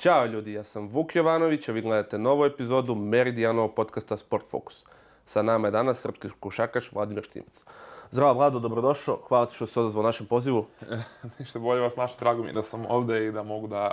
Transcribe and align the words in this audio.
Ćao 0.00 0.26
ljudi, 0.26 0.52
ja 0.52 0.64
sam 0.64 0.88
Vuk 0.88 1.16
Jovanović, 1.16 1.68
a 1.68 1.72
vi 1.72 1.82
gledate 1.82 2.18
novu 2.18 2.44
epizodu 2.44 2.94
Meridijanovog 2.94 3.74
podcasta 3.74 4.16
Sport 4.16 4.44
Focus. 4.50 4.84
Sa 5.26 5.42
nama 5.42 5.68
je 5.68 5.70
danas 5.70 6.00
srpski 6.00 6.28
košarkaš 6.40 6.92
Vladimir 6.92 7.24
Štimac. 7.24 7.62
Zdravo 8.10 8.34
Vlado, 8.34 8.58
dobrodošao. 8.58 9.18
Hvala 9.28 9.46
ti 9.46 9.54
što 9.54 9.66
se 9.66 9.80
odazvao 9.80 10.02
našem 10.02 10.26
pozivu. 10.26 10.66
Ništa 11.38 11.58
bolje 11.58 11.80
vas 11.80 11.96
naše, 11.96 12.14
drago 12.20 12.42
mi 12.42 12.48
je 12.48 12.52
da 12.52 12.62
sam 12.62 12.86
ovde 12.88 13.26
i 13.26 13.32
da 13.32 13.42
mogu 13.42 13.66
da, 13.66 13.90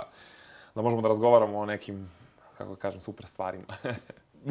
da 0.74 0.82
možemo 0.82 1.02
da 1.02 1.08
razgovaramo 1.08 1.58
o 1.58 1.66
nekim, 1.66 2.10
kako 2.58 2.70
da 2.70 2.76
kažem, 2.76 3.00
super 3.00 3.26
stvarima. 3.26 3.64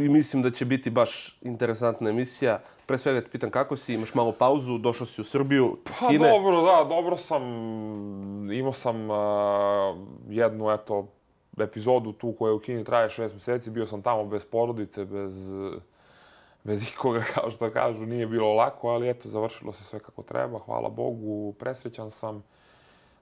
I 0.06 0.10
mislim 0.10 0.42
da 0.42 0.52
će 0.52 0.66
biti 0.66 0.90
baš 0.90 1.40
interesantna 1.42 2.10
emisija. 2.10 2.60
Pre 2.86 3.00
svega 3.00 3.22
te 3.22 3.30
pitam 3.30 3.50
kako 3.50 3.78
si, 3.78 3.94
imaš 3.94 4.14
malo 4.14 4.32
pauzu, 4.32 4.78
došao 4.78 5.08
si 5.08 5.22
u 5.22 5.24
Srbiju, 5.24 5.78
Pa 5.84 6.08
Kine. 6.08 6.30
dobro, 6.30 6.62
da, 6.62 6.86
dobro 6.90 7.18
sam, 7.18 7.44
imao 8.52 8.74
sam 8.74 9.10
uh, 9.10 9.18
jednu, 10.30 10.72
eto, 10.72 11.08
epizodu 11.64 12.14
tu 12.14 12.36
koja 12.40 12.54
u 12.54 12.60
Kini 12.60 12.84
traje 12.84 13.10
šest 13.10 13.36
meseci, 13.36 13.72
bio 13.72 13.86
sam 13.86 14.02
tamo 14.02 14.26
bez 14.26 14.46
porodice, 14.46 15.06
bez, 15.06 15.52
bez 16.64 16.84
ikoga, 16.84 17.24
kao 17.34 17.52
što 17.52 17.72
kažu, 17.72 18.06
nije 18.06 18.28
bilo 18.28 18.54
lako, 18.54 18.90
ali 18.90 19.10
eto, 19.10 19.30
završilo 19.30 19.74
se 19.74 19.84
sve 19.84 20.00
kako 20.00 20.24
treba, 20.24 20.60
hvala 20.60 20.90
Bogu, 20.90 21.54
presrećan 21.60 22.12
sam 22.12 22.44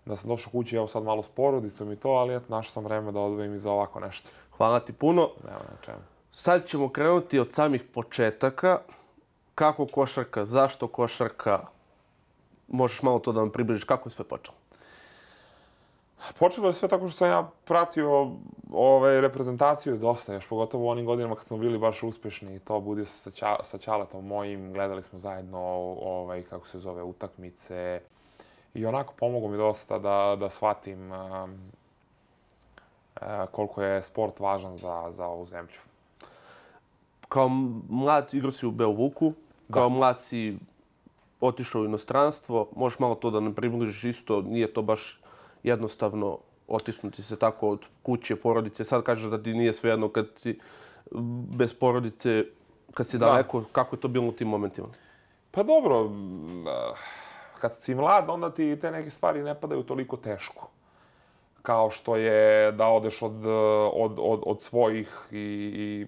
da 0.06 0.16
sam 0.16 0.30
došao 0.30 0.52
kući, 0.52 0.76
evo 0.76 0.88
sad 0.88 1.04
malo 1.04 1.24
s 1.24 1.30
porodicom 1.30 1.92
i 1.92 1.96
to, 1.96 2.10
ali 2.10 2.36
eto, 2.36 2.46
našao 2.50 2.72
sam 2.72 2.84
vreme 2.84 3.12
da 3.12 3.20
odvojim 3.20 3.54
i 3.54 3.58
za 3.58 3.72
ovako 3.72 4.00
nešto. 4.00 4.30
Hvala 4.58 4.80
ti 4.80 4.94
puno. 4.94 5.30
Nema 5.44 5.60
na 5.60 5.78
čemu. 5.82 5.98
Sad 6.34 6.68
ćemo 6.68 6.90
krenuti 6.90 7.40
od 7.40 7.54
samih 7.54 7.84
početaka. 7.94 8.80
Kako 9.56 9.86
košarka, 9.86 10.46
zašto 10.46 10.88
košarka? 10.88 11.60
Možeš 12.68 13.02
malo 13.02 13.20
to 13.20 13.32
da 13.32 13.40
nam 13.40 13.52
približiš, 13.52 13.84
kako 13.84 14.10
je 14.10 14.14
sve 14.14 14.26
počelo? 14.26 14.58
Počelo 16.40 16.68
je 16.68 16.74
sve 16.74 16.88
tako 16.88 17.08
što 17.08 17.18
sam 17.18 17.28
ja 17.28 17.50
pratio 17.66 18.32
ove, 18.72 19.22
reprezentaciju 19.22 19.98
dosta, 19.98 20.34
još 20.34 20.48
pogotovo 20.48 20.86
u 20.86 20.90
onim 20.90 21.06
godinama 21.06 21.36
kad 21.36 21.46
smo 21.46 21.58
bili 21.58 21.78
baš 21.78 22.04
uspešni 22.04 22.56
i 22.56 22.60
to 22.60 22.80
budio 22.80 23.06
se 23.06 23.14
sa, 23.14 23.32
ča, 23.32 23.56
sa 23.64 23.78
Ćaletom 23.78 24.28
mojim, 24.28 24.74
gledali 24.74 25.04
smo 25.04 25.20
zajedno 25.20 25.60
ovaj, 26.02 26.44
kako 26.44 26.68
se 26.68 26.80
zove, 26.80 27.04
utakmice 27.04 28.02
i 28.74 28.86
onako 28.86 29.14
pomoglo 29.20 29.50
mi 29.50 29.58
dosta 29.58 30.00
da, 30.00 30.38
da 30.40 30.50
shvatim 30.50 31.12
um, 31.12 31.72
uh, 33.22 33.28
koliko 33.52 33.82
je 33.82 34.04
sport 34.04 34.40
važan 34.40 34.76
za, 34.76 35.08
za 35.10 35.26
ovu 35.26 35.46
zemlju. 35.46 35.80
Kao 37.30 37.50
mlad 37.90 38.34
igrao 38.34 38.52
si 38.52 38.66
u 38.66 38.72
Beovuku, 38.72 39.34
kao 39.72 39.90
mlad 39.90 40.22
si 40.22 40.58
otišao 41.42 41.82
u 41.82 41.86
inostranstvo. 41.86 42.68
Možeš 42.76 43.00
malo 43.00 43.16
to 43.16 43.32
da 43.32 43.40
nam 43.40 43.54
približiš 43.54 44.04
isto, 44.04 44.42
nije 44.42 44.74
to 44.74 44.82
baš 44.82 45.20
jednostavno 45.66 46.38
otisnuti 46.68 47.24
se 47.24 47.36
tako 47.36 47.70
od 47.70 47.86
kuće, 48.04 48.36
porodice. 48.36 48.86
Sad 48.86 49.04
kažeš 49.04 49.30
da 49.32 49.44
ti 49.44 49.54
nije 49.54 49.74
svejedno 49.74 50.10
kad 50.10 50.28
si 50.38 50.60
bez 51.58 51.74
porodice, 51.74 52.44
kad 52.94 53.08
si 53.08 53.18
Da. 53.18 53.26
daleko, 53.26 53.64
kako 53.72 53.96
je 53.96 54.00
to 54.00 54.08
bilo 54.08 54.28
u 54.28 54.32
tim 54.32 54.48
momentima? 54.48 54.88
Pa 55.52 55.64
dobro, 55.64 56.12
ah, 56.68 56.96
kad 57.60 57.76
si 57.76 57.96
mlad, 57.96 58.30
onda 58.30 58.50
ti 58.54 58.78
te 58.82 58.92
neke 58.92 59.10
stvari 59.10 59.44
ne 59.44 59.56
padaju 59.56 59.84
toliko 59.84 60.18
teško. 60.18 60.70
Kao 61.62 61.90
što 61.90 62.16
je 62.16 62.72
da 62.72 62.88
odeš 62.88 63.22
od, 63.22 63.46
od, 63.94 64.16
od, 64.18 64.42
od 64.46 64.62
svojih 64.62 65.10
i, 65.32 65.38
i 65.76 66.08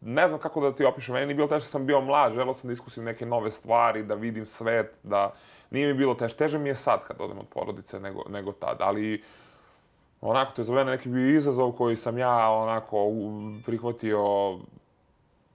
ne 0.00 0.28
znam 0.28 0.40
kako 0.40 0.60
da 0.60 0.74
ti 0.74 0.84
opišem, 0.84 1.12
meni 1.14 1.26
nije 1.26 1.34
bilo 1.36 1.48
teško, 1.48 1.68
sam 1.68 1.86
bio 1.86 2.00
mlad, 2.00 2.32
želeo 2.32 2.54
sam 2.54 2.68
da 2.68 2.72
iskusim 2.72 3.04
neke 3.04 3.26
nove 3.26 3.50
stvari, 3.50 4.02
da 4.02 4.14
vidim 4.14 4.46
svet, 4.46 4.94
da 5.02 5.32
nije 5.74 5.86
mi 5.86 5.94
bilo 5.94 6.14
teško. 6.14 6.38
Teže 6.38 6.58
mi 6.58 6.68
je 6.68 6.76
sad 6.76 7.04
kad 7.06 7.16
odem 7.20 7.38
od 7.38 7.46
porodice 7.48 8.00
nego, 8.00 8.22
nego 8.28 8.52
tad, 8.52 8.76
ali 8.80 9.22
onako, 10.20 10.52
to 10.52 10.62
je 10.62 10.66
za 10.66 10.72
mene 10.72 10.90
neki 10.90 11.08
bio 11.08 11.36
izazov 11.36 11.72
koji 11.72 11.96
sam 11.96 12.18
ja 12.18 12.50
onako 12.50 13.12
prihvatio 13.66 14.18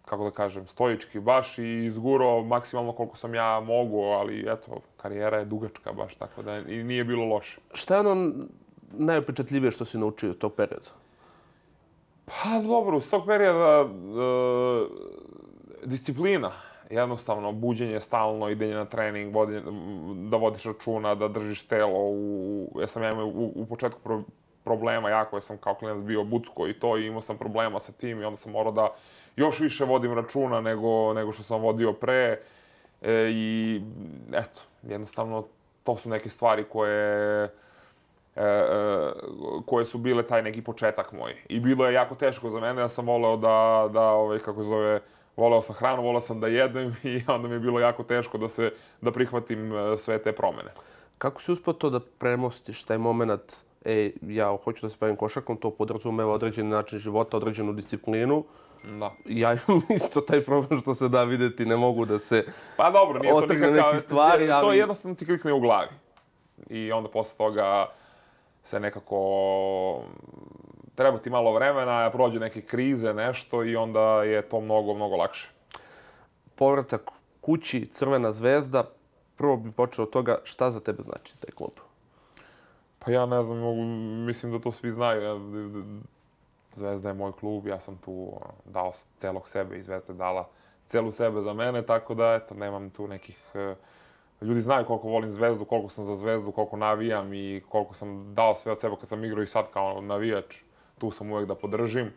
kako 0.06 0.24
da 0.24 0.32
kažem, 0.32 0.68
stoički 0.68 1.20
baš 1.20 1.58
i 1.58 1.86
izgurao 1.86 2.44
maksimalno 2.44 2.92
koliko 2.92 3.18
sam 3.18 3.36
ja 3.36 3.60
mogu, 3.60 4.02
ali 4.02 4.46
eto, 4.48 4.82
karijera 4.98 5.38
je 5.38 5.46
dugačka 5.46 5.94
baš, 5.94 6.16
tako 6.16 6.42
da 6.42 6.58
i 6.58 6.84
nije 6.84 7.04
bilo 7.04 7.26
loše. 7.26 7.60
Šta 7.74 7.96
je 7.96 8.00
ono 8.00 8.32
najupečatljivije 8.92 9.72
što 9.72 9.86
si 9.86 9.98
naučio 9.98 10.34
tog 10.34 10.54
perioda? 10.54 10.90
Pa 12.26 12.62
dobro, 12.68 12.98
iz 12.98 13.10
tog 13.10 13.26
perioda 13.26 13.82
e, 13.82 13.88
disciplina, 15.86 16.52
jednostavno, 16.90 17.52
buđenje 17.52 18.00
stalno, 18.00 18.50
idenje 18.50 18.76
na 18.76 18.86
trening, 18.86 19.36
vodenje, 19.36 19.62
da 20.30 20.38
vodiš 20.38 20.64
računa, 20.64 21.16
da 21.16 21.28
držiš 21.28 21.64
telo. 21.64 22.00
U, 22.00 22.80
ja 22.82 22.88
sam 22.88 23.04
ja 23.04 23.10
imao 23.10 23.26
u, 23.26 23.52
u 23.56 23.66
početku 23.66 24.00
pro, 24.04 24.24
problema 24.64 25.10
jako, 25.10 25.38
ja 25.38 25.42
sam 25.42 25.58
kao 25.58 25.76
klinac 25.76 26.04
bio 26.04 26.24
bucko 26.24 26.68
i 26.68 26.74
to 26.74 26.98
i 26.98 27.06
imao 27.06 27.22
sam 27.22 27.38
problema 27.38 27.80
sa 27.80 27.92
tim 27.92 28.22
i 28.22 28.26
onda 28.26 28.38
sam 28.38 28.52
morao 28.52 28.72
da 28.72 28.90
još 29.36 29.60
više 29.60 29.86
vodim 29.86 30.14
računa 30.14 30.62
nego, 30.62 31.14
nego 31.14 31.32
što 31.32 31.44
sam 31.44 31.62
vodio 31.62 31.94
pre. 31.94 32.40
E, 33.02 33.30
I 33.32 33.82
eto, 34.34 34.62
jednostavno, 34.84 35.46
to 35.84 35.98
su 35.98 36.10
neke 36.10 36.30
stvari 36.30 36.64
koje 36.64 37.44
e, 37.44 37.50
e, 38.36 39.12
koje 39.66 39.86
su 39.86 39.98
bile 39.98 40.24
taj 40.24 40.44
neki 40.44 40.62
početak 40.62 41.12
moj. 41.12 41.36
I 41.50 41.60
bilo 41.60 41.88
je 41.88 41.94
jako 41.94 42.16
teško 42.16 42.50
za 42.50 42.60
mene, 42.60 42.82
ja 42.82 42.90
sam 42.90 43.08
voleo 43.08 43.38
da, 43.38 43.90
da 43.94 44.02
ovaj, 44.02 44.40
kako 44.40 44.64
zove, 44.64 45.00
voleo 45.40 45.62
sam 45.62 45.76
hranu, 45.76 46.04
voleo 46.04 46.22
sam 46.22 46.40
da 46.40 46.48
jedem 46.48 46.96
i 47.04 47.22
onda 47.28 47.48
mi 47.48 47.56
je 47.56 47.60
bilo 47.60 47.80
jako 47.80 48.04
teško 48.04 48.38
da 48.38 48.50
se, 48.50 48.72
da 49.02 49.12
prihvatim 49.12 49.74
e, 49.74 49.98
sve 49.98 50.18
te 50.18 50.32
promene. 50.32 50.70
Kako 51.18 51.42
si 51.42 51.52
uspio 51.52 51.74
to 51.74 51.90
da 51.90 52.00
premostiš 52.00 52.84
taj 52.84 52.98
moment, 52.98 53.42
e, 53.86 54.12
ja 54.22 54.58
hoću 54.64 54.86
da 54.86 54.90
se 54.90 54.98
bavim 55.00 55.16
košarkom, 55.16 55.58
to 55.58 55.72
podrazumeva 55.72 56.34
određeni 56.34 56.70
način 56.70 57.00
života, 57.00 57.38
određenu 57.38 57.74
disciplinu. 57.74 58.44
Da. 58.84 59.12
Ja 59.26 59.54
imam 59.54 59.82
isto 60.00 60.22
taj 60.22 60.44
problem 60.44 60.82
što 60.82 60.96
se 60.96 61.10
da 61.10 61.24
videti, 61.24 61.66
ne 61.66 61.76
mogu 61.76 62.06
da 62.06 62.20
se... 62.20 62.46
Pa 62.78 62.92
dobro, 62.92 63.20
nije 63.20 63.34
to 63.34 63.42
nikakav... 63.42 63.74
neke 63.74 64.00
stvari, 64.00 64.48
To 64.48 64.54
ali- 64.54 64.78
jednostavno 64.78 65.16
ti 65.16 65.26
klikne 65.26 65.54
u 65.54 65.60
glavi. 65.60 65.90
I 66.70 66.92
onda 66.92 67.10
posle 67.10 67.38
toga 67.38 67.86
se 68.64 68.80
nekako... 68.80 70.04
Treba 71.00 71.18
ti 71.18 71.30
malo 71.30 71.54
vremena, 71.54 72.10
prođe 72.12 72.40
neke 72.40 72.62
krize, 72.62 73.14
nešto 73.14 73.64
i 73.64 73.76
onda 73.76 74.24
je 74.24 74.42
to 74.42 74.62
mnogo, 74.62 74.94
mnogo 74.94 75.16
lakše. 75.16 75.50
Povratak 76.56 77.02
kući, 77.42 77.90
Crvena 77.94 78.32
zvezda, 78.32 78.84
prvo 79.36 79.58
bi 79.58 79.72
počeo 79.72 80.04
od 80.04 80.10
toga 80.10 80.38
šta 80.44 80.72
za 80.72 80.80
tebe 80.80 81.04
znači 81.04 81.38
taj 81.40 81.52
klub. 81.56 81.72
Pa 83.00 83.12
ja 83.12 83.26
ne 83.26 83.44
znam, 83.44 83.58
mogu, 83.58 83.82
mislim 84.28 84.52
da 84.52 84.60
to 84.60 84.72
svi 84.72 84.92
znaju. 84.92 85.40
Zvezda 86.74 87.10
je 87.10 87.14
moj 87.14 87.32
klub, 87.40 87.68
ja 87.68 87.80
sam 87.80 87.98
tu 87.98 88.32
dao 88.66 88.92
celog 89.18 89.48
sebe 89.48 89.78
i 89.78 89.82
Zvezda 89.82 90.14
je 90.14 90.18
dala 90.18 90.48
celu 90.86 91.12
sebe 91.12 91.42
za 91.42 91.54
mene, 91.54 91.82
tako 91.86 92.14
da, 92.14 92.34
eto, 92.34 92.56
nemam 92.56 92.90
tu 92.90 93.08
nekih... 93.08 93.52
eh, 93.56 93.76
Ljudi 94.42 94.62
znaju 94.62 94.86
koliko 94.86 95.08
volim 95.08 95.32
Zvezdu, 95.32 95.66
koliko 95.66 95.90
sam 95.90 96.04
za 96.06 96.16
Zvezdu, 96.16 96.52
koliko 96.52 96.78
navijam 96.78 97.34
i 97.34 97.62
koliko 97.70 97.94
sam 97.94 98.34
dao 98.36 98.56
sve 98.56 98.72
od 98.72 98.80
sebe 98.80 98.96
kad 99.00 99.10
sam 99.10 99.24
igrao 99.24 99.44
i 99.44 99.48
sad 99.48 99.66
kao 99.74 100.02
navijač. 100.02 100.56
Tu 101.00 101.12
sam 101.12 101.32
uvek 101.32 101.48
da 101.48 101.56
podržim. 101.56 102.12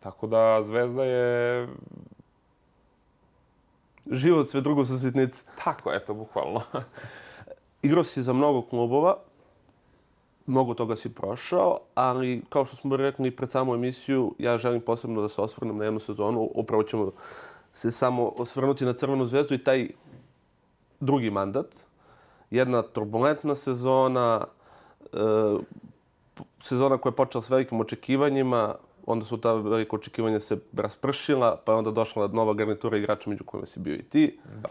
Tako 0.00 0.26
da, 0.26 0.62
Zvezda 0.62 1.04
je... 1.04 1.68
Život, 4.10 4.50
sve 4.50 4.60
drugo 4.60 4.84
su 4.84 4.98
sitnice. 4.98 5.42
Tako, 5.64 5.92
eto, 5.92 6.14
bukvalno. 6.14 6.60
Igrao 7.82 8.04
si 8.04 8.22
za 8.22 8.32
mnogo 8.32 8.62
klubova, 8.62 9.16
mnogo 10.46 10.74
toga 10.74 10.96
si 10.96 11.14
prošao, 11.14 11.78
ali 11.94 12.42
kao 12.48 12.66
što 12.66 12.76
smo 12.76 12.96
rekli 12.96 13.30
pred 13.30 13.50
samu 13.50 13.74
emisiju, 13.74 14.34
ja 14.38 14.58
želim 14.58 14.80
posebno 14.80 15.22
da 15.22 15.28
se 15.28 15.40
osvrnem 15.40 15.76
na 15.76 15.84
jednu 15.84 16.00
sezonu. 16.00 16.50
Upravo 16.54 16.82
ćemo 16.82 17.12
se 17.72 17.92
samo 17.92 18.32
osvrnuti 18.36 18.84
na 18.84 18.92
Crvenu 18.92 19.26
zvezdu 19.26 19.54
i 19.54 19.64
taj 19.64 19.88
drugi 21.00 21.30
mandat. 21.30 21.66
Jedna 22.50 22.82
turbulentna 22.82 23.54
sezona, 23.54 24.46
e, 25.12 25.16
sezona 26.62 26.98
koja 26.98 27.10
je 27.10 27.16
počela 27.16 27.42
s 27.42 27.50
velikim 27.50 27.80
očekivanjima, 27.80 28.74
onda 29.06 29.24
su 29.24 29.36
ta 29.36 29.54
velika 29.54 29.96
očekivanja 29.96 30.40
se 30.40 30.58
raspršila, 30.76 31.60
pa 31.64 31.72
je 31.72 31.78
onda 31.78 31.90
došla 31.90 32.26
nova 32.28 32.54
garnitura 32.54 32.96
igrača 32.96 33.30
među 33.30 33.44
kojima 33.44 33.66
si 33.66 33.80
bio 33.80 33.94
i 33.94 34.02
ti. 34.02 34.38
Da. 34.62 34.68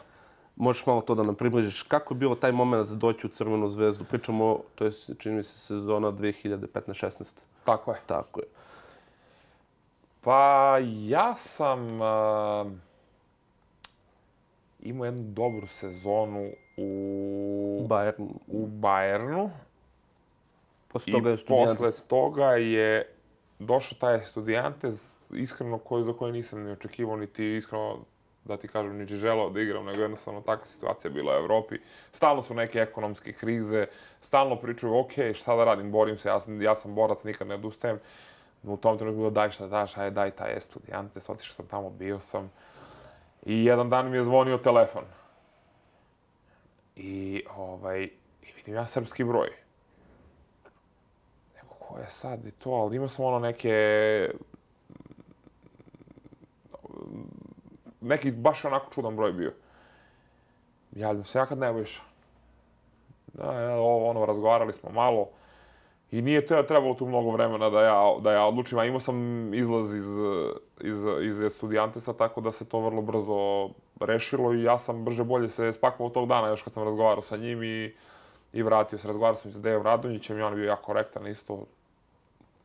Možeš 0.56 0.86
malo 0.86 1.02
to 1.02 1.16
da 1.16 1.24
nam 1.24 1.36
približiš. 1.36 1.84
Kako 1.84 2.14
je 2.14 2.18
bilo 2.18 2.36
taj 2.36 2.52
moment 2.52 2.90
da 2.90 2.96
doći 2.96 3.28
u 3.28 3.30
Crvenu 3.30 3.70
zvezdu? 3.70 4.04
Pričamo, 4.04 4.60
to 4.76 4.86
je, 4.86 4.92
čini 5.18 5.36
mi 5.36 5.44
se, 5.44 5.60
sezona 5.60 6.12
2015-16. 6.12 7.24
Tako 7.64 7.92
je. 7.92 7.98
Tako 8.06 8.40
je. 8.40 8.46
Pa 10.22 10.78
ja 10.82 11.36
sam 11.36 12.02
uh, 12.02 12.72
imao 14.80 15.06
jednu 15.06 15.24
dobru 15.24 15.68
sezonu 15.68 16.50
u, 16.78 17.88
Bayern. 17.90 18.28
u 18.48 18.68
Bayernu 18.68 19.50
Posle 20.96 21.14
toga 21.14 21.30
je 21.30 21.38
Studijantes. 21.38 21.78
posle 21.78 22.08
toga 22.08 22.52
je 22.52 23.08
došao 23.60 23.98
taj 24.00 24.20
Studijantes, 24.20 25.20
iskreno 25.32 25.78
koji, 25.78 26.04
za 26.04 26.14
koje 26.14 26.32
nisam 26.32 26.64
ni 26.64 26.72
očekivao, 26.72 27.18
niti 27.18 27.58
iskreno 27.58 28.00
da 28.46 28.58
ti 28.58 28.68
kažem, 28.68 28.98
ni 28.98 29.06
želeo 29.08 29.50
da 29.50 29.62
igram, 29.62 29.86
nego 29.86 30.02
jednostavno 30.02 30.42
takva 30.42 30.66
situacija 30.66 31.12
bila 31.12 31.34
u 31.34 31.40
Evropi. 31.40 31.76
Stalno 32.12 32.44
su 32.44 32.54
neke 32.54 32.80
ekonomske 32.80 33.34
krize, 33.34 33.88
stalno 34.22 34.56
pričaju, 34.56 35.00
ok, 35.00 35.12
šta 35.34 35.56
da 35.56 35.64
radim, 35.64 35.92
borim 35.92 36.18
se, 36.18 36.30
ja 36.30 36.42
sam, 36.42 36.62
ja 36.62 36.76
sam 36.76 36.96
borac, 36.96 37.24
nikad 37.24 37.48
ne 37.48 37.56
odustajem. 37.56 38.00
U 38.64 38.78
tom 38.78 38.98
trenutku 38.98 39.18
bilo, 39.18 39.30
daj 39.30 39.52
šta 39.52 39.68
daš, 39.68 39.98
aj 39.98 40.12
daj 40.12 40.32
taj 40.32 40.58
Estudiantes, 40.58 41.30
otišao 41.30 41.54
sam 41.54 41.68
tamo, 41.68 41.90
bio 41.90 42.20
sam. 42.20 42.52
I 43.46 43.66
jedan 43.66 43.90
dan 43.90 44.10
mi 44.10 44.18
je 44.18 44.24
zvonio 44.24 44.58
telefon. 44.58 45.04
I, 46.96 47.44
ovaj, 47.58 48.04
i 48.42 48.48
vidim 48.56 48.76
ja 48.76 48.88
srpski 48.88 49.24
broj. 49.24 49.65
Neko, 51.96 51.98
ko 51.98 52.00
je 52.00 52.10
sad 52.10 52.46
i 52.46 52.52
to, 52.52 52.70
ali 52.70 52.96
imao 52.96 53.08
sam 53.08 53.26
ono 53.26 53.40
neke 53.40 54.30
neki 58.02 58.32
baš 58.32 58.66
onako 58.66 58.94
čudan 58.94 59.16
broj 59.16 59.32
bio. 59.32 59.54
Javljam 60.92 61.26
se 61.26 61.38
ja 61.38 61.46
kad 61.46 61.58
ne 61.58 61.74
bojiš. 61.74 62.02
Da, 63.34 63.54
ja, 63.54 63.76
ovo, 63.76 64.10
ono, 64.10 64.26
razgovarali 64.26 64.74
smo 64.74 64.92
malo. 64.92 65.30
I 66.12 66.22
nije 66.22 66.46
to 66.46 66.64
trebalo 66.64 66.94
tu 66.94 67.06
mnogo 67.06 67.32
vremena 67.32 67.70
da 67.70 67.82
ja, 67.82 68.16
da 68.22 68.32
ja 68.32 68.46
odlučim, 68.46 68.78
a 68.78 68.86
imao 68.86 69.00
sam 69.00 69.54
izlaz 69.54 69.94
iz, 69.94 70.06
iz, 70.82 71.06
iz 71.22 71.54
studijantesa, 71.54 72.14
tako 72.14 72.42
da 72.42 72.52
se 72.52 72.66
to 72.66 72.80
vrlo 72.80 73.02
brzo 73.02 73.70
rešilo 74.00 74.54
i 74.54 74.64
ja 74.64 74.80
sam 74.80 75.06
brže 75.06 75.24
bolje 75.24 75.50
se 75.50 75.74
spakovao 75.74 76.10
tog 76.10 76.28
dana 76.28 76.48
još 76.48 76.62
kad 76.62 76.74
sam 76.74 76.84
razgovarao 76.84 77.22
sa 77.22 77.38
njim 77.38 77.64
i, 77.64 77.94
i 78.54 78.64
vratio 78.64 78.98
se. 78.98 79.08
Razgovarao 79.08 79.38
sam 79.38 79.52
sa 79.52 79.60
Dejom 79.60 79.84
Radonjićem 79.84 80.38
i 80.38 80.42
on 80.42 80.54
je 80.54 80.58
bio 80.58 80.68
jako 80.68 80.84
korektan 80.84 81.28
isto. 81.28 81.66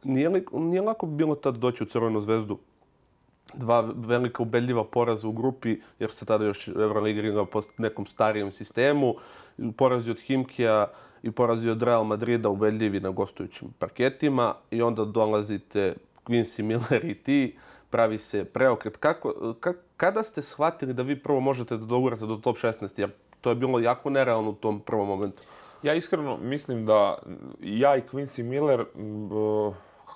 Nije, 0.05 0.44
nije 0.52 0.82
lako 0.82 1.06
bilo 1.06 1.35
tad 1.35 1.56
doći 1.56 1.82
u 1.82 1.87
Crvenu 1.87 2.20
zvezdu 2.20 2.58
dva 3.55 3.93
velika 3.97 4.43
ubedljiva 4.43 4.85
poraza 4.85 5.29
u 5.29 5.32
grupi, 5.32 5.76
jer 5.99 6.11
se 6.11 6.25
tada 6.25 6.44
još 6.44 6.69
Euroliga 6.69 7.20
igrala 7.20 7.47
po 7.47 7.62
nekom 7.79 8.06
starijem 8.06 8.52
sistemu. 8.52 9.14
Porazi 9.76 10.11
od 10.11 10.20
Himkija 10.20 10.87
i 11.23 11.31
porazi 11.31 11.69
od 11.69 11.82
Real 11.82 12.05
Madrida 12.05 12.49
ubedljivi 12.49 13.00
na 13.00 13.11
gostujućim 13.11 13.69
parketima 13.79 14.55
i 14.70 14.82
onda 14.82 15.05
dolazite 15.05 15.94
Quincy 16.25 16.62
Miller 16.62 17.05
i 17.05 17.14
ti, 17.14 17.56
pravi 17.91 18.19
se 18.19 18.44
preokret. 18.44 18.96
Kako, 18.96 19.55
ka, 19.61 19.73
kada 19.96 20.23
ste 20.23 20.43
shvatili 20.43 20.94
da 20.94 21.03
vi 21.03 21.23
prvo 21.23 21.41
možete 21.41 21.76
da 21.76 21.85
dogurate 21.85 22.26
do 22.26 22.37
top 22.37 22.56
16? 22.56 23.00
Jer 23.00 23.11
to 23.41 23.50
je 23.50 23.55
bilo 23.55 23.81
jako 23.81 24.11
nerealno 24.11 24.50
u 24.50 24.55
tom 24.55 24.81
prvom 24.81 25.08
momentu. 25.08 25.43
Ja 25.82 25.94
iskreno 25.94 26.37
mislim 26.37 26.87
da 26.87 27.19
ja 27.61 27.96
i 27.96 28.03
Quincy 28.12 28.43
Miller 28.43 28.85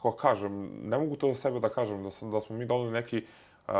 kako 0.04 0.16
kažem, 0.16 0.70
ne 0.82 0.98
mogu 0.98 1.16
to 1.16 1.28
do 1.28 1.34
sebe 1.34 1.60
da 1.60 1.68
kažem, 1.68 2.02
da, 2.04 2.10
sam, 2.10 2.30
da 2.30 2.40
smo 2.40 2.56
mi 2.56 2.66
doneli 2.66 2.92
neki 2.92 3.24
uh, 3.68 3.74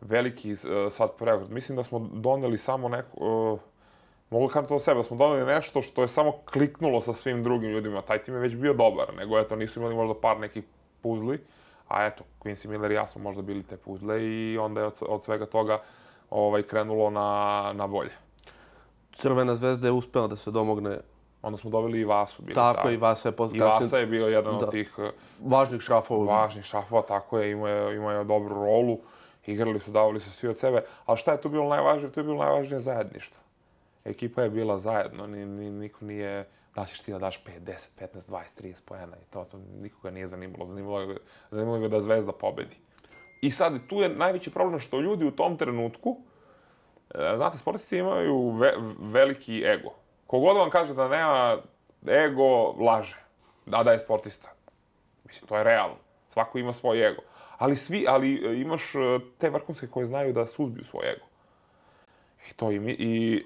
veliki 0.00 0.52
uh, 0.52 0.58
sad 0.90 1.16
preokret. 1.18 1.50
Mislim 1.50 1.76
da 1.76 1.82
smo 1.82 1.98
doneli 1.98 2.58
samo 2.58 2.88
neko... 2.88 3.16
Uh, 3.52 3.58
mogu 4.30 4.48
kažem 4.48 4.68
to 4.68 4.74
do 4.74 4.80
sebe, 4.80 5.02
da 5.02 5.04
smo 5.04 5.16
doneli 5.16 5.46
nešto 5.46 5.82
što 5.82 6.02
je 6.02 6.08
samo 6.08 6.32
kliknulo 6.52 7.00
sa 7.00 7.12
svim 7.12 7.42
drugim 7.42 7.70
ljudima. 7.70 8.02
Taj 8.02 8.22
tim 8.24 8.34
je 8.34 8.40
već 8.40 8.56
bio 8.56 8.74
dobar, 8.74 9.14
nego 9.16 9.38
eto, 9.38 9.56
nisu 9.56 9.80
imali 9.80 9.94
možda 9.94 10.14
par 10.20 10.40
nekih 10.40 10.64
puzli. 11.02 11.38
A 11.88 12.06
eto, 12.06 12.24
Quincy 12.40 12.68
Miller 12.68 12.90
i 12.90 12.94
ja 12.94 13.06
smo 13.06 13.22
možda 13.22 13.42
bili 13.42 13.62
te 13.62 13.76
puzle 13.76 14.24
i 14.24 14.58
onda 14.58 14.80
je 14.80 14.86
od, 14.86 14.98
od 15.08 15.22
svega 15.22 15.46
toga 15.46 15.82
ovaj, 16.30 16.62
krenulo 16.62 17.10
na, 17.10 17.72
na 17.74 17.86
bolje. 17.86 18.10
Crvena 19.16 19.56
zvezda 19.56 19.86
je 19.88 19.92
uspela 19.92 20.26
da 20.26 20.36
se 20.36 20.50
domogne 20.50 21.00
Onda 21.44 21.56
smo 21.56 21.70
dobili 21.70 22.00
i 22.00 22.04
Vasu. 22.04 22.42
Bili 22.42 22.54
tako, 22.54 22.76
tako. 22.76 22.90
i 22.90 22.96
Vasa 22.96 23.28
je 23.28 23.32
poslije. 23.32 23.58
I 23.58 23.60
Vasa 23.60 23.98
je 23.98 24.06
bio 24.06 24.28
jedan 24.28 24.58
da. 24.58 24.64
od 24.64 24.70
tih... 24.70 24.94
Eh, 24.98 25.10
važnih 25.40 25.80
šrafova. 25.80 26.40
Važnih 26.40 26.64
šrafova, 26.64 27.02
tako 27.02 27.38
je. 27.38 27.50
Imao 27.50 27.68
je, 27.68 27.96
imao 27.96 28.12
je 28.12 28.24
dobru 28.24 28.54
rolu. 28.54 28.98
Igrali 29.46 29.80
su, 29.80 29.90
davali 29.90 30.20
su 30.20 30.30
svi 30.30 30.48
od 30.48 30.58
sebe. 30.58 30.84
Ali 31.06 31.18
šta 31.18 31.32
je 31.32 31.40
tu 31.40 31.48
bilo 31.48 31.68
najvažnije? 31.68 32.12
To 32.12 32.20
je 32.20 32.24
bilo 32.24 32.44
najvažnije 32.44 32.80
zajedništvo. 32.80 33.42
Ekipa 34.04 34.42
je 34.42 34.50
bila 34.50 34.78
zajedno. 34.78 35.26
Ni, 35.26 35.46
ni, 35.46 35.70
niko 35.70 36.04
nije... 36.04 36.48
Da 36.74 36.84
ćeš 36.84 37.00
ti 37.00 37.12
da 37.12 37.18
daš 37.18 37.44
5, 37.44 37.60
10, 37.60 37.88
15, 38.00 38.08
20, 38.28 38.42
30 38.62 38.82
pojena 38.84 39.16
i 39.16 39.32
to, 39.32 39.44
to 39.44 39.58
nikoga 39.80 40.10
nije 40.10 40.26
zanimalo. 40.26 40.64
Zanimalo, 40.64 41.14
zanimalo 41.50 41.78
ga 41.78 41.88
da 41.88 42.00
Zvezda 42.00 42.32
pobedi. 42.32 42.76
I 43.40 43.50
sad, 43.50 43.72
tu 43.88 43.96
je 43.96 44.08
najveći 44.08 44.50
problem 44.50 44.80
što 44.80 45.00
ljudi 45.00 45.24
u 45.24 45.30
tom 45.30 45.56
trenutku, 45.56 46.16
eh, 47.14 47.32
znate, 47.36 47.58
sportisti 47.58 47.98
imaju 47.98 48.50
ve, 48.50 48.72
veliki 48.98 49.62
ego 49.66 50.03
Kogod 50.34 50.56
vam 50.56 50.70
kaže 50.70 50.94
da 50.94 51.08
nema 51.08 51.56
ego, 52.08 52.72
laže. 52.72 53.16
Da, 53.66 53.82
da 53.82 53.92
je 53.92 53.98
sportista. 53.98 54.48
Mislim, 55.24 55.48
to 55.48 55.56
je 55.56 55.64
realno. 55.64 55.94
Svako 56.28 56.58
ima 56.58 56.72
svoj 56.72 57.08
ego. 57.08 57.22
Ali 57.58 57.76
svi, 57.76 58.06
ali 58.08 58.42
e, 58.46 58.60
imaš 58.60 58.94
e, 58.94 58.98
te 59.38 59.50
vrhunske 59.50 59.86
koje 59.86 60.06
znaju 60.06 60.32
da 60.32 60.46
suzbiju 60.46 60.84
svoj 60.84 61.10
ego. 61.12 61.26
I 62.50 62.52
to 62.52 62.70
i 62.70 62.80
mi, 62.80 62.90
i 62.98 63.44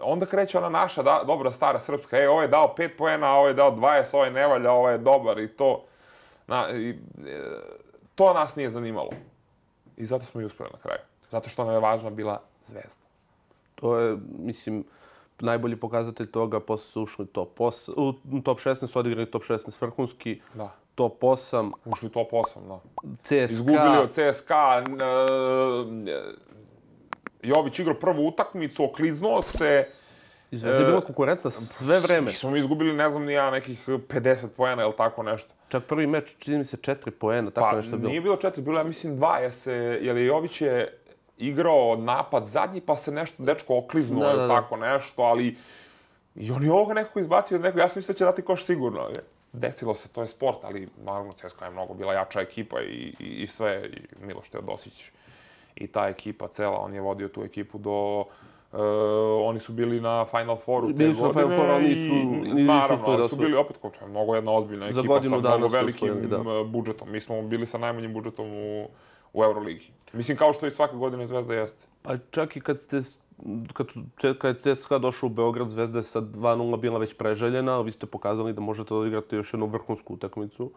onda 0.00 0.26
kreće 0.26 0.58
ona 0.58 0.68
naša 0.68 1.02
da, 1.02 1.22
dobra 1.26 1.52
stara 1.52 1.80
srpska, 1.80 2.18
ej, 2.18 2.26
ovo 2.26 2.42
je 2.42 2.48
dao 2.48 2.74
5 2.78 2.96
poena, 2.98 3.34
ovo 3.34 3.48
je 3.48 3.54
dao 3.54 3.70
20, 3.70 4.14
ovo 4.14 4.24
je 4.24 4.30
nevalja, 4.30 4.72
ovo 4.72 4.90
je 4.90 4.98
dobar 4.98 5.38
i 5.38 5.48
to. 5.48 5.84
Na, 6.46 6.70
i, 6.70 6.90
e, 6.90 6.94
to 8.14 8.34
nas 8.34 8.56
nije 8.56 8.70
zanimalo. 8.70 9.10
I 9.96 10.06
zato 10.06 10.24
smo 10.24 10.40
i 10.40 10.44
uspeli 10.44 10.70
na 10.72 10.78
kraju. 10.78 11.00
Zato 11.30 11.48
što 11.48 11.64
nam 11.64 11.74
je 11.74 11.80
važna 11.80 12.10
bila 12.10 12.40
zvezda. 12.62 13.06
To 13.74 13.98
je, 13.98 14.16
mislim, 14.38 14.84
najbolji 15.40 15.76
pokazatelj 15.76 16.30
toga, 16.30 16.60
posle 16.60 16.90
su 16.90 17.02
ušli 17.02 17.26
top 17.26 17.58
8, 17.58 18.14
u 18.32 18.40
top 18.40 18.60
16 18.60 18.98
odigrali 18.98 19.30
top 19.30 19.42
16 19.42 19.72
vrhunski, 19.80 20.40
da. 20.54 20.74
top 20.94 21.22
8. 21.22 21.72
Ušli 21.84 22.08
top 22.08 22.30
8, 22.30 22.68
da. 22.68 22.80
CSKA. 23.22 23.52
Izgubili 23.52 23.98
od 24.02 24.10
CSKA. 24.10 24.82
Uh, 24.84 24.96
Jović 27.42 27.78
igrao 27.78 27.94
prvu 27.94 28.26
utakmicu, 28.26 28.84
okliznuo 28.84 29.42
se. 29.42 29.86
I 30.50 30.58
Zvezda 30.58 30.78
je 30.78 30.84
bila 30.84 31.00
konkurentna 31.00 31.50
sve 31.50 31.98
vreme. 31.98 32.30
Mi 32.30 32.36
smo 32.36 32.50
mi 32.50 32.58
izgubili, 32.58 32.92
ne 32.92 33.10
znam, 33.10 33.24
nija 33.24 33.50
nekih 33.50 33.88
50 33.88 34.48
poena 34.56 34.82
ili 34.82 34.92
tako 34.96 35.22
nešto. 35.22 35.54
Čak 35.68 35.84
prvi 35.84 36.06
meč, 36.06 36.24
čini 36.38 36.58
mi 36.58 36.64
se, 36.64 36.76
4 36.76 37.10
poena, 37.10 37.50
tako 37.50 37.70
pa, 37.70 37.76
nešto 37.76 37.92
je 37.94 37.98
bilo. 37.98 38.08
nije 38.08 38.20
bilo 38.20 38.36
4, 38.36 38.60
bilo 38.60 38.78
ja 38.78 38.84
mislim 38.84 39.18
2, 39.18 39.36
jer 39.36 39.52
se, 39.52 39.98
jer 40.02 40.16
je 40.16 40.26
Jović 40.26 40.60
je 40.60 40.99
igrao 41.40 41.96
napad 41.96 42.46
zadnji, 42.46 42.80
pa 42.80 42.96
se 42.96 43.12
nešto 43.12 43.42
dečko 43.42 43.78
okliznuo 43.78 44.24
da, 44.24 44.36
da, 44.36 44.46
da. 44.46 44.54
tako 44.54 44.76
nešto, 44.76 45.22
ali 45.22 45.56
i 46.34 46.50
on 46.50 46.64
je 46.64 46.72
ovoga 46.72 46.94
nekako 46.94 47.20
izbacio 47.20 47.56
od 47.56 47.62
nekog, 47.62 47.80
ja 47.80 47.88
sam 47.88 47.98
mislio 47.98 48.12
da 48.12 48.18
će 48.18 48.24
dati 48.24 48.42
koš 48.42 48.64
sigurno. 48.64 49.08
Desilo 49.52 49.94
se, 49.94 50.08
to 50.08 50.22
je 50.22 50.28
sport, 50.28 50.58
ali 50.64 50.88
naravno 51.04 51.32
CSKA 51.32 51.64
je 51.64 51.70
mnogo 51.70 51.94
bila 51.94 52.14
jača 52.14 52.40
ekipa 52.40 52.80
i, 52.80 53.14
i, 53.18 53.42
i 53.42 53.46
sve, 53.46 53.90
i 53.92 54.24
Miloš 54.26 54.50
Teodosić 54.50 55.10
i 55.74 55.86
ta 55.86 56.08
ekipa 56.08 56.48
cela, 56.48 56.78
on 56.78 56.94
je 56.94 57.00
vodio 57.00 57.28
tu 57.28 57.44
ekipu 57.44 57.78
do 57.78 58.24
Uh, 58.72 58.78
oni 59.44 59.60
su 59.60 59.72
bili 59.72 60.00
na 60.00 60.24
Final 60.24 60.56
Fouru 60.56 60.86
te 60.88 60.92
bili 60.92 61.14
godine. 61.14 61.44
Bili 61.44 61.56
su 61.56 61.56
na 61.56 61.56
Final 61.56 61.58
Fouru, 61.58 61.72
ali 61.72 61.88
nisu, 61.88 62.14
nisu 62.54 62.64
naravno, 62.64 63.06
ali 63.06 63.28
su 63.28 63.36
bili 63.36 63.56
opet, 63.56 63.76
kao, 63.80 63.90
mnogo 64.08 64.34
jedna 64.34 64.52
ozbiljna 64.52 64.86
ekipa 64.88 65.22
sa 65.22 65.38
mnogo 65.38 65.68
velikim 65.68 66.28
da. 66.28 66.38
budžetom. 66.66 67.10
Mi 67.10 67.20
smo 67.20 67.42
bili 67.42 67.66
sa 67.66 67.78
najmanjim 67.78 68.12
budžetom 68.12 68.46
u, 68.46 68.88
u 69.32 69.44
Euroligi. 69.44 69.92
Mislim, 70.12 70.36
kao 70.36 70.52
što 70.52 70.66
i 70.66 70.70
svake 70.70 70.96
godine 70.96 71.26
Zvezda 71.26 71.54
jeste. 71.54 71.86
Pa 72.02 72.16
čak 72.30 72.56
i 72.56 72.60
kad 72.60 72.80
ste 72.80 73.02
kad, 73.72 73.86
kad 74.38 74.66
je 74.66 74.76
CSKA 74.76 74.98
došao 74.98 75.26
u 75.26 75.30
Beograd, 75.30 75.68
Zvezda 75.68 75.98
je 75.98 76.02
sa 76.02 76.20
2-0 76.20 76.80
bila 76.80 76.98
već 76.98 77.14
preželjena, 77.14 77.76
ali 77.76 77.84
vi 77.84 77.92
ste 77.92 78.06
pokazali 78.06 78.52
da 78.52 78.60
možete 78.60 78.94
odigrati 78.94 79.36
još 79.36 79.54
jednu 79.54 79.66
vrhunsku 79.66 80.14
utakmicu. 80.14 80.70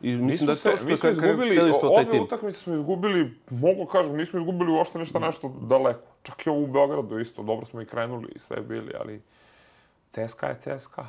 I 0.00 0.16
mislim 0.16 0.46
da 0.46 0.52
je 0.52 0.56
to 0.56 0.76
što 0.76 0.86
mi 0.86 0.96
smo 0.96 1.08
izgubili, 1.08 1.58
ove 1.82 2.20
utakmice 2.20 2.58
smo 2.58 2.74
izgubili, 2.74 3.38
mogu 3.50 3.86
kažem, 3.86 4.16
nismo 4.16 4.38
izgubili 4.38 4.72
uopšte 4.72 4.98
nešto 4.98 5.18
nešto 5.18 5.54
daleko. 5.60 6.06
Čak 6.22 6.46
i 6.46 6.50
ovo 6.50 6.62
u 6.62 6.66
Beogradu 6.66 7.18
isto, 7.18 7.42
dobro 7.42 7.66
smo 7.66 7.80
i 7.80 7.86
krenuli 7.86 8.32
i 8.36 8.38
sve 8.38 8.60
bili, 8.60 8.92
ali 9.00 9.22
CSKA 10.10 10.46
je 10.46 10.58
CSKA. 10.58 11.06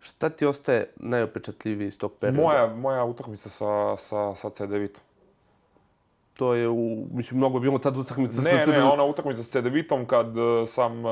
Šta 0.00 0.30
ti 0.30 0.46
ostaje 0.46 0.90
najopečatljiviji 0.96 1.88
iz 1.88 1.98
tog 1.98 2.12
perioda? 2.20 2.42
Moja, 2.42 2.74
moja 2.74 3.04
utakmica 3.04 3.48
sa, 3.48 3.96
sa, 3.96 4.34
sa 4.34 4.48
C9 4.48 4.88
to 6.38 6.54
je 6.54 6.68
u, 6.68 7.06
mislim, 7.12 7.38
mnogo 7.38 7.60
bilo 7.60 7.78
tad 7.78 7.96
utakmica 7.96 8.42
ne, 8.42 8.50
sa 8.50 8.70
Ne, 8.70 8.78
ne, 8.78 8.84
ona 8.84 9.04
utakmica 9.04 9.42
sa 9.42 9.50
Cedevitom 9.50 10.06
kad 10.06 10.38
e, 10.38 10.66
sam, 10.66 11.06
e, 11.06 11.08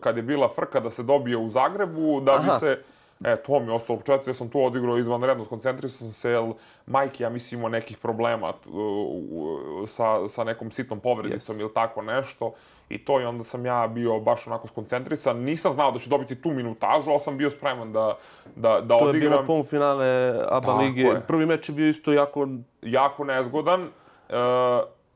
kad 0.00 0.16
je 0.16 0.22
bila 0.22 0.48
frka 0.48 0.80
da 0.80 0.90
se 0.90 1.02
dobije 1.02 1.36
u 1.36 1.48
Zagrebu, 1.50 2.20
da 2.20 2.32
Aha. 2.32 2.42
bi 2.42 2.58
se, 2.58 2.78
e, 3.24 3.36
to 3.36 3.60
mi 3.60 3.66
je 3.66 3.72
ostalo 3.72 3.98
početak, 3.98 4.26
ja 4.26 4.34
sam 4.34 4.48
tu 4.48 4.60
odigrao 4.62 4.98
izvanredno, 4.98 5.44
skoncentrisao 5.44 5.98
sam 5.98 6.12
se, 6.12 6.30
jer 6.30 6.52
Majke, 6.86 7.22
ja 7.22 7.30
mislim, 7.30 7.60
ima 7.60 7.68
nekih 7.68 7.98
problema 7.98 8.52
uh, 8.66 9.88
sa, 9.88 10.28
sa 10.28 10.44
nekom 10.44 10.70
sitnom 10.70 11.00
povredicom 11.00 11.56
yes. 11.56 11.60
ili 11.60 11.74
tako 11.74 12.02
nešto. 12.02 12.52
I 12.88 12.98
to 12.98 13.20
i 13.20 13.24
onda 13.24 13.44
sam 13.44 13.66
ja 13.66 13.86
bio 13.86 14.20
baš 14.20 14.46
onako 14.46 14.68
skoncentrisan. 14.68 15.36
Nisam 15.36 15.72
znao 15.72 15.92
da 15.92 15.98
ću 15.98 16.10
dobiti 16.10 16.34
tu 16.34 16.50
minutažu, 16.50 17.10
ali 17.10 17.20
sam 17.20 17.38
bio 17.38 17.50
spreman 17.50 17.92
da, 17.92 18.16
da, 18.56 18.80
da 18.80 18.98
to 18.98 19.04
odigram. 19.04 19.12
To 19.12 19.16
je 19.16 19.20
bilo 19.20 19.46
polufinale 19.46 20.34
ABA 20.48 20.74
lige. 20.74 21.20
Prvi 21.26 21.46
meč 21.46 21.68
je 21.68 21.74
bio 21.74 21.88
isto 21.88 22.12
jako... 22.12 22.48
Jako 22.82 23.24
nezgodan. 23.24 23.88
Uh, 24.30 24.36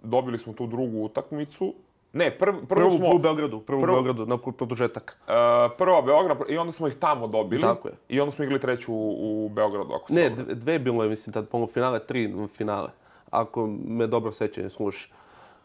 dobili 0.03 0.39
smo 0.39 0.53
tu 0.53 0.67
drugu 0.67 1.03
utakmicu. 1.03 1.75
Ne, 2.13 2.31
prv, 2.31 2.53
prvu, 2.53 2.67
prvu 2.67 2.91
smo... 2.91 3.15
u 3.15 3.19
Beogradu, 3.19 3.61
prvu 3.61 3.81
prv, 3.81 3.91
u 3.91 3.95
Beogradu, 3.95 4.27
na 4.27 4.39
produžetak. 4.39 5.17
Uh, 5.27 5.33
prva 5.79 6.03
Beograd, 6.03 6.39
i 6.49 6.59
onda 6.59 6.73
smo 6.73 6.89
ih 6.89 6.95
tamo 6.95 7.27
dobili. 7.27 7.63
Tako 7.63 7.89
je. 7.89 7.95
I 8.09 8.21
onda 8.21 8.33
smo 8.33 8.45
igrali 8.45 8.61
treću 8.61 8.93
u, 8.95 9.45
u 9.47 9.49
Beogradu, 9.49 9.93
ako 9.95 10.09
se 10.09 10.15
Ne, 10.15 10.31
dve 10.55 10.79
bilo 10.79 11.03
je, 11.03 11.11
mislim, 11.11 11.33
tad 11.33 11.47
finale, 11.73 11.99
tri 11.99 12.35
finale. 12.57 12.89
Ako 13.31 13.67
me 13.87 14.07
dobro 14.07 14.33
sećanje 14.33 14.71
sluši. 14.71 15.13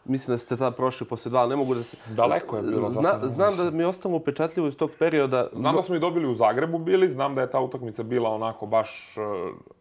Mislim 0.04 0.34
da 0.34 0.38
ste 0.38 0.56
tada 0.56 0.70
prošli 0.70 1.06
posle 1.06 1.30
dva, 1.30 1.46
ne 1.46 1.56
mogu 1.56 1.74
da 1.74 1.82
se... 1.82 1.96
Daleko 2.08 2.56
je 2.56 2.62
bilo, 2.62 2.90
zato 2.90 3.00
Zna, 3.00 3.12
mogu 3.12 3.28
znam 3.28 3.56
da 3.56 3.70
mi 3.70 3.82
je 3.82 3.86
ostalo 3.86 4.16
upečatljivo 4.16 4.68
iz 4.68 4.76
tog 4.76 4.90
perioda. 4.98 5.48
Znam 5.52 5.76
da 5.76 5.82
smo 5.82 5.94
i 5.94 5.98
dobili 5.98 6.28
u 6.28 6.34
Zagrebu 6.34 6.78
bili, 6.78 7.12
znam 7.12 7.34
da 7.34 7.40
je 7.40 7.50
ta 7.50 7.60
utakmica 7.60 8.02
bila 8.02 8.30
onako 8.30 8.66
baš 8.66 9.16
e, 9.16 9.20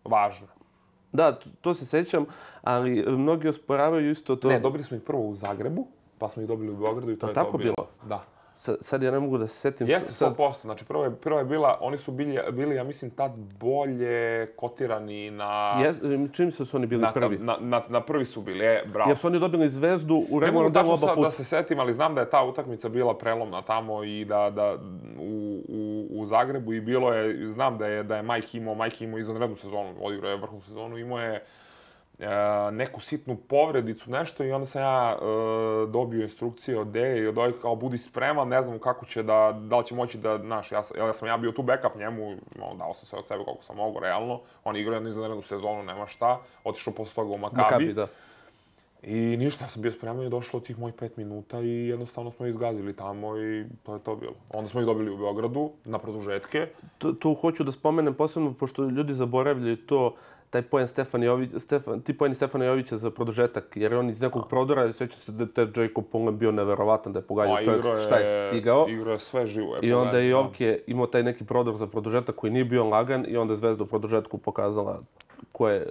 važna. 0.05 0.47
Da, 1.11 1.39
to 1.61 1.73
se 1.73 1.85
sećam, 1.85 2.25
ali 2.61 3.05
mnogi 3.07 3.47
osporavaju 3.47 4.11
isto 4.11 4.35
to. 4.35 4.47
Ne, 4.47 4.59
dobili 4.59 4.83
smo 4.83 4.97
ih 4.97 5.03
prvo 5.03 5.21
u 5.21 5.35
Zagrebu, 5.35 5.87
pa 6.17 6.29
smo 6.29 6.41
ih 6.41 6.47
dobili 6.47 6.71
u 6.71 6.75
Beogradu 6.75 7.11
i 7.11 7.19
to 7.19 7.25
A 7.25 7.29
je 7.29 7.33
tako 7.33 7.51
to 7.51 7.57
bilo. 7.57 7.73
bilo? 7.77 7.87
Da. 8.03 8.23
Sa- 8.55 8.75
sad 8.81 9.03
ja 9.03 9.11
ne 9.11 9.19
mogu 9.19 9.37
da 9.37 9.47
se 9.47 9.53
setim. 9.53 9.87
Jeste 9.87 10.11
sad, 10.13 10.35
100%, 10.37 10.61
znači 10.61 10.85
prvo 10.85 11.03
je, 11.03 11.15
prvo 11.15 11.39
je 11.39 11.45
bila, 11.45 11.77
oni 11.81 11.97
su 11.97 12.11
bili, 12.11 12.39
bili, 12.51 12.75
ja 12.75 12.83
mislim, 12.83 13.11
tad 13.11 13.31
bolje 13.59 14.47
kotirani 14.55 15.31
na... 15.31 15.79
Je, 15.83 15.93
čini 16.33 16.45
mi 16.45 16.51
se 16.51 16.57
da 16.59 16.65
su 16.65 16.77
oni 16.77 16.87
bili 16.87 17.01
na, 17.01 17.13
prvi. 17.13 17.37
Na, 17.37 17.57
na, 17.59 17.81
na 17.89 18.01
prvi 18.01 18.25
su 18.25 18.41
bili, 18.41 18.65
e, 18.65 18.83
bravo. 18.93 19.09
Jer 19.09 19.17
su 19.17 19.27
oni 19.27 19.39
dobili 19.39 19.69
zvezdu 19.69 20.15
u 20.15 20.19
Ne 20.19 20.25
mogu 20.27 20.39
regularnom 20.39 20.73
delu 20.73 20.87
oba 20.89 20.97
sad 20.97 21.15
puta. 21.15 21.25
da 21.27 21.31
se 21.31 21.43
setim, 21.43 21.79
ali 21.79 21.93
znam 21.93 22.15
da 22.15 22.21
je 22.21 22.29
ta 22.29 22.43
utakmica 22.43 22.89
bila 22.89 23.17
prelomna 23.17 23.61
tamo 23.61 24.03
i 24.03 24.25
da, 24.25 24.49
da 24.49 24.77
u, 25.19 25.61
u, 25.67 25.88
u 26.09 26.25
Zagrebu 26.25 26.73
i 26.73 26.81
bilo 26.81 27.13
je, 27.13 27.49
znam 27.51 27.77
da 27.77 27.87
je, 27.87 28.03
da 28.03 28.15
je 28.15 28.23
Mike 28.23 28.57
imao, 28.57 28.75
Mike 28.75 29.05
imao 29.05 29.19
izvanrednu 29.19 29.55
sezonu, 29.55 29.95
odigrao 30.01 30.31
je 30.31 30.37
vrhunnu 30.37 30.61
sezonu, 30.61 30.97
imao 30.97 31.19
je 31.19 31.43
e, 32.19 32.27
neku 32.71 33.01
sitnu 33.01 33.35
povredicu, 33.35 34.11
nešto 34.11 34.43
i 34.43 34.51
onda 34.51 34.65
sam 34.65 34.81
ja 34.81 35.17
e, 35.17 35.25
dobio 35.87 36.23
instrukcije 36.23 36.79
od 36.79 36.87
Deje 36.87 37.23
i 37.23 37.27
od 37.27 37.37
ovih 37.37 37.55
kao 37.61 37.75
budi 37.75 37.97
spreman, 37.97 38.47
ne 38.47 38.61
znam 38.61 38.79
kako 38.79 39.05
će 39.05 39.23
da, 39.23 39.59
da 39.61 39.77
li 39.77 39.85
će 39.85 39.95
moći 39.95 40.17
da, 40.17 40.37
znaš, 40.37 40.71
ja, 40.71 40.83
ja 40.97 41.13
sam 41.13 41.27
ja 41.27 41.37
bio 41.37 41.51
tu 41.51 41.61
backup 41.61 41.95
njemu, 41.95 42.31
no, 42.55 42.75
dao 42.77 42.93
sam 42.93 43.05
sve 43.05 43.19
od 43.19 43.27
sebe 43.27 43.43
koliko 43.43 43.63
sam 43.63 43.75
mogu, 43.75 43.99
realno, 43.99 44.41
on 44.63 44.75
igrao 44.75 44.95
jednu 44.95 45.09
izvanrednu 45.09 45.41
sezonu, 45.41 45.83
nema 45.83 46.07
šta, 46.07 46.39
otišao 46.63 46.93
posle 46.93 47.15
toga 47.15 47.33
u 47.33 47.37
Makabi. 47.37 47.61
Makabi, 47.61 47.93
da. 47.93 48.07
I 49.03 49.37
ništa, 49.37 49.65
ja 49.65 49.69
sam 49.69 49.81
bio 49.81 49.91
spreman 49.91 50.25
i 50.25 50.29
došlo 50.29 50.59
tih 50.59 50.79
mojih 50.79 50.95
pet 50.95 51.17
minuta 51.17 51.61
i 51.61 51.87
jednostavno 51.87 52.31
smo 52.31 52.45
izgazili 52.45 52.93
tamo 52.93 53.37
i 53.37 53.65
to 53.83 53.93
je 53.93 53.99
to 53.99 54.15
bilo. 54.15 54.33
Onda 54.53 54.69
smo 54.69 54.79
ih 54.79 54.85
dobili 54.85 55.11
u 55.11 55.17
Beogradu 55.17 55.71
na 55.85 55.99
produžetke. 55.99 56.67
Tu, 56.97 57.13
tu 57.13 57.33
hoću 57.33 57.63
da 57.63 57.71
spomenem 57.71 58.13
posebno, 58.13 58.53
pošto 58.53 58.83
ljudi 58.83 59.13
zaboravljaju 59.13 59.77
to, 59.77 60.15
taj 60.49 60.61
poen 60.61 60.87
Stefan 60.87 61.23
Jović, 61.23 61.49
Stefan, 61.57 62.01
ti 62.01 62.17
poeni 62.17 62.35
Stefana 62.35 62.65
Jovića 62.65 62.97
za 62.97 63.11
produžetak, 63.11 63.71
jer 63.75 63.91
je 63.91 63.97
on 63.97 64.09
iz 64.09 64.21
nekog 64.21 64.47
prodora, 64.49 64.93
sećam 64.93 65.19
se 65.19 65.31
da 65.31 65.43
je 65.43 65.53
taj 65.53 65.83
Jacob 65.83 66.03
Pullen 66.11 66.37
bio 66.37 66.51
neverovatan, 66.51 67.13
da 67.13 67.19
je 67.19 67.23
pogađao 67.23 67.63
čovjek 67.65 67.79
igrao 67.79 67.95
šta 67.95 68.17
je 68.17 68.47
stigao. 68.49 68.87
Igrao 68.89 69.13
je 69.13 69.19
sve 69.19 69.47
živo. 69.47 69.75
Je 69.75 69.79
I 69.81 69.93
onda 69.93 69.99
je 69.99 70.05
pogledaj, 70.05 70.29
Jovke 70.29 70.81
imao 70.87 71.07
taj 71.07 71.23
neki 71.23 71.45
prodor 71.45 71.75
za 71.75 71.87
produžetak 71.87 72.35
koji 72.35 72.53
nije 72.53 72.65
bio 72.65 72.83
lagan 72.83 73.25
i 73.27 73.37
onda 73.37 73.53
je 73.53 73.57
Zvezda 73.57 73.83
u 73.83 73.87
produžetku 73.87 74.37
pokazala 74.37 74.99
ko 75.51 75.69
je 75.69 75.87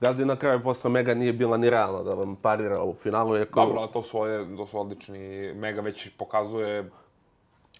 Gazdi 0.00 0.24
na 0.24 0.36
kraju 0.36 0.62
posle 0.62 0.90
Mega 0.90 1.14
nije 1.14 1.32
bila 1.32 1.56
ni 1.56 1.70
realna 1.70 2.02
da 2.02 2.14
vam 2.14 2.36
parira 2.36 2.82
u 2.82 2.94
finalu. 2.94 3.36
Jer 3.36 3.50
kao, 3.50 3.66
Dobro, 3.66 3.86
to 3.86 4.02
su, 4.02 4.18
ove, 4.18 4.56
to 4.56 4.66
su 4.66 4.80
odlični. 4.80 5.52
Mega 5.54 5.80
već 5.80 6.10
pokazuje 6.18 6.90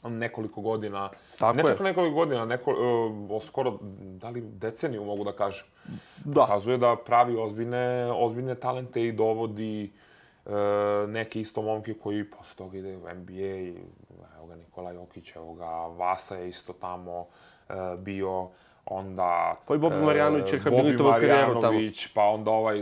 nekoliko 0.03 0.61
godina. 0.61 1.11
Tako 1.39 1.57
ne 1.57 1.63
čak 1.63 1.81
nekoliko 1.81 2.15
godina, 2.15 2.45
neko, 2.45 2.71
uh, 3.31 3.43
skoro, 3.43 3.79
da 4.21 4.31
li 4.31 4.41
deceniju 4.41 5.05
mogu 5.05 5.25
da 5.25 5.33
kažem. 5.33 5.67
Da. 6.25 6.41
Pokazuje 6.41 6.79
da 6.79 6.97
pravi 7.05 7.37
ozbiljne, 7.37 8.13
ozbiljne 8.13 8.55
talente 8.55 9.07
i 9.07 9.13
dovodi 9.13 9.93
uh, 10.45 10.53
neke 11.09 11.41
isto 11.41 11.63
momke 11.63 11.95
koji 11.95 12.31
posle 12.31 12.57
toga 12.57 12.79
ide 12.79 12.97
u 12.97 13.01
NBA. 13.01 13.83
Evo 14.37 14.47
ga 14.49 14.55
Nikola 14.55 14.93
Jokić, 14.93 15.37
evo 15.37 15.55
ga 15.55 15.71
Vasa 15.87 16.37
je 16.37 16.49
isto 16.49 16.73
tamo 16.73 17.21
uh, 17.21 17.75
bio 17.99 18.49
onda... 18.87 19.57
Pa 19.66 19.75
i 19.75 19.78
Bobi 19.78 19.97
e, 19.97 20.00
Marjanović 20.00 20.52
je 20.52 20.59
habilitovao 20.59 21.12
karijeru 21.12 21.61
tamo. 21.61 21.78
Pa 22.14 22.23
onda 22.23 22.50
ovaj 22.50 22.78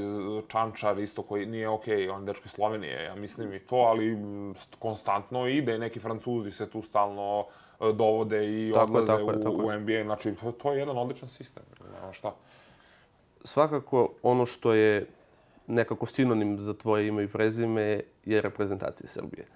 Čančar 0.49 0.99
isto 0.99 1.23
koji 1.23 1.47
nije 1.47 1.69
okej, 1.69 2.09
on 2.09 2.21
je 2.23 2.27
dečko 2.27 2.43
iz 2.45 2.51
Slovenije, 2.51 3.05
ja 3.05 3.15
mislim 3.15 3.53
i 3.53 3.59
to, 3.59 3.77
ali 3.77 4.17
st- 4.55 4.77
konstantno 4.79 5.47
ide, 5.47 5.79
neki 5.79 6.01
Francuzi 6.01 6.51
se 6.51 6.71
tu 6.71 6.83
stalno 6.83 7.47
e, 7.81 7.93
dovode 7.93 8.47
i 8.49 8.73
Tako 8.73 8.81
je, 8.81 8.85
odlaze 8.85 9.07
tako 9.07 9.31
je, 9.31 9.37
u, 9.37 9.43
tako 9.43 9.73
je. 9.73 9.77
u 9.77 9.81
NBA, 9.81 10.03
znači 10.05 10.35
to, 10.35 10.53
to 10.53 10.73
je 10.73 10.79
jedan 10.79 10.99
odličan 10.99 11.29
sistem, 11.29 11.63
nema 11.95 12.13
šta. 12.13 12.35
svakako 13.45 14.09
ono 14.23 14.47
što 14.47 14.73
je 14.73 15.07
nekako 15.67 16.07
sinonim 16.07 16.59
za 16.59 16.75
tvoje 16.75 17.09
ime 17.09 17.25
i 17.25 17.29
prezime 17.29 18.01
je 18.25 18.41
reprezentacija 18.41 19.09
Srbije. 19.09 19.47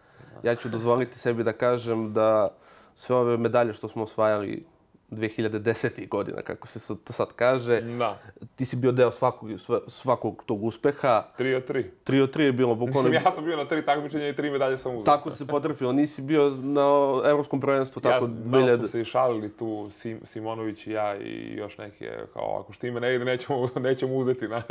Ja 0.43 0.55
ću 0.55 0.69
dozvoliti 0.69 1.19
sebi 1.19 1.45
da 1.45 1.53
kažem 1.53 2.13
da 2.13 2.49
sve 2.95 3.17
ove 3.17 3.37
medalje 3.37 3.75
što 3.75 3.89
smo 3.89 4.03
osvajali 4.03 4.65
2010. 5.11 6.09
godina, 6.09 6.43
kako 6.43 6.69
se 6.69 6.79
sad, 6.79 6.97
sad 7.07 7.29
kaže, 7.37 7.81
Da, 7.81 8.19
ti 8.57 8.67
si 8.67 8.77
bio 8.77 8.93
deo 8.93 9.11
svakog, 9.11 9.51
svakog 9.87 10.43
tog 10.47 10.65
uspeha. 10.65 11.25
3 11.39 11.57
od 11.57 11.69
3. 11.69 11.85
3 12.07 12.23
od 12.23 12.37
3 12.37 12.41
je 12.41 12.53
bilo 12.53 12.75
bukvalno... 12.75 13.09
Mislim, 13.09 13.25
ja 13.27 13.33
sam 13.33 13.45
bio 13.45 13.57
na 13.57 13.65
tri 13.65 13.85
takmičenja 13.85 14.29
i 14.29 14.37
tri 14.37 14.51
medalje 14.51 14.79
sam 14.79 14.93
uzeo. 14.93 15.05
Tako 15.05 15.31
se 15.31 15.47
potrefilo. 15.47 15.93
Nisi 15.93 16.23
bio 16.23 16.51
na 16.51 16.83
evropskom 17.25 17.61
prvenstvu, 17.61 18.03
tako 18.03 18.25
ja, 18.25 18.31
malo 18.47 18.67
2000... 18.67 18.77
smo 18.77 18.87
se 18.87 19.01
i 19.01 19.05
šalili 19.05 19.57
tu, 19.57 19.89
Sim, 19.91 20.21
Simonović 20.25 20.87
i 20.87 20.93
ja 20.93 21.17
i 21.17 21.55
još 21.57 21.79
neki, 21.79 22.07
kao, 22.33 22.61
ako 22.61 22.73
štime 22.73 23.01
ne 23.01 23.15
ide, 23.15 23.25
nećemo, 23.25 23.69
nećemo 23.81 24.15
uzeti, 24.15 24.47
znaš, 24.49 24.65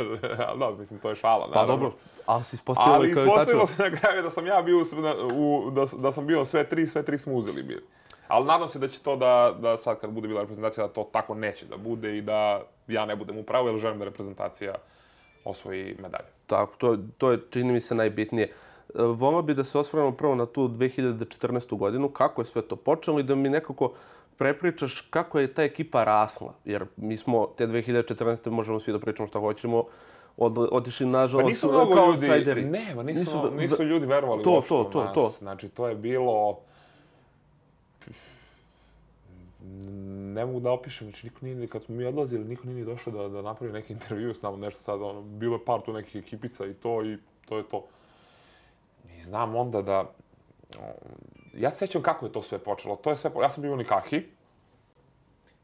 ali 0.48 0.58
da, 0.58 0.70
mislim, 0.78 1.00
to 1.00 1.10
je 1.10 1.16
šala, 1.16 1.46
Pa 1.46 1.60
naravno. 1.60 1.74
dobro, 1.76 1.92
ali 2.26 2.44
si 2.44 2.56
ispostavilo 2.56 2.94
Ali 2.96 3.14
kao 3.14 3.24
i 3.24 3.26
ispostavilo 3.26 3.66
tačno. 3.66 3.76
se 3.84 3.90
na 3.90 3.96
kraju 3.98 4.22
da 4.22 4.30
sam 4.30 4.46
ja 4.46 4.62
bio 4.62 4.76
u, 4.78 5.00
na- 5.00 5.34
u, 5.34 5.70
da, 5.70 5.86
da 5.98 6.12
sam 6.12 6.26
bio 6.26 6.44
sve 6.44 6.64
tri, 6.64 6.86
sve 6.86 7.02
tri 7.02 7.18
smo 7.18 7.32
uzeli 7.34 7.62
bili. 7.62 7.82
Ali 8.28 8.46
nadam 8.46 8.68
se 8.68 8.78
da 8.78 8.88
će 8.88 9.00
to 9.00 9.16
da, 9.16 9.54
da 9.60 9.78
sad 9.78 10.00
kad 10.00 10.10
bude 10.10 10.28
bila 10.28 10.40
reprezentacija, 10.40 10.86
da 10.86 10.92
to 10.92 11.08
tako 11.12 11.34
neće 11.34 11.66
da 11.66 11.76
bude 11.76 12.18
i 12.18 12.22
da 12.22 12.62
ja 12.88 13.06
ne 13.06 13.16
budem 13.16 13.38
u 13.38 13.42
pravu, 13.42 13.68
jer 13.68 13.78
želim 13.78 13.98
da 13.98 14.04
reprezentacija 14.04 14.74
osvoji 15.44 15.96
medalju. 15.98 16.28
Tako, 16.46 16.72
to, 16.78 16.96
to 17.18 17.30
je, 17.30 17.38
čini 17.50 17.72
mi 17.72 17.80
se, 17.80 17.94
najbitnije. 17.94 18.44
E, 18.44 18.52
Volao 18.94 19.42
bi 19.42 19.54
da 19.54 19.64
se 19.64 19.78
osvrnemo 19.78 20.12
prvo 20.12 20.34
na 20.34 20.46
tu 20.46 20.68
2014. 20.68 21.76
godinu, 21.76 22.08
kako 22.08 22.42
je 22.42 22.46
sve 22.46 22.62
to 22.62 22.76
počelo 22.76 23.20
i 23.20 23.22
da 23.22 23.34
mi 23.34 23.48
nekako 23.48 23.92
prepričaš 24.36 25.00
kako 25.00 25.38
je 25.38 25.54
ta 25.54 25.62
ekipa 25.62 26.04
rasla. 26.04 26.54
Jer 26.64 26.84
mi 26.96 27.16
smo 27.16 27.46
te 27.46 27.66
2014. 27.66 28.50
možemo 28.50 28.80
svi 28.80 28.92
da 28.92 28.98
pričamo 28.98 29.28
šta 29.28 29.38
hoćemo, 29.38 29.84
od, 30.36 30.58
otišli 30.72 31.06
Pa 31.06 31.10
nažalost 31.10 31.48
nisu 31.48 31.72
mnogo 31.72 31.94
kao 31.94 32.06
ljudi, 32.06 32.30
outsideri. 32.30 32.64
ne, 32.64 32.94
ma 32.94 33.02
nisu, 33.02 33.20
Nisu- 33.20 33.50
nisu, 33.50 33.82
ljudi 33.84 34.06
verovali 34.06 34.42
to, 34.42 34.50
uopšte 34.50 34.68
to, 34.68 34.80
u 34.80 34.84
to, 34.84 35.04
nas. 35.04 35.14
to. 35.14 35.32
Znači, 35.38 35.68
to 35.68 35.88
je 35.88 35.94
bilo... 35.94 36.58
Ne 40.34 40.46
mogu 40.46 40.60
da 40.60 40.72
opišem, 40.72 41.10
znači 41.10 41.26
niko 41.26 41.38
nije, 41.42 41.56
ni- 41.56 41.68
kad 41.68 41.82
smo 41.82 41.94
mi 41.94 42.04
odlazili, 42.04 42.44
niko 42.44 42.66
nije 42.66 42.76
ni 42.76 42.84
došao 42.84 43.12
da, 43.12 43.28
da 43.28 43.42
napravi 43.42 43.72
neki 43.72 43.92
intervju 43.92 44.34
s 44.34 44.42
nama, 44.42 44.56
nešto 44.56 44.80
sad, 44.82 45.02
ono, 45.02 45.22
bilo 45.22 45.56
je 45.56 45.64
par 45.64 45.80
tu 45.80 45.92
nekih 45.92 46.16
ekipica 46.16 46.66
i 46.66 46.74
to, 46.74 47.04
i 47.04 47.18
to 47.48 47.56
je 47.56 47.68
to. 47.68 47.84
I 49.18 49.20
znam 49.22 49.54
onda 49.56 49.82
da, 49.82 50.10
ja 51.54 51.70
se 51.70 51.78
sjećam 51.78 52.02
kako 52.02 52.26
je 52.26 52.32
to 52.32 52.42
sve 52.42 52.58
počelo. 52.58 52.96
To 52.96 53.10
je 53.10 53.16
sve, 53.16 53.30
ja 53.42 53.50
sam 53.50 53.62
bio 53.62 53.72
u 53.72 53.76
Nikahi 53.76 54.26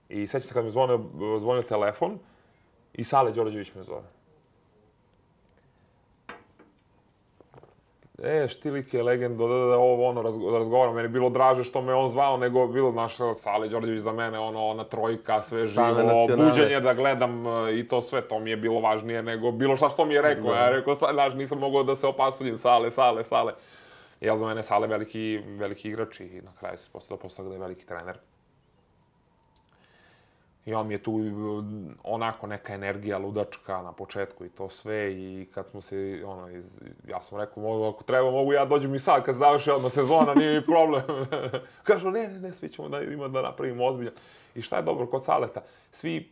i 0.09 0.27
sećam 0.27 0.41
se 0.41 0.55
kad 0.55 0.65
mi 0.65 0.71
zvonio, 0.71 1.01
zvonio 1.41 1.63
telefon 1.63 2.19
i 2.93 3.05
Sale 3.05 3.33
Đorđević 3.33 3.75
me 3.75 3.83
zove. 3.83 4.24
E, 8.25 8.49
Štilik 8.49 8.95
je 8.95 9.03
legenda, 9.03 9.47
da, 9.47 9.55
da, 9.55 9.67
da, 9.67 9.77
ovo 9.77 10.09
ono, 10.09 10.23
razgo, 10.23 10.51
da 10.51 10.59
razgovaram. 10.59 10.95
Meni 10.95 11.05
je 11.05 11.09
bilo 11.09 11.31
draže 11.31 11.65
što 11.65 11.83
me 11.83 11.95
on 11.95 12.11
zvao, 12.11 12.37
nego 12.37 12.67
bilo, 12.67 12.93
znaš, 12.93 13.17
Sale 13.37 13.69
Đorđević 13.69 14.01
za 14.01 14.13
mene, 14.13 14.39
ono, 14.39 14.67
ona 14.67 14.85
trojka, 14.85 15.43
sve 15.43 15.69
Same 15.69 15.95
živo, 15.95 16.09
buđenje 16.37 16.81
da 16.81 16.95
gledam 16.95 17.47
e, 17.47 17.75
i 17.75 17.89
to 17.89 18.03
sve, 18.03 18.21
to 18.21 18.39
mi 18.39 18.51
je 18.51 18.57
bilo 18.57 18.81
važnije 18.81 19.23
nego 19.23 19.51
bilo 19.51 19.77
šta 19.77 19.89
što 19.89 20.05
mi 20.05 20.15
je 20.15 20.23
rekao. 20.23 20.55
Ja 20.55 20.71
rekao, 20.71 20.95
"Sa- 20.95 21.13
znaš, 21.13 21.35
nisam 21.35 21.59
mogao 21.59 21.83
da 21.83 21.97
se 21.97 22.07
opasuljim, 22.07 22.59
Sale, 22.59 22.91
Sale, 22.91 23.25
Sale. 23.25 23.53
Jel 24.21 24.39
za 24.39 24.47
mene 24.47 24.63
Sale 24.63 24.87
veliki, 24.87 25.41
veliki 25.47 25.89
igrač 25.89 26.21
i 26.21 26.41
na 26.45 26.51
kraju 26.61 26.77
se 26.77 26.91
postao 26.93 27.17
postao 27.17 27.45
da 27.45 27.53
je 27.55 27.61
veliki 27.61 27.87
trener. 27.87 28.19
I 30.67 30.75
on 30.75 30.87
mi 30.87 30.95
je 30.95 31.03
tu 31.03 31.21
onako 32.03 32.47
neka 32.47 32.75
energija 32.75 33.19
ludačka 33.19 33.83
na 33.83 33.93
početku 33.93 34.45
i 34.45 34.49
to 34.49 34.69
sve 34.69 35.13
i 35.13 35.49
kad 35.55 35.69
smo 35.69 35.81
se, 35.81 36.23
ono, 36.27 36.51
iz, 36.51 36.65
ja 37.09 37.21
sam 37.21 37.39
rekao, 37.39 37.63
mogu, 37.63 37.85
ako 37.85 38.03
treba, 38.03 38.31
mogu 38.31 38.53
ja 38.53 38.65
dođem 38.65 38.95
i 38.95 38.99
sad 38.99 39.25
kad 39.25 39.37
završi 39.37 39.71
odmah 39.71 39.93
sezona, 39.93 40.35
nije 40.35 40.61
mi 40.61 40.67
problem. 40.67 41.03
Kažu, 41.83 42.11
ne, 42.11 42.29
ne, 42.29 42.41
ne, 42.41 42.53
svi 42.53 42.69
ćemo 42.69 42.89
da 42.89 43.01
ima 43.01 43.29
da 43.29 43.43
napravimo 43.43 43.87
ozbiljno. 43.87 44.13
I 44.55 44.63
šta 44.63 44.77
je 44.77 44.83
dobro 44.83 45.07
kod 45.07 45.25
Saleta? 45.25 45.63
Svi 45.93 46.31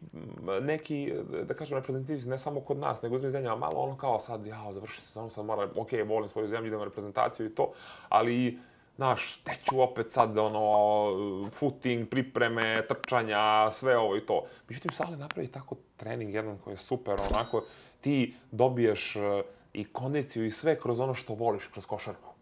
neki, 0.62 1.12
da 1.48 1.54
kažem, 1.54 1.78
reprezentativci, 1.78 2.28
ne 2.28 2.38
samo 2.38 2.60
kod 2.60 2.78
nas, 2.78 3.02
nego 3.02 3.16
u 3.16 3.18
drugim 3.18 3.42
malo 3.42 3.76
ono 3.76 3.96
kao 3.96 4.20
sad, 4.20 4.46
ja, 4.46 4.72
završi 4.72 5.00
sezonu, 5.00 5.30
sad 5.30 5.44
mora, 5.44 5.68
ok, 5.76 5.88
volim 6.06 6.28
svoju 6.28 6.48
zemlju, 6.48 6.66
idem 6.66 6.82
reprezentaciju 6.82 7.46
i 7.46 7.54
to, 7.54 7.72
ali 8.08 8.58
znaš, 9.02 9.36
teću 9.44 9.82
opet 9.82 10.10
sad, 10.10 10.38
ono, 10.38 11.50
footing, 11.50 12.08
pripreme, 12.08 12.86
trčanja, 12.88 13.70
sve 13.70 13.98
ovo 13.98 14.16
i 14.16 14.20
to. 14.20 14.44
Međutim, 14.68 14.92
Sale 14.92 15.16
napravi 15.16 15.48
tako 15.48 15.76
trening 15.96 16.34
jedan 16.34 16.58
koji 16.58 16.74
je 16.74 16.78
super, 16.78 17.14
onako, 17.14 17.62
ti 18.00 18.34
dobiješ 18.50 19.16
e, 19.16 19.42
i 19.72 19.84
kondiciju 19.84 20.46
i 20.46 20.50
sve 20.50 20.80
kroz 20.80 21.00
ono 21.00 21.14
što 21.14 21.34
voliš, 21.34 21.66
kroz 21.66 21.86
košarku. 21.86 22.34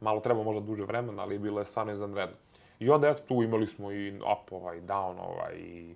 Malo 0.00 0.20
treba 0.20 0.42
možda 0.42 0.60
duže 0.60 0.84
vremena, 0.84 1.22
ali 1.22 1.38
bilo 1.38 1.60
je 1.60 1.66
stvarno 1.66 1.92
izvanredno. 1.92 2.36
I 2.80 2.90
onda, 2.90 3.08
eto, 3.08 3.20
tu 3.28 3.42
imali 3.42 3.66
smo 3.66 3.92
i 3.92 4.20
upova, 4.42 4.74
i 4.74 4.80
downova, 4.80 5.52
i 5.56 5.94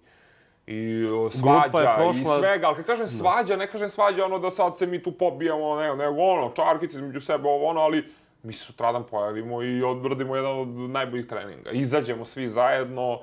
i 0.67 1.03
svađa 1.31 1.95
i 1.95 2.01
prošla- 2.01 2.39
svega, 2.39 2.67
ali 2.67 2.77
kad 2.77 2.87
kažem 2.87 3.09
svađa, 3.09 3.57
ne 3.57 3.67
kažem 3.67 3.89
svađa 3.89 4.25
ono 4.25 4.39
da 4.39 4.51
sad 4.51 4.79
se 4.79 4.87
mi 4.87 5.03
tu 5.03 5.13
pobijamo, 5.13 5.77
ne, 5.77 5.97
nego 5.97 6.23
ono, 6.23 6.53
čarkice 6.57 6.97
između 6.97 7.21
sebe, 7.21 7.49
ovo 7.49 7.67
ono, 7.67 7.81
ali 7.81 8.13
mi 8.43 8.53
se 8.53 8.65
sutradan 8.65 9.05
pojavimo 9.11 9.63
i 9.63 9.83
odbradimo 9.83 10.37
jedan 10.37 10.59
od 10.61 10.69
najboljih 10.69 11.27
treninga. 11.27 11.71
Izađemo 11.71 12.25
svi 12.25 12.49
zajedno 12.49 13.21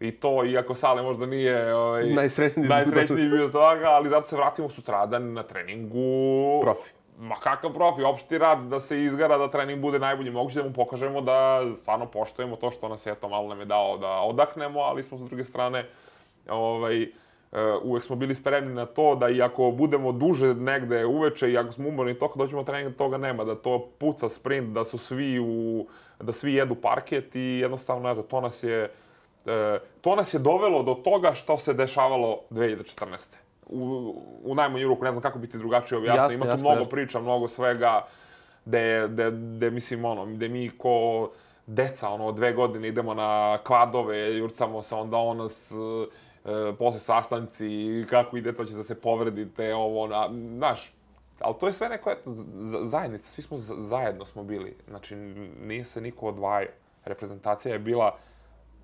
i 0.00 0.10
to, 0.10 0.44
iako 0.44 0.74
Sale 0.74 1.02
možda 1.02 1.26
nije 1.26 1.74
ovaj, 1.74 2.06
Najsrećniji 2.06 2.68
najsrećniji 2.68 3.28
bio 3.28 3.48
toga, 3.48 3.88
ali 3.90 4.08
zato 4.08 4.28
se 4.28 4.36
vratimo 4.36 4.68
sutradan 4.68 5.32
na 5.32 5.42
treningu. 5.42 6.60
Profi. 6.62 6.90
Ma 7.18 7.34
kakav 7.34 7.72
profi, 7.72 8.02
opšti 8.02 8.38
rad 8.38 8.58
da 8.58 8.80
se 8.80 9.04
izgara, 9.04 9.38
da 9.38 9.50
trening 9.50 9.80
bude 9.80 9.98
najbolji 9.98 10.30
moguće, 10.30 10.62
da 10.62 10.68
mu 10.68 10.74
pokažemo 10.74 11.20
da 11.20 11.62
stvarno 11.76 12.06
poštujemo 12.06 12.56
to 12.56 12.70
što 12.70 12.88
nas 12.88 13.06
je 13.06 13.14
to 13.14 13.28
malo 13.28 13.48
nam 13.48 13.58
je 13.58 13.64
dao 13.64 13.98
da 13.98 14.08
odahnemo, 14.08 14.80
ali 14.80 15.02
smo 15.02 15.18
s 15.18 15.22
druge 15.22 15.44
strane 15.44 15.86
ovaj, 16.48 17.06
uvek 17.82 18.04
smo 18.04 18.16
bili 18.16 18.34
spremni 18.34 18.74
na 18.74 18.86
to 18.86 19.14
da 19.14 19.28
i 19.28 19.42
ako 19.42 19.70
budemo 19.70 20.12
duže 20.12 20.54
negde 20.54 21.04
uveče 21.06 21.50
i 21.50 21.58
ako 21.58 21.72
smo 21.72 21.88
umorni 21.88 22.14
to 22.14 22.28
kad 22.28 22.38
dođemo 22.38 22.62
na 22.62 22.66
trening 22.66 22.96
toga 22.96 23.18
nema, 23.18 23.44
da 23.44 23.54
to 23.54 23.88
puca 23.98 24.28
sprint, 24.28 24.68
da 24.68 24.84
su 24.84 24.98
svi 24.98 25.40
u, 25.40 25.86
da 26.20 26.32
svi 26.32 26.54
jedu 26.54 26.74
parket 26.74 27.34
i 27.34 27.58
jednostavno 27.62 28.10
eto, 28.10 28.22
to 28.22 28.40
nas 28.40 28.62
je 28.62 28.90
e, 29.46 29.78
to 30.00 30.16
nas 30.16 30.34
je 30.34 30.38
dovelo 30.38 30.82
do 30.82 30.94
toga 30.94 31.34
što 31.34 31.58
se 31.58 31.74
dešavalo 31.74 32.40
2014. 32.50 33.06
U, 33.66 34.14
u 34.44 34.54
najmanju 34.54 34.88
ruku, 34.88 35.04
ne 35.04 35.12
znam 35.12 35.22
kako 35.22 35.38
bi 35.38 35.50
ti 35.50 35.58
drugačije 35.58 35.98
objasnio, 35.98 36.34
ima 36.34 36.44
tu 36.44 36.50
jasno, 36.50 36.62
mnogo 36.62 36.80
jasno. 36.80 36.90
priča, 36.90 37.20
mnogo 37.20 37.48
svega, 37.48 38.06
gde, 38.64 39.08
gde, 39.08 39.30
gde 39.30 39.70
mislim, 39.70 40.04
ono, 40.04 40.26
gde 40.26 40.48
mi 40.48 40.70
ko 40.78 41.30
deca, 41.66 42.08
ono, 42.08 42.32
dve 42.32 42.52
godine 42.52 42.88
idemo 42.88 43.14
na 43.14 43.58
kvadove, 43.64 44.36
jurcamo 44.36 44.82
se, 44.82 44.94
onda 44.94 45.16
on 45.16 45.36
nas, 45.36 45.72
e, 46.44 46.72
posle 46.78 47.00
sastanci, 47.00 48.04
kako 48.10 48.36
ide, 48.36 48.52
to 48.54 48.64
će 48.64 48.74
da 48.74 48.84
se 48.84 49.00
povredite, 49.00 49.74
ovo, 49.74 50.06
na, 50.06 50.28
znaš, 50.56 50.92
ali 51.40 51.54
to 51.60 51.66
je 51.66 51.72
sve 51.72 51.88
neko, 51.88 52.10
eto, 52.10 52.30
zajednica, 52.82 53.30
svi 53.30 53.42
smo 53.42 53.58
zajedno 53.58 54.24
smo 54.24 54.42
bili, 54.42 54.76
znači, 54.88 55.16
nije 55.60 55.84
se 55.84 56.00
niko 56.00 56.26
odvajao. 56.26 56.72
Reprezentacija 57.04 57.72
je 57.72 57.78
bila, 57.78 58.16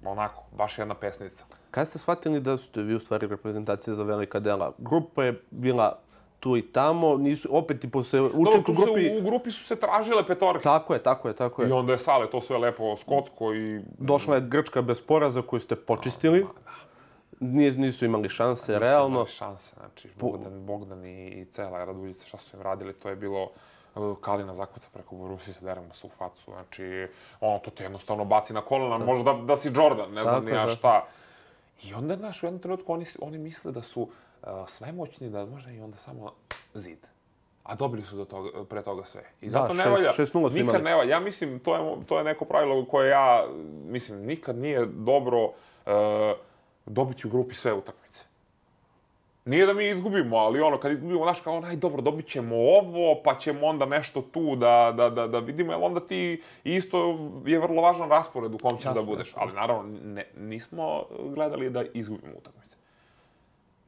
onako, 0.05 0.43
baš 0.57 0.79
jedna 0.79 0.95
pesnica. 0.95 1.45
Kada 1.71 1.87
ste 1.87 1.99
shvatili 1.99 2.41
da 2.41 2.57
ste 2.57 2.83
vi 2.83 2.95
u 2.95 3.01
stvari 3.01 3.27
reprezentacija 3.27 3.95
za 3.95 4.03
velika 4.03 4.41
dela? 4.41 4.73
Grupa 4.79 5.25
je 5.25 5.43
bila 5.51 5.99
tu 6.41 6.57
i 6.57 6.63
tamo, 6.63 7.17
nisu, 7.17 7.49
opet 7.57 7.85
i 7.85 7.91
posle 7.91 8.21
u 8.21 8.31
tu 8.31 8.73
grupi... 8.73 9.03
se, 9.03 9.19
u 9.21 9.25
grupi 9.25 9.51
su 9.51 9.65
se 9.65 9.77
tražile 9.77 10.27
petorke. 10.27 10.63
Tako 10.63 10.95
je, 10.95 11.03
tako 11.03 11.29
je, 11.29 11.37
tako 11.37 11.63
je. 11.63 11.69
I 11.69 11.73
onda 11.73 11.93
je 11.93 11.99
Sale 11.99 12.31
to 12.31 12.41
sve 12.41 12.59
lepo 12.59 12.97
skocko 12.97 13.55
i... 13.55 13.81
Došla 13.99 14.35
je 14.35 14.41
Grčka 14.41 14.83
bez 14.83 15.01
poraza 15.01 15.43
koju 15.43 15.61
ste 15.61 15.77
počistili. 15.77 16.39
Nije, 16.39 16.47
nisu 17.41 18.05
imali 18.05 18.29
šanse, 18.29 18.79
realno. 18.79 19.09
Nisu 19.09 19.15
imali 19.15 19.31
šanse, 19.31 19.75
znači, 19.77 20.09
Bogdan, 20.21 20.67
Bogdan 20.67 21.05
i, 21.05 21.27
i 21.29 21.45
cela 21.45 21.85
Raduljica, 21.85 22.27
šta 22.27 22.39
su 22.39 22.57
im 22.57 22.63
radili, 22.63 22.93
to 22.93 23.09
je 23.09 23.17
bilo 23.17 23.51
uh, 23.95 24.17
Kalina 24.21 24.55
zakuca 24.55 24.89
preko 24.93 25.15
Borussia, 25.15 25.55
se 25.55 25.65
deremo 25.65 25.95
se 25.95 26.07
u 26.07 26.11
facu, 26.11 26.51
znači, 26.51 27.09
ono, 27.41 27.59
to 27.59 27.71
te 27.71 27.83
jednostavno 27.83 28.25
baci 28.25 28.53
na 28.53 28.61
kolena, 28.61 28.99
možda 28.99 29.33
da, 29.33 29.43
da 29.43 29.57
si 29.57 29.71
Jordan, 29.75 30.13
ne 30.13 30.23
znam 30.23 30.45
ni 30.45 30.51
ja 30.51 30.67
da. 30.67 30.73
šta. 30.73 31.07
I 31.83 31.95
onda, 31.95 32.17
znaš, 32.17 32.43
u 32.43 32.47
jednom 32.47 32.63
trenutku 32.63 32.93
oni, 32.93 33.05
oni 33.21 33.39
misle 33.39 33.73
da 33.73 33.83
su 33.83 34.03
uh, 34.03 34.49
svemoćni, 34.69 35.31
da 35.31 35.47
može 35.47 35.75
i 35.75 35.81
onda 35.81 35.97
samo 35.97 36.33
zid. 36.75 36.99
A 37.63 37.75
dobili 37.75 38.05
su 38.05 38.17
do 38.17 38.25
toga, 38.25 38.65
pre 38.65 38.83
toga 38.83 39.05
sve. 39.05 39.23
I 39.41 39.51
zato 39.51 39.75
ne 39.75 39.85
šest- 39.85 39.93
valja, 39.93 40.13
6:0 40.19 40.51
su 40.51 40.65
nikad 40.65 40.85
ne 40.85 40.95
valja. 40.95 41.11
Ja 41.11 41.21
mislim, 41.21 41.59
to 41.59 41.77
je, 41.77 42.07
to 42.07 42.19
je 42.19 42.25
neko 42.25 42.45
pravilo 42.45 42.85
koje 42.85 43.11
ja, 43.11 43.47
mislim, 43.85 44.27
nikad 44.27 44.57
nije 44.57 44.87
dobro 44.87 45.45
uh, 45.45 45.93
dobiti 46.87 47.27
u 47.27 47.31
grupi 47.31 47.55
sve 47.55 47.73
utakmice. 47.73 48.25
Nije 49.45 49.67
da 49.67 49.75
mi 49.75 49.89
izgubimo, 49.89 50.37
ali 50.37 50.61
ono, 50.61 50.79
kad 50.81 50.93
izgubimo, 50.93 51.25
znaš, 51.25 51.41
kao, 51.41 51.63
aj, 51.65 51.77
dobro, 51.77 52.03
dobit 52.03 52.27
ćemo 52.27 52.57
ovo, 52.57 53.23
pa 53.25 53.39
ćemo 53.39 53.67
onda 53.67 53.87
nešto 53.87 54.23
tu 54.23 54.57
da, 54.57 54.95
da, 54.97 55.11
da, 55.11 55.27
da 55.27 55.39
vidimo, 55.39 55.73
jer 55.73 55.81
onda 55.83 56.01
ti 56.01 56.43
isto 56.65 57.19
je 57.47 57.59
vrlo 57.59 57.83
važan 57.83 58.09
raspored 58.09 58.55
u 58.55 58.59
kom 58.59 58.77
ćeš 58.77 58.95
da 58.95 59.03
budeš. 59.03 59.33
Ali 59.37 59.53
naravno, 59.53 59.99
ne, 60.05 60.27
nismo 60.37 61.05
gledali 61.35 61.71
da 61.71 61.85
izgubimo 61.95 62.33
utakmice. 62.39 62.77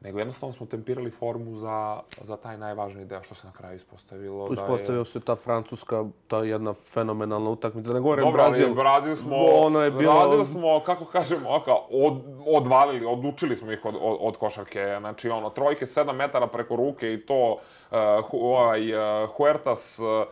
Nego 0.00 0.18
jednostavno 0.18 0.52
smo 0.52 0.66
tempirali 0.66 1.10
formu 1.10 1.54
za, 1.54 2.00
za 2.22 2.36
taj 2.36 2.58
najvažniji 2.58 3.04
deo 3.04 3.22
što 3.22 3.34
se 3.34 3.46
na 3.46 3.52
kraju 3.52 3.76
ispostavilo. 3.76 4.48
Da 4.48 4.62
Uspostavio 4.62 4.98
je... 4.98 5.04
se 5.04 5.20
ta 5.20 5.36
Francuska, 5.36 6.04
ta 6.28 6.38
jedna 6.38 6.74
fenomenalna 6.92 7.50
utakmica. 7.50 7.88
Da 7.88 7.94
ne 7.94 8.00
govorim 8.00 8.24
Dobro, 8.24 8.42
Brazil. 8.42 8.66
ali 8.66 8.74
Brazil 8.74 9.16
smo, 9.16 9.36
Ono 9.36 9.80
je 9.80 9.90
bilo- 9.90 10.12
Brazil 10.20 10.44
smo, 10.44 10.80
kako 10.80 11.04
kažemo, 11.04 11.50
aka, 11.50 11.74
od, 11.90 12.14
odvalili, 12.46 13.06
odučili 13.06 13.56
smo 13.56 13.72
ih 13.72 13.84
od, 13.84 13.94
od, 14.00 14.16
od 14.20 14.36
košarke. 14.36 14.96
Znači, 14.98 15.30
ono, 15.30 15.50
trojke 15.50 15.86
7 15.86 16.12
metara 16.12 16.46
preko 16.46 16.76
ruke 16.76 17.14
i 17.14 17.26
to, 17.26 17.56
uh, 17.90 17.96
hu, 18.30 18.38
ovaj, 18.38 18.94
uh, 18.94 19.30
Huertas, 19.30 19.98
uh, 19.98 20.24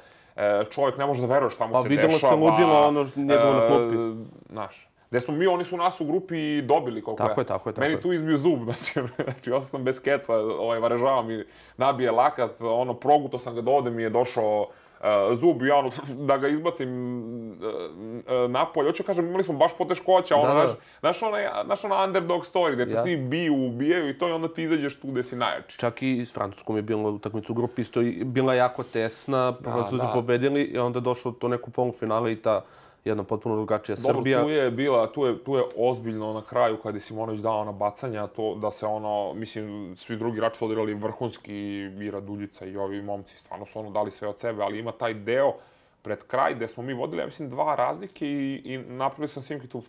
čovjek 0.70 0.98
ne 0.98 1.06
može 1.06 1.20
da 1.20 1.34
veruje 1.34 1.50
šta 1.50 1.66
mu 1.66 1.72
Pa 1.72 1.82
se 1.82 1.88
videlo 1.88 2.08
se 2.08 2.14
dešava. 2.16 2.34
ludilo, 2.34 2.86
ono, 2.88 3.06
njegovo 3.16 3.52
na 3.52 3.66
klupi. 3.66 3.96
Znaš, 4.50 4.88
gde 5.10 5.20
smo 5.20 5.34
mi, 5.34 5.46
oni 5.46 5.64
su 5.64 5.76
nas 5.76 6.00
u 6.00 6.04
grupi 6.04 6.62
dobili 6.62 7.02
koliko 7.02 7.22
Tako 7.22 7.40
ja. 7.40 7.42
je, 7.42 7.46
tako 7.46 7.68
je, 7.68 7.74
tako 7.74 7.80
Meni 7.80 7.94
je. 7.94 8.00
tu 8.00 8.12
izbio 8.12 8.38
zub, 8.38 8.62
znači, 8.68 9.00
znači 9.24 9.52
ostao 9.52 9.70
sam 9.70 9.84
bez 9.84 10.02
keca, 10.02 10.34
ovaj, 10.34 10.78
varežava 10.78 11.22
mi, 11.22 11.44
nabije 11.76 12.10
lakat, 12.10 12.50
ono, 12.60 12.94
proguto 12.94 13.38
sam 13.38 13.54
ga 13.54 13.60
do 13.60 13.70
ovde 13.70 13.90
mi 13.90 14.02
je 14.02 14.10
došao 14.10 14.60
uh, 15.00 15.38
zub 15.38 15.62
i 15.62 15.66
ja 15.66 15.76
ono, 15.76 15.90
da 16.28 16.36
ga 16.36 16.48
izbacim 16.48 16.90
uh, 17.50 18.50
napolje. 18.50 18.88
Hoću 18.88 19.02
kažem, 19.02 19.26
imali 19.26 19.44
smo 19.44 19.54
baš 19.54 19.72
poteškoća, 19.78 20.36
ono, 20.36 20.54
Da, 20.54 20.66
da. 20.66 20.76
znaš, 21.00 21.18
znaš, 21.64 21.84
ona 21.84 22.04
underdog 22.04 22.42
story, 22.42 22.72
gde 22.72 22.84
te 22.84 22.90
Jasno. 22.90 23.02
svi 23.02 23.16
biju, 23.16 23.66
ubijaju 23.66 24.08
i 24.10 24.18
to 24.18 24.28
i 24.28 24.32
onda 24.32 24.48
ti 24.48 24.62
izađeš 24.62 25.00
tu 25.00 25.08
gde 25.08 25.22
si 25.22 25.36
najjači. 25.36 25.78
Čak 25.78 26.02
i 26.02 26.26
s 26.26 26.32
Francuskom 26.32 26.76
je 26.76 26.82
bilo 26.82 27.10
utakmica 27.10 27.52
u 27.52 27.54
grupi 27.54 27.82
isto 27.82 28.00
bila 28.24 28.54
jako 28.54 28.82
tesna, 28.82 29.54
Francuzi 29.62 30.02
da. 30.02 30.10
pobedili 30.14 30.62
i 30.62 30.78
onda 30.78 30.98
je 30.98 31.02
došlo 31.02 31.32
to 31.32 31.48
neku 31.48 31.70
polufinale 31.70 32.32
i 32.32 32.36
ta 32.36 32.64
jedna 33.06 33.24
potpuno 33.24 33.56
drugačija 33.56 33.96
Dobro, 33.96 34.16
Srbija. 34.16 34.42
tu 34.42 34.50
je 34.50 34.70
bila, 34.70 35.06
tu 35.12 35.26
je, 35.26 35.44
tu 35.44 35.56
je 35.56 35.62
ozbiljno 35.76 36.32
na 36.32 36.42
kraju 36.42 36.76
kad 36.82 36.94
je 36.94 37.00
Simonović 37.00 37.40
dao 37.40 37.60
ona 37.60 37.72
bacanja, 37.72 38.26
to 38.26 38.54
da 38.54 38.70
se 38.70 38.86
ono, 38.86 39.34
mislim, 39.34 39.94
svi 39.96 40.16
drugi 40.16 40.36
igrači 40.36 40.58
su 40.58 40.64
odigrali 40.64 40.94
vrhunski 40.94 41.54
i 42.00 42.10
Raduljica 42.10 42.66
i 42.66 42.76
ovi 42.76 43.02
momci, 43.02 43.36
stvarno 43.36 43.66
su 43.66 43.78
ono 43.78 43.90
dali 43.90 44.10
sve 44.10 44.28
od 44.28 44.38
sebe, 44.38 44.62
ali 44.62 44.78
ima 44.78 44.92
taj 44.92 45.14
deo 45.14 45.52
pred 46.02 46.18
kraj 46.26 46.54
gde 46.54 46.68
smo 46.68 46.82
mi 46.82 46.94
vodili, 46.94 47.22
ja 47.22 47.26
mislim, 47.26 47.50
dva 47.50 47.74
razlike 47.74 48.26
i, 48.26 48.62
i 48.64 48.78
napravili 48.78 49.28
sam 49.28 49.42
Simki 49.42 49.68
tu 49.68 49.82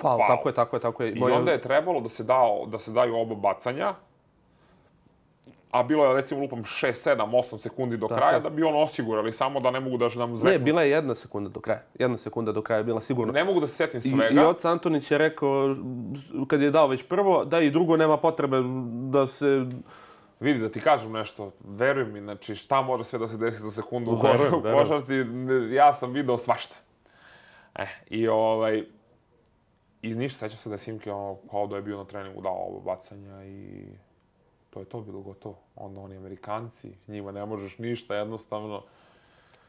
faul. 0.00 0.18
tako 0.28 0.48
je, 0.48 0.54
tako 0.54 0.76
je, 0.76 0.80
tako 0.80 1.02
je. 1.02 1.12
I 1.12 1.22
onda 1.22 1.52
je 1.52 1.62
trebalo 1.62 2.00
da 2.00 2.08
se, 2.08 2.24
dao, 2.24 2.66
da 2.66 2.78
se 2.78 2.90
daju 2.90 3.16
oba 3.16 3.34
bacanja, 3.34 3.94
a 5.72 5.82
bilo 5.82 6.06
je 6.06 6.14
recimo 6.14 6.40
lupam 6.40 6.64
6, 6.64 6.92
7, 6.92 7.30
8 7.30 7.58
sekundi 7.58 7.96
do 7.96 8.08
kraja 8.08 8.38
da 8.38 8.50
bi 8.50 8.62
on 8.62 8.82
osigurali, 8.82 9.32
samo 9.32 9.60
da 9.60 9.70
ne 9.70 9.80
mogu 9.80 9.96
da 9.96 10.08
nam 10.08 10.36
zveknu. 10.36 10.58
Ne, 10.58 10.64
bila 10.64 10.82
je 10.82 10.90
jedna 10.90 11.14
sekunda 11.14 11.50
do 11.50 11.60
kraja. 11.60 11.82
Jedna 11.98 12.18
sekunda 12.18 12.52
do 12.52 12.62
kraja 12.62 12.78
je 12.78 12.84
bila 12.84 13.00
sigurno. 13.00 13.32
Ne 13.32 13.44
mogu 13.44 13.60
da 13.60 13.66
se 13.66 13.74
setim 13.74 14.00
I, 14.04 14.08
svega. 14.08 14.42
I 14.42 14.44
Oca 14.44 14.70
Antonić 14.70 15.10
je 15.10 15.18
rekao, 15.18 15.76
kad 16.48 16.60
je 16.60 16.70
dao 16.70 16.86
već 16.86 17.02
prvo, 17.02 17.44
da 17.44 17.60
i 17.60 17.70
drugo 17.70 17.96
nema 17.96 18.16
potrebe 18.16 18.56
da 19.10 19.26
se... 19.26 19.66
Vidi, 20.40 20.60
da 20.60 20.68
ti 20.68 20.80
kažem 20.80 21.12
nešto, 21.12 21.52
veruj 21.64 22.04
mi, 22.04 22.20
znači 22.20 22.54
šta 22.54 22.82
može 22.82 23.04
sve 23.04 23.18
da 23.18 23.28
se 23.28 23.36
desi 23.36 23.62
za 23.62 23.70
sekundu 23.70 24.10
u, 24.10 24.20
Verujem, 24.22 24.62
košarci, 24.62 25.14
ja 25.70 25.94
sam 25.94 26.12
video 26.12 26.38
svašta. 26.38 26.74
E, 27.74 27.86
i 28.10 28.28
ovaj, 28.28 28.84
i 30.02 30.14
ništa, 30.14 30.38
sećam 30.38 30.58
se 30.58 30.68
da 30.68 30.74
je 30.74 30.78
Simke 30.78 31.12
ono, 31.12 31.36
kao 31.50 31.66
da 31.66 31.76
je 31.76 31.82
bio 31.82 31.96
na 31.96 32.04
treningu 32.04 32.40
dao 32.40 32.66
ovo 32.68 32.80
bacanja 32.80 33.44
i 33.44 33.86
to 34.72 34.80
je 34.80 34.86
to 34.86 35.00
bilo 35.00 35.20
gotovo. 35.20 35.58
Onda 35.76 36.00
oni 36.00 36.16
Amerikanci, 36.16 36.92
njima 37.08 37.32
ne 37.32 37.46
možeš 37.46 37.78
ništa, 37.78 38.14
jednostavno. 38.14 38.82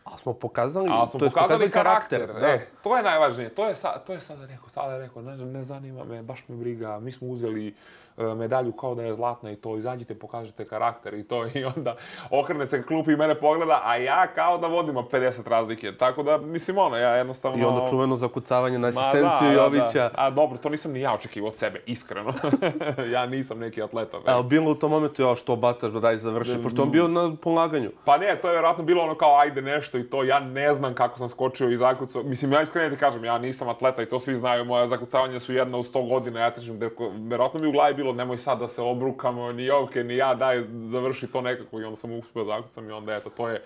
Ali 0.04 0.20
smo 0.20 0.34
pokazali, 0.34 0.90
Ali 0.92 1.10
smo 1.10 1.20
to 1.20 1.26
je 1.26 1.32
pokazali 1.32 1.72
karakter. 1.72 2.34
Da. 2.34 2.48
E, 2.48 2.68
to 2.84 2.98
je 2.98 3.04
najvažnije. 3.04 3.50
To 3.50 3.68
je, 3.68 3.76
sa, 3.76 4.00
to 4.00 4.14
je 4.14 4.20
sada 4.22 4.46
rekao, 4.46 4.70
sada 4.70 4.98
rekao, 4.98 5.22
ne, 5.22 5.38
ne 5.38 5.64
zanima 5.64 6.04
me, 6.04 6.22
baš 6.22 6.48
me 6.48 6.56
briga. 6.56 7.00
Mi 7.00 7.12
smo 7.12 7.28
uzeli 7.28 7.76
medalju 8.18 8.72
kao 8.72 8.96
da 8.96 9.04
je 9.04 9.16
zlatna 9.16 9.52
i 9.52 9.56
to, 9.56 9.78
izađite, 9.78 10.16
pokažite 10.16 10.68
karakter 10.68 11.14
i 11.14 11.24
to. 11.24 11.46
I 11.54 11.66
onda 11.66 11.96
okrene 12.32 12.68
se 12.68 12.84
klupi 12.84 13.12
i 13.12 13.16
mene 13.16 13.36
pogleda, 13.36 13.82
a 13.84 13.96
ja 13.96 14.28
kao 14.28 14.58
da 14.58 14.68
vodimo 14.68 15.02
50 15.02 15.50
razlike. 15.50 15.98
Tako 15.98 16.24
da, 16.24 16.38
mislim, 16.38 16.78
ono, 16.78 16.98
ja 16.98 17.10
jednostavno... 17.10 17.58
I 17.58 17.64
onda 17.64 17.90
čuveno 17.90 18.16
zakucavanje 18.16 18.80
na 18.80 18.92
Ma 18.92 19.02
asistenciju 19.02 19.50
da, 19.50 19.56
da, 19.56 19.62
Jovića. 19.62 20.10
Da. 20.10 20.12
A 20.16 20.30
dobro, 20.30 20.58
to 20.58 20.70
nisam 20.70 20.92
ni 20.92 21.02
ja 21.02 21.14
očekivao 21.14 21.48
od 21.48 21.56
sebe, 21.56 21.82
iskreno. 21.86 22.34
ja 23.14 23.26
nisam 23.26 23.60
neki 23.60 23.84
atleta. 23.84 24.18
ne. 24.18 24.32
Evo, 24.32 24.44
bilo 24.44 24.72
u 24.72 24.76
tom 24.76 24.92
momentu, 24.92 25.22
ja 25.22 25.36
što 25.36 25.56
bacaš 25.56 25.92
da 25.92 26.00
daj 26.00 26.18
završi, 26.18 26.64
pošto 26.64 26.82
on 26.82 26.92
bio 26.92 27.08
na 27.08 27.36
polaganju. 27.42 27.92
Pa 28.06 28.18
ne, 28.18 28.36
to 28.42 28.48
je 28.48 28.54
vjerojatno 28.54 28.84
bilo 28.84 29.04
ono 29.04 29.16
kao 29.16 29.38
ajde 29.40 29.62
nešto 29.62 29.98
i 29.98 30.10
to, 30.10 30.24
ja 30.24 30.40
ne 30.40 30.74
znam 30.74 30.94
kako 30.94 31.18
sam 31.18 31.30
skočio 31.30 31.70
i 31.70 31.78
zakucao. 31.78 32.24
Mislim, 32.24 32.52
ja 32.52 32.62
iskreno 32.62 32.90
ti 32.90 33.00
kažem, 33.00 33.26
ja 33.26 33.38
nisam 33.38 33.70
atleta 33.70 34.02
i 34.02 34.06
to 34.06 34.20
svi 34.20 34.36
znaju, 34.36 34.66
moja 34.66 34.88
zakucavanja 34.88 35.40
su 35.40 35.54
jedna 35.54 35.78
u 35.78 35.84
100 35.84 36.10
godina, 36.10 36.40
ja 36.40 36.52
trčim, 36.52 36.80
vjerojatno 37.16 37.60
mi 37.60 37.68
u 37.68 37.72
glavi 37.72 37.94
bilo, 38.04 38.14
nemoj 38.14 38.38
sad 38.38 38.60
da 38.60 38.68
se 38.68 38.82
obrukamo, 38.82 39.52
ni 39.52 39.66
Jovke, 39.66 40.04
ni 40.04 40.18
ja, 40.18 40.36
daj, 40.36 40.64
završi 40.92 41.28
to 41.28 41.42
nekako 41.42 41.80
i 41.80 41.84
onda 41.84 41.96
sam 41.96 42.12
uspio 42.12 42.46
zakucam 42.46 42.90
i 42.90 42.92
onda 42.92 43.14
eto, 43.14 43.30
to 43.30 43.50
je 43.50 43.62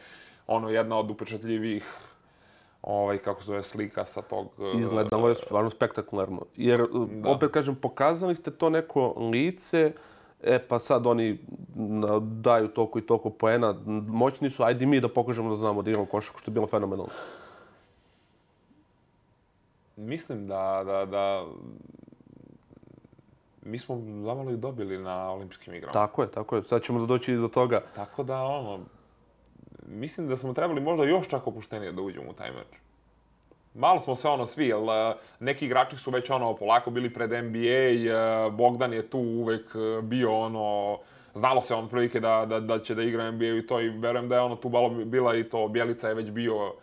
ono 0.48 0.70
jedna 0.70 1.00
od 1.00 1.12
upečatljivijih 1.12 1.86
ovaj, 2.82 3.18
kako 3.18 3.44
zove, 3.44 3.64
slika 3.64 4.06
sa 4.06 4.22
tog... 4.22 4.48
uh, 4.58 4.80
Izgledalo 4.82 5.30
je 5.30 5.36
stvarno 5.36 5.70
spektakularno. 5.70 6.42
Jer, 6.56 6.86
da. 7.08 7.30
opet 7.30 7.52
kažem, 7.52 7.76
pokazali 7.76 8.36
ste 8.36 8.52
to 8.52 8.70
neko 8.70 9.30
lice, 9.32 9.92
e 10.44 10.60
pa 10.60 10.80
sad 10.80 11.08
oni 11.08 11.38
daju 12.22 12.68
toliko 12.68 13.00
i 13.00 13.02
toliko 13.02 13.30
poena, 13.30 13.76
moćni 14.08 14.50
su, 14.50 14.64
ajde 14.64 14.86
mi 14.86 15.02
da 15.02 15.10
pokažemo 15.10 15.50
da 15.50 15.56
znamo 15.56 15.82
da 15.82 15.90
igramo 15.90 16.06
košarku, 16.06 16.40
što 16.40 16.52
je 16.52 16.54
bilo 16.54 16.68
fenomenalno. 16.68 17.14
Mislim 19.96 20.48
da, 20.48 20.84
da, 20.86 21.06
da... 21.06 21.46
Mi 23.68 23.80
smo 23.80 24.02
zamalo 24.26 24.52
i 24.52 24.58
dobili 24.58 24.98
na 24.98 25.32
olimpijskim 25.32 25.74
igrama. 25.74 25.94
Tako 25.94 26.22
je, 26.22 26.32
tako 26.32 26.56
je. 26.56 26.64
Sad 26.64 26.84
ćemo 26.84 27.00
da 27.00 27.06
doći 27.06 27.36
do 27.36 27.48
toga. 27.48 27.82
Tako 27.96 28.24
da, 28.24 28.42
ono, 28.44 28.80
mislim 29.88 30.28
da 30.28 30.38
smo 30.38 30.54
trebali 30.54 30.82
možda 30.82 31.06
još 31.06 31.28
čak 31.28 31.48
opuštenije 31.48 31.92
da 31.92 32.02
uđemo 32.02 32.30
u 32.30 32.34
taj 32.34 32.52
meč. 32.52 32.80
Malo 33.74 34.00
smo 34.00 34.16
se 34.16 34.28
ono 34.28 34.46
svi, 34.46 34.68
jel, 34.68 34.90
eh, 34.90 35.14
neki 35.40 35.66
igrači 35.66 35.98
su 35.98 36.12
već 36.12 36.30
ono 36.30 36.56
polako 36.56 36.92
bili 36.92 37.14
pred 37.14 37.30
NBA, 37.30 37.68
eh, 37.68 38.52
Bogdan 38.52 38.94
je 38.94 39.10
tu 39.10 39.20
uvek 39.20 39.76
eh, 39.76 40.02
bio 40.02 40.40
ono, 40.40 40.98
znalo 41.34 41.62
se 41.62 41.76
on 41.76 41.90
prilike 41.90 42.20
da, 42.20 42.46
da, 42.50 42.60
da 42.60 42.80
će 42.80 42.96
da 42.96 43.04
igra 43.04 43.32
NBA 43.32 43.46
i 43.46 43.68
to 43.68 43.82
i 43.82 43.90
verujem 43.90 44.30
da 44.30 44.36
je 44.36 44.42
ono 44.42 44.56
tu 44.56 44.70
malo 44.70 44.90
bila 44.90 45.36
i 45.36 45.44
to, 45.44 45.68
Bjelica 45.68 46.08
je 46.08 46.14
već 46.14 46.32
bio 46.32 46.74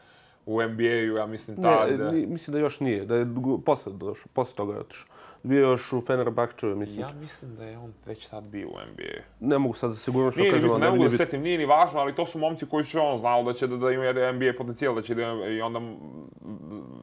u 0.47 0.63
NBA-u, 0.63 1.17
ja 1.17 1.27
mislim 1.27 1.63
tad. 1.63 1.99
Ne, 1.99 2.13
ni, 2.13 2.27
mislim 2.27 2.53
da 2.53 2.59
još 2.59 2.81
nije, 2.81 3.05
da 3.05 3.17
je 3.17 3.27
posle 3.65 3.93
došao, 3.93 4.27
posle 4.33 4.55
toga 4.55 4.73
je 4.73 4.81
otišao. 4.81 5.14
Bio 5.45 5.61
još 5.61 5.93
u 5.93 6.01
Fenerbahčevu, 6.01 6.77
mislim. 6.77 7.01
Ja 7.01 7.13
mislim 7.13 7.57
da 7.57 7.65
je 7.65 7.79
on 7.79 7.93
već 8.07 8.27
tad 8.27 8.45
bio 8.45 8.69
u 8.69 8.77
NBA. 8.83 9.21
Ne 9.41 9.59
mogu 9.59 9.75
sad 9.75 9.91
da 9.91 9.97
sigurno 9.97 10.31
što 10.31 10.41
Nije, 10.41 10.51
kažem, 10.53 10.65
mislim, 10.65 10.81
ne 10.81 10.87
bi 10.87 10.91
mogu 10.91 11.05
da 11.05 11.11
se 11.11 11.13
bitno. 11.13 11.25
setim, 11.25 11.43
nije 11.43 11.59
ni 11.59 11.67
važno, 11.67 12.01
ali 12.01 12.15
to 12.15 12.27
su 12.27 12.39
momci 12.39 12.67
koji 12.67 12.85
su 12.85 13.01
ono, 13.01 13.19
znalo 13.19 13.43
da 13.43 13.53
će 13.53 13.67
da, 13.67 13.77
da 13.77 13.91
imaju 13.91 14.13
NBA 14.33 14.53
potencijal, 14.59 14.95
da 14.95 15.03
će 15.03 15.15
da 15.15 15.23
ima- 15.23 15.47
i 15.47 15.61
onda, 15.61 15.81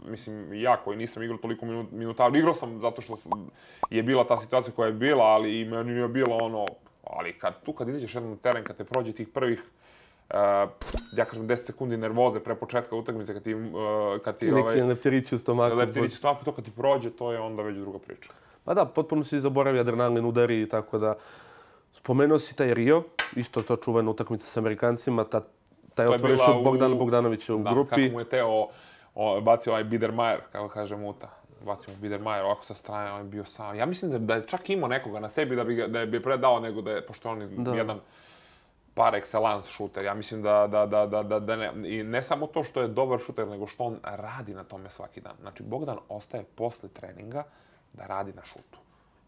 mislim, 0.05 0.53
ja 0.53 0.77
koji 0.77 0.97
nisam 0.97 1.23
igrao 1.23 1.37
toliko 1.37 1.65
minu- 1.65 1.85
minuta, 1.91 2.29
igrao 2.29 2.55
sam 2.55 2.79
zato 2.79 3.01
što 3.01 3.17
je 3.89 4.03
bila 4.03 4.23
ta 4.23 4.37
situacija 4.37 4.73
koja 4.73 4.87
je 4.87 4.93
bila, 4.93 5.23
ali 5.25 5.59
i 5.59 5.65
meni 5.65 5.91
je 5.91 6.07
bilo 6.07 6.37
ono, 6.37 6.65
ali 7.05 7.33
kad, 7.33 7.63
tu 7.63 7.73
kad 7.73 7.89
izađeš 7.89 8.15
jednom 8.15 8.31
na 8.31 8.37
teren, 8.37 8.63
kad 8.63 8.77
te 8.77 8.83
prođe 8.83 9.11
tih 9.13 9.27
prvih 9.27 9.63
ja 11.13 11.25
kažem 11.25 11.43
10 11.43 11.55
sekundi 11.57 11.97
nervoze 11.97 12.39
pre 12.39 12.55
početka 12.55 12.95
utakmice 12.95 13.33
kad 13.33 13.43
ti, 13.43 13.53
uh, 13.53 13.61
kad 14.23 14.37
ti 14.37 14.45
Neki 14.45 14.57
ovaj, 14.57 14.81
leptirići 14.81 15.35
u 15.35 15.39
stomaku. 15.39 15.75
leptirić 15.75 16.13
stomak, 16.13 16.43
to 16.43 16.51
kad 16.51 16.65
ti 16.65 16.71
prođe, 16.71 17.09
to 17.09 17.31
je 17.31 17.39
onda 17.39 17.63
već 17.63 17.77
druga 17.77 17.99
priča. 17.99 18.29
Pa 18.63 18.73
da, 18.73 18.85
potpuno 18.85 19.23
si 19.23 19.39
zaboravi 19.39 19.79
adrenalin 19.79 20.25
udari 20.25 20.61
i 20.61 20.69
tako 20.69 20.97
da... 20.97 21.15
Spomenuo 21.93 22.39
si 22.39 22.55
taj 22.55 22.73
Rio, 22.73 23.03
isto 23.35 23.61
to 23.61 23.75
čuvena 23.75 24.11
utakmica 24.11 24.45
sa 24.45 24.59
Amerikancima, 24.59 25.23
ta, 25.23 25.41
taj 25.95 26.07
bila 26.17 26.45
od 26.47 26.63
Bogdana 26.63 26.95
u- 26.95 26.97
Bogdanovića 26.97 27.55
u 27.55 27.59
Da, 27.59 27.71
grupi. 27.71 27.89
kako 27.89 28.13
mu 28.13 28.19
je 28.19 28.25
teo, 28.25 28.67
o, 29.15 29.41
bacio 29.41 29.71
ovaj 29.71 29.83
Biedermeier, 29.83 30.39
kako 30.51 30.69
kaže 30.69 30.95
Muta. 30.95 31.29
Bacio 31.61 31.93
mu 31.93 31.99
Biedermeier 31.99 32.43
ovako 32.43 32.65
sa 32.65 32.73
strane, 32.73 33.11
on 33.11 33.17
je 33.17 33.25
bio 33.25 33.45
sam. 33.45 33.75
Ja 33.75 33.85
mislim 33.85 34.11
da, 34.11 34.17
da 34.17 34.35
je 34.35 34.47
čak 34.47 34.69
imao 34.69 34.89
nekoga 34.89 35.19
na 35.19 35.29
sebi 35.29 35.55
da 35.55 35.63
bi, 35.63 35.87
da 35.87 35.99
je 35.99 36.05
bi 36.07 36.21
predao 36.21 36.59
nego 36.59 36.81
da 36.81 36.91
je, 36.91 37.01
pošto 37.01 37.29
on 37.29 37.41
je 37.41 37.47
Da. 37.47 37.71
jedan 37.73 37.99
par 38.93 39.13
excellence 39.13 39.71
šuter. 39.71 40.05
Ja 40.05 40.13
mislim 40.13 40.41
da, 40.41 40.67
da, 40.67 40.85
da, 40.85 41.05
da, 41.05 41.23
da, 41.23 41.39
da 41.39 41.55
ne, 41.55 41.71
i 41.85 42.03
ne 42.03 42.23
samo 42.23 42.47
to 42.47 42.63
što 42.63 42.81
je 42.81 42.87
dobar 42.87 43.19
šuter, 43.19 43.47
nego 43.47 43.67
što 43.67 43.83
on 43.83 43.99
radi 44.03 44.53
na 44.53 44.63
tome 44.63 44.89
svaki 44.89 45.21
dan. 45.21 45.33
Znači, 45.41 45.63
Bogdan 45.63 45.97
ostaje 46.09 46.43
posle 46.55 46.89
treninga 46.89 47.43
da 47.93 48.05
radi 48.05 48.33
na 48.33 48.43
šutu. 48.45 48.79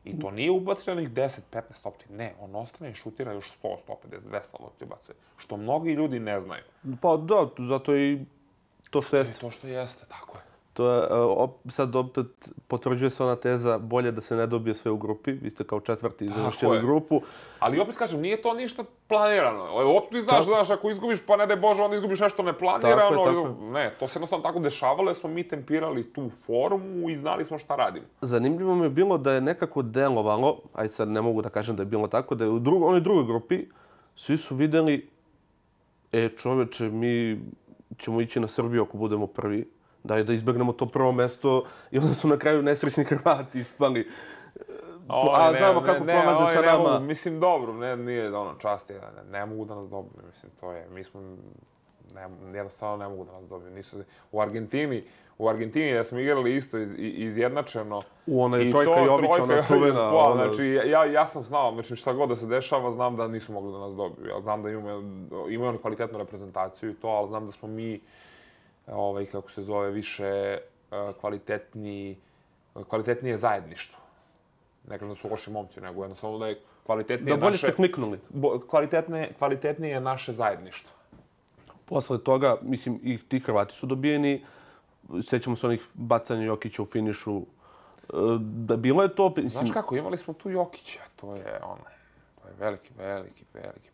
I 0.04 0.20
to 0.20 0.32
nije 0.32 0.52
ubačenih 0.52 1.10
10, 1.12 1.40
15 1.52 1.62
lopti. 1.86 2.06
Ne, 2.14 2.34
on 2.40 2.56
ostane 2.56 2.92
i 2.92 2.96
šutira 2.96 3.34
još 3.34 3.52
100, 3.64 3.76
150, 3.88 3.96
200 4.32 4.62
lopti 4.62 4.84
ubacuje. 4.84 5.16
Što 5.38 5.58
mnogi 5.58 5.94
ljudi 5.94 6.20
ne 6.20 6.42
znaju. 6.42 6.64
Pa 7.02 7.18
da, 7.18 7.48
zato 7.60 7.96
i 7.98 8.26
to 8.90 9.02
što 9.02 9.10
To 9.10 9.16
je 9.18 9.20
jeste. 9.20 9.40
to 9.40 9.52
što 9.52 9.68
jeste, 9.68 10.06
tako 10.06 10.38
je. 10.38 10.44
To 10.74 10.92
je, 10.92 11.04
e, 11.04 11.14
op, 11.14 11.56
sad 11.70 11.96
opet 11.96 12.26
potvrđuje 12.68 13.12
se 13.12 13.24
ona 13.24 13.36
teza 13.36 13.78
bolje 13.78 14.12
da 14.12 14.22
se 14.22 14.36
ne 14.36 14.48
dobije 14.48 14.74
sve 14.74 14.92
u 14.92 14.98
grupi. 14.98 15.32
Vi 15.32 15.50
ste 15.50 15.64
kao 15.64 15.80
četvrti 15.80 16.30
završili 16.30 16.76
je. 16.76 16.82
grupu. 16.82 17.22
Ali 17.60 17.80
opet 17.80 17.96
kažem, 17.96 18.22
nije 18.22 18.42
to 18.42 18.54
ništa 18.54 18.84
planirano. 19.08 19.66
Evo, 19.82 20.08
ti 20.12 20.22
znaš, 20.22 20.46
znaš, 20.46 20.70
ako 20.70 20.90
izgubiš, 20.90 21.20
pa 21.28 21.38
ne 21.38 21.48
daj 21.48 21.58
Bože, 21.58 21.84
onda 21.84 21.96
izgubiš 21.96 22.20
nešto 22.20 22.44
neplanirano. 22.44 23.10
Tako 23.10 23.30
je, 23.30 23.36
tako 23.36 23.62
Ne, 23.62 23.96
to 24.00 24.08
se 24.08 24.18
jednostavno 24.18 24.44
tako 24.44 24.60
dešavalo, 24.60 25.10
jer 25.10 25.16
smo 25.16 25.30
mi 25.30 25.44
tempirali 25.44 26.14
tu 26.14 26.30
formu 26.46 27.10
i 27.10 27.18
znali 27.18 27.46
smo 27.46 27.58
šta 27.58 27.76
radimo. 27.76 28.06
Zanimljivo 28.22 28.76
mi 28.76 28.86
je 28.86 28.90
bilo 28.90 29.18
da 29.18 29.34
je 29.34 29.42
nekako 29.42 29.82
delovalo, 29.82 30.58
aj 30.74 30.90
sad 30.90 31.08
ne 31.08 31.22
mogu 31.22 31.42
da 31.42 31.50
kažem 31.50 31.76
da 31.76 31.82
je 31.82 31.86
bilo 31.86 32.08
tako, 32.08 32.36
da 32.36 32.44
je 32.44 32.50
u 32.50 32.60
drugo, 32.60 32.88
onoj 32.88 33.02
drugoj 33.02 33.26
grupi 33.26 33.66
svi 34.16 34.38
su 34.38 34.56
videli, 34.56 35.10
e 36.12 36.30
čoveče, 36.38 36.90
mi 36.90 37.42
ćemo 37.98 38.22
ići 38.22 38.40
na 38.40 38.48
Srbiju 38.48 38.84
ako 38.84 38.98
budemo 38.98 39.28
prvi, 39.28 39.70
daj 40.04 40.24
da 40.24 40.34
izbegnemo 40.34 40.74
to 40.74 40.86
prvo 40.86 41.12
mesto 41.12 41.64
i 41.92 41.98
onda 41.98 42.14
su 42.14 42.28
na 42.28 42.38
kraju 42.38 42.62
nesrećni 42.62 43.04
Hrvati 43.04 43.60
ispali. 43.60 44.10
a 45.08 45.52
ne, 45.52 45.58
znamo 45.58 45.80
ne, 45.82 45.86
kako 45.86 46.04
ne, 46.06 46.14
prolaze 46.14 46.44
ovi 46.44 46.54
sa 46.54 46.62
ne 46.62 46.68
nama. 46.68 46.90
Mogu, 46.90 47.06
mislim, 47.06 47.40
dobro, 47.40 47.74
ne, 47.74 47.98
nije 47.98 48.38
ono 48.38 48.54
čast, 48.54 48.90
je, 48.90 48.96
ne, 48.96 49.32
ne 49.32 49.46
mogu 49.46 49.66
da 49.66 49.76
nas 49.76 49.90
dobiju, 49.90 50.24
mislim, 50.28 50.52
to 50.52 50.72
je, 50.72 50.88
mi 50.90 51.04
smo, 51.04 51.22
ne, 52.14 52.22
jednostavno 52.54 52.98
ne 52.98 53.08
mogu 53.08 53.26
da 53.26 53.32
nas 53.32 53.48
dobiju. 53.48 53.72
Nisu, 53.72 53.98
u 54.32 54.42
Argentini, 54.42 55.04
u 55.38 55.50
Argentini 55.50 55.94
da 55.94 56.04
smo 56.04 56.20
igrali 56.20 56.56
isto 56.56 56.78
iz, 56.78 56.90
i- 56.92 57.10
izjednačeno. 57.10 58.02
U 58.28 58.44
onaj 58.44 58.62
I 58.62 58.72
trojka 58.72 58.92
to, 58.92 59.06
Jovića, 59.06 59.28
trojka 59.28 59.44
ona 59.44 59.64
čuvena, 59.64 60.10
pa, 60.12 60.16
ona- 60.18 60.44
Znači, 60.44 60.64
ja, 60.86 61.06
ja 61.06 61.28
sam 61.28 61.44
znao, 61.44 61.74
znači 61.74 61.96
šta 61.96 62.14
god 62.14 62.30
da 62.30 62.36
se 62.36 62.46
dešava, 62.46 62.92
znam 62.92 63.16
da 63.16 63.28
nisu 63.28 63.52
mogli 63.54 63.72
da 63.72 63.80
nas 63.80 63.94
dobiju. 63.94 64.28
Ja 64.28 64.42
znam 64.42 64.64
da 64.64 64.70
imaju, 64.70 65.00
imaju 65.50 65.70
oni 65.70 65.78
kvalitetnu 65.78 66.18
reprezentaciju 66.18 66.90
i 66.90 66.96
to, 66.96 67.08
ali 67.08 67.28
znam 67.28 67.46
da 67.46 67.52
smo 67.52 67.68
mi, 67.68 68.02
ovaj, 68.88 69.26
kako 69.26 69.52
se 69.52 69.64
zove, 69.64 69.92
više 69.92 70.58
kvalitetni, 71.20 72.18
kvalitetnije 72.90 73.38
zajedništvo. 73.38 74.00
Ne 74.88 75.00
kažem 75.00 75.10
da 75.10 75.16
su 75.16 75.30
loši 75.30 75.52
momci, 75.52 75.82
nego 75.82 76.04
jednostavno 76.04 76.38
da 76.38 76.48
je 76.48 76.60
kvalitetnije 76.86 77.36
Da 77.36 77.42
bolje 77.42 77.52
naše... 77.52 77.68
ste 77.68 77.76
kliknuli. 77.76 78.20
bo- 78.30 78.60
kvalitetne, 78.60 79.30
kvalitetnije 79.38 79.94
je 79.94 80.02
naše 80.02 80.32
zajedništvo. 80.32 80.92
Posle 81.86 82.24
toga, 82.24 82.58
mislim, 82.62 83.00
i 83.04 83.18
ti 83.20 83.40
Hrvati 83.40 83.76
su 83.76 83.86
dobijeni. 83.86 84.42
Sećamo 85.30 85.56
se 85.56 85.68
onih 85.68 85.82
bacanja 85.94 86.44
Jokića 86.44 86.82
u 86.82 86.86
finišu. 86.86 87.38
E, 87.38 87.44
Da 88.40 88.76
bilo 88.78 89.04
je 89.04 89.16
to, 89.16 89.30
mislim, 89.30 89.50
Znaš 89.50 89.72
kako, 89.72 89.96
imali 89.96 90.18
smo 90.18 90.34
tu 90.34 90.50
Jokića, 90.50 91.00
to 91.16 91.36
je 91.36 91.60
ono, 91.64 91.84
to 92.42 92.48
je 92.48 92.54
veliki, 92.60 92.92
veliki, 92.98 93.46
veliki. 93.54 93.90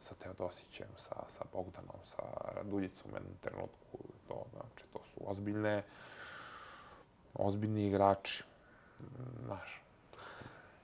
Sa 0.00 0.14
Teodosićem, 0.14 0.86
sa, 0.96 1.14
sa 1.28 1.44
Bogdanom, 1.52 1.96
sa 2.04 2.22
Raduljicom 2.56 3.10
u 3.12 3.16
jednom 3.16 3.32
trenutku, 3.40 3.98
to, 4.28 4.44
znači, 4.52 4.84
to 4.92 4.98
su 5.04 5.20
ozbiljne, 5.26 5.82
ozbiljni 7.34 7.86
igrači. 7.86 8.44
Znaš, 9.44 9.82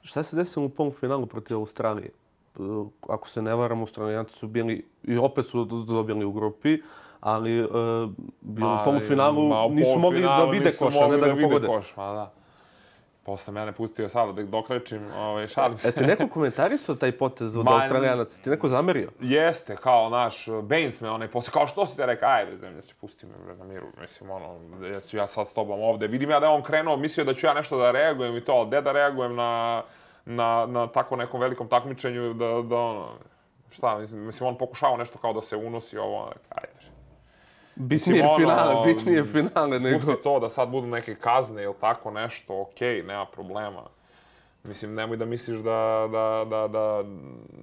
Šta 0.02 0.22
se 0.22 0.36
desilo 0.36 0.66
u 0.66 0.68
polufinalu 0.68 1.26
protiv 1.26 1.56
Australije? 1.56 2.10
Ako 3.08 3.28
se 3.28 3.42
ne 3.42 3.54
varam, 3.54 3.80
Australijanci 3.80 4.34
su 4.34 4.46
bili, 4.48 4.86
i 5.02 5.16
opet 5.18 5.46
su 5.46 5.64
do- 5.64 5.82
dobili 5.82 6.24
u 6.24 6.32
grupi, 6.32 6.78
ali 7.20 7.58
e, 7.60 7.66
bilo 8.40 8.74
u 8.74 8.84
polufinalu 8.84 9.70
nisu 9.70 9.98
mogli 9.98 10.22
da 10.22 10.44
vide 10.44 10.64
nisu 10.64 10.84
koš, 10.84 10.94
a 10.94 11.00
ne 11.00 11.06
mogli 11.06 11.20
da 11.20 11.34
ga 11.34 11.42
pogode. 11.42 11.66
koš, 11.66 11.96
ma 11.96 12.12
da. 12.12 12.32
Posle 13.26 13.52
mene 13.52 13.72
pustio 13.72 14.08
sada 14.08 14.32
da 14.32 14.42
dokrećim, 14.42 15.12
ovaj, 15.12 15.48
šalim 15.48 15.78
se. 15.78 15.88
E, 15.88 15.92
ti 15.92 16.04
neko 16.04 16.28
komentarisao 16.28 16.94
taj 16.94 17.12
potez 17.12 17.56
od 17.56 17.64
Ma, 17.64 17.74
Australijanaca? 17.74 18.38
Ti 18.44 18.50
neko 18.50 18.68
zamerio? 18.68 19.10
Jeste, 19.20 19.76
kao 19.76 20.08
naš, 20.08 20.46
Baines 20.62 21.00
me 21.00 21.10
onaj 21.10 21.28
posle, 21.28 21.52
kao 21.52 21.66
što 21.66 21.86
si 21.86 21.96
te 21.96 22.06
rekao, 22.06 22.28
aj 22.28 22.46
bre 22.46 22.56
zemljači, 22.56 22.94
pusti 22.94 23.26
me 23.26 23.32
bre 23.44 23.56
na 23.56 23.64
miru, 23.64 23.86
mislim, 24.00 24.30
ono, 24.30 24.58
ja 24.94 25.00
ću 25.00 25.16
ja 25.16 25.26
sad 25.26 25.48
s 25.48 25.52
tobom 25.52 25.80
ovde. 25.80 26.06
Vidim 26.06 26.30
ja 26.30 26.40
da 26.40 26.46
je 26.46 26.52
on 26.52 26.62
krenuo, 26.62 26.96
mislio 26.96 27.24
da 27.24 27.34
ću 27.34 27.46
ja 27.46 27.54
nešto 27.54 27.78
da 27.78 27.90
reagujem 27.90 28.36
i 28.36 28.40
to, 28.40 28.52
ali 28.52 28.66
gde 28.66 28.80
da 28.80 28.92
reagujem 28.92 29.34
na, 29.34 29.82
na, 30.24 30.66
na 30.66 30.86
tako 30.86 31.16
nekom 31.16 31.40
velikom 31.40 31.68
takmičenju, 31.68 32.34
da, 32.34 32.46
da 32.46 32.76
ono, 32.76 33.08
šta, 33.70 33.98
mislim, 33.98 34.26
mislim, 34.26 34.48
on 34.48 34.58
pokušavao 34.58 34.96
nešto 34.96 35.18
kao 35.18 35.32
da 35.32 35.40
se 35.40 35.56
unosi 35.56 35.98
ovo, 35.98 36.22
ono, 36.22 36.32
rekao, 36.50 36.75
Bitnije 37.76 38.24
ono, 38.24 38.36
finale, 38.38 38.86
bitnije 38.86 39.24
finale 39.24 39.80
nego... 39.80 39.98
Pusti 39.98 40.22
to 40.22 40.40
da 40.40 40.50
sad 40.50 40.68
budu 40.68 40.86
neke 40.86 41.14
kazne 41.14 41.62
ili 41.62 41.74
tako 41.80 42.10
nešto, 42.10 42.60
okej, 42.60 43.02
nema 43.02 43.24
problema. 43.24 43.82
Mislim, 44.64 44.94
nemoj 44.94 45.16
da 45.16 45.24
misliš 45.24 45.58
da, 45.58 46.08
da, 46.12 46.44
da, 46.50 46.68
da, 46.68 47.04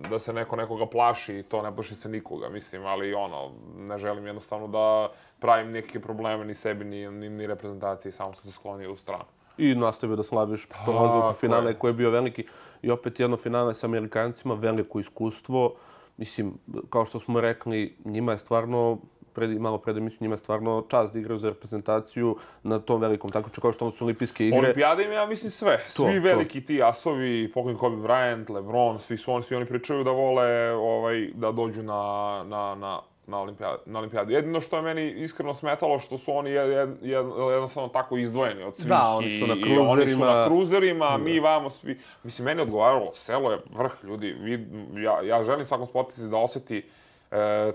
da 0.09 0.19
se 0.19 0.33
neko 0.33 0.55
nekoga 0.55 0.85
plaši 0.85 1.37
i 1.37 1.43
to 1.43 1.61
ne 1.61 1.75
plaši 1.75 1.95
se 1.95 2.09
nikoga, 2.09 2.49
mislim, 2.49 2.85
ali 2.85 3.13
ono, 3.13 3.51
ne 3.77 3.97
želim 3.97 4.27
jednostavno 4.27 4.67
da 4.67 5.11
pravim 5.39 5.71
neke 5.71 5.99
probleme 5.99 6.45
ni 6.45 6.55
sebi, 6.55 6.85
ni, 6.85 7.11
ni, 7.11 7.29
ni 7.29 7.47
reprezentaciji, 7.47 8.11
samo 8.11 8.33
sam 8.33 8.43
se 8.43 8.51
sklonio 8.51 8.91
u 8.91 8.95
stranu. 8.95 9.23
I 9.57 9.75
nastavio 9.75 10.15
da 10.15 10.23
slaviš 10.23 10.67
prolazak 10.85 11.31
u 11.31 11.39
finale 11.39 11.73
koji 11.79 11.89
je 11.89 11.93
bio 11.93 12.09
veliki. 12.09 12.45
I 12.81 12.91
opet 12.91 13.19
jedno 13.19 13.37
finale 13.37 13.73
sa 13.73 13.87
Amerikancima, 13.87 14.53
veliko 14.53 14.99
iskustvo. 14.99 15.75
Mislim, 16.17 16.53
kao 16.89 17.05
što 17.05 17.19
smo 17.19 17.41
rekli, 17.41 17.95
njima 18.05 18.31
je 18.31 18.39
stvarno 18.39 18.97
pred, 19.33 19.61
malo 19.61 19.77
pred 19.77 19.97
emisiju, 19.97 20.17
njima 20.21 20.33
je 20.33 20.37
stvarno 20.37 20.85
čast 20.89 21.13
da 21.13 21.19
igraju 21.19 21.39
za 21.39 21.49
reprezentaciju 21.49 22.37
na 22.63 22.79
tom 22.79 23.01
velikom 23.01 23.29
takmičenju, 23.29 23.61
kao 23.61 23.71
što 23.71 23.91
su 23.91 24.03
olimpijske 24.03 24.47
igre. 24.47 24.59
Olimpijada 24.59 25.03
im 25.03 25.11
ja 25.11 25.25
mislim, 25.25 25.51
sve. 25.51 25.77
To, 25.77 26.03
svi 26.03 26.15
to. 26.15 26.23
veliki 26.23 26.65
ti 26.65 26.83
asovi, 26.83 27.51
pokojni 27.53 27.79
Kobe 27.79 27.95
Bryant, 27.95 28.53
LeBron, 28.53 28.99
svi 28.99 29.17
su 29.17 29.33
oni, 29.33 29.43
svi 29.43 29.55
oni 29.55 29.65
pričaju 29.65 30.03
da 30.03 30.11
vole 30.11 30.71
ovaj, 30.71 31.29
da 31.33 31.51
dođu 31.51 31.83
na, 31.83 32.43
na, 32.47 32.75
na 32.75 32.99
na 33.27 33.39
olimpijadu. 33.39 33.77
Na 33.85 33.99
olimpijadu. 33.99 34.31
Jedino 34.31 34.61
što 34.61 34.75
je 34.75 34.81
meni 34.81 35.11
iskreno 35.11 35.53
smetalo 35.53 35.99
što 35.99 36.17
su 36.17 36.35
oni 36.35 36.49
jed, 36.49 36.69
jed, 36.69 36.89
jed, 37.01 37.25
jednostavno 37.51 37.89
tako 37.89 38.17
izdvojeni 38.17 38.63
od 38.63 38.75
svih. 38.75 38.87
Da, 38.87 39.09
oni 39.17 39.39
su 39.39 39.47
na 39.47 39.53
i 39.53 39.77
oni 39.77 40.11
su 40.11 40.19
na 40.19 40.25
kruzerima. 40.25 40.45
kruzerima, 40.45 41.17
mi 41.17 41.39
vamo 41.39 41.69
svi. 41.69 41.99
Mislim, 42.23 42.45
meni 42.45 42.59
je 42.59 42.63
odgovaralo, 42.63 43.11
selo 43.13 43.51
je 43.51 43.59
vrh 43.77 43.93
ljudi. 44.03 44.31
Vi, 44.31 44.67
ja, 45.03 45.21
ja 45.21 45.43
želim 45.43 45.65
svakom 45.65 45.85
sportisti 45.85 46.21
da 46.21 46.37
oseti 46.37 46.85
e, 47.31 47.71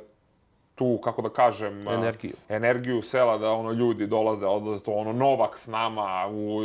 tu, 0.79 0.99
kako 0.99 1.23
da 1.23 1.29
kažem, 1.31 1.89
Energiju. 1.89 2.33
energiju 2.49 3.03
sela, 3.03 3.39
da 3.39 3.51
ono 3.53 3.73
ljudi 3.73 4.07
dolaze, 4.07 4.47
odlaze 4.47 4.85
to, 4.85 4.93
ono 4.93 5.13
Novak 5.13 5.59
s 5.59 5.67
nama, 5.67 6.29
u, 6.29 6.65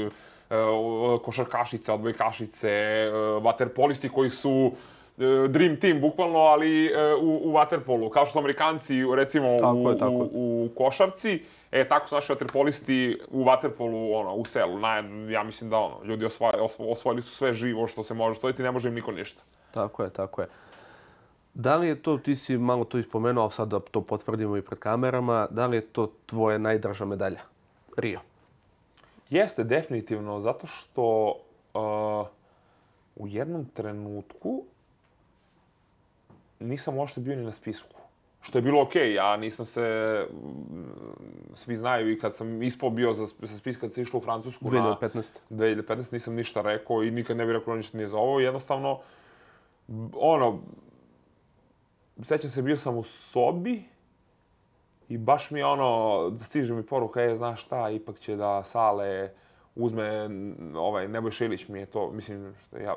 e, 0.50 0.58
u- 0.58 1.20
košarkašice, 1.20 1.92
odbojkašice, 1.92 2.70
e, 2.70 3.10
vaterpolisti 3.42 4.10
koji 4.10 4.30
su 4.30 4.72
e, 5.18 5.24
dream 5.48 5.76
team, 5.76 6.02
bukvalno, 6.02 6.40
ali 6.40 6.90
u, 7.22 7.42
u 7.44 7.52
vaterpolu. 7.52 8.10
Kao 8.10 8.26
što 8.26 8.32
su 8.32 8.40
Amerikanci, 8.40 8.94
recimo, 9.16 9.58
Tako 9.62 9.74
u, 9.76 9.90
je, 9.90 9.98
tako 9.98 10.12
u, 10.12 10.30
u 10.66 10.70
košarci, 10.78 11.40
e, 11.72 11.84
tako 11.84 12.08
su 12.08 12.16
naši 12.16 12.32
vaterpolisti 12.32 13.00
u 13.32 13.44
vaterpolu, 13.44 14.14
ono, 14.16 14.34
u 14.34 14.46
selu. 14.46 14.80
Na, 14.80 14.96
ja 15.30 15.44
mislim 15.44 15.70
da, 15.70 15.78
ono, 15.78 16.04
ljudi 16.04 16.26
osvaj, 16.26 16.52
osvo- 16.54 16.92
osvojili 16.92 17.22
su 17.22 17.32
sve 17.32 17.54
živo 17.54 17.88
što 17.88 18.04
se 18.04 18.14
može 18.14 18.32
osvojiti, 18.32 18.64
ne 18.64 18.72
može 18.72 18.90
im 18.90 18.96
niko 18.96 19.12
ništa. 19.12 19.42
Tako 19.72 20.04
je, 20.04 20.10
tako 20.10 20.42
je. 20.42 20.48
Da 21.54 21.76
li 21.78 21.88
je 21.88 22.02
to, 22.02 22.18
ti 22.18 22.36
si 22.36 22.58
malo 22.58 22.86
to 22.86 22.98
ispomenuo, 22.98 23.44
ali 23.44 23.52
sad 23.52 23.68
da 23.68 23.80
to 23.80 24.02
potvrdimo 24.02 24.58
i 24.58 24.62
pred 24.62 24.80
kamerama, 24.80 25.48
da 25.52 25.68
li 25.68 25.78
je 25.78 25.82
to 25.82 26.12
tvoja 26.26 26.58
najdraža 26.58 27.06
medalja? 27.06 27.42
Rio. 27.98 28.20
Jeste, 29.30 29.64
definitivno, 29.64 30.40
zato 30.40 30.68
što 30.68 31.36
uh, 31.74 32.28
u 33.16 33.28
jednom 33.28 33.66
trenutku 33.66 34.64
nisam 36.60 36.98
uopšte 36.98 37.22
bio 37.22 37.36
ni 37.36 37.44
na 37.44 37.52
spisku. 37.52 37.96
Što 38.42 38.58
je 38.58 38.62
bilo 38.62 38.82
okej, 38.82 39.14
ja 39.14 39.38
nisam 39.38 39.66
se, 39.66 40.28
mm, 40.32 41.56
svi 41.56 41.78
znaju 41.78 42.12
i 42.12 42.20
kad 42.20 42.36
sam 42.36 42.64
ispao 42.64 42.90
bio 42.90 43.14
za, 43.14 43.28
sa 43.28 43.58
spiska 43.58 43.82
kad 43.82 43.94
se 43.94 44.02
išlo 44.02 44.18
u 44.18 44.22
Francusku 44.22 44.72
na 44.72 44.98
2015. 45.02 45.24
2015 45.50 46.14
nisam 46.14 46.36
ništa 46.36 46.62
rekao 46.62 47.04
i 47.04 47.12
nikad 47.12 47.38
ne 47.38 47.46
bih 47.46 47.54
rekao 47.54 47.76
ništa 47.76 47.98
ni 47.98 48.08
za 48.08 48.18
ovo. 48.18 48.40
Jednostavno, 48.40 49.00
ono, 50.14 50.60
sećam 52.22 52.50
se, 52.50 52.62
bio 52.62 52.78
sam 52.78 52.98
u 52.98 53.04
sobi 53.04 53.84
i 55.10 55.18
baš 55.18 55.52
mi 55.52 55.60
je 55.60 55.66
ono, 55.66 56.30
da 56.30 56.46
stiže 56.46 56.74
mi 56.74 56.86
poruka, 56.86 57.22
e, 57.22 57.38
znaš 57.38 57.64
šta, 57.64 57.90
ipak 57.90 58.20
će 58.20 58.36
da 58.36 58.64
Sale 58.64 59.30
uzme, 59.76 60.30
ovaj, 60.76 61.08
Nebojša 61.08 61.46
Ilić 61.46 61.68
mi 61.68 61.80
je 61.80 61.86
to, 61.86 62.12
mislim, 62.12 62.54
što 62.60 62.78
ja, 62.78 62.96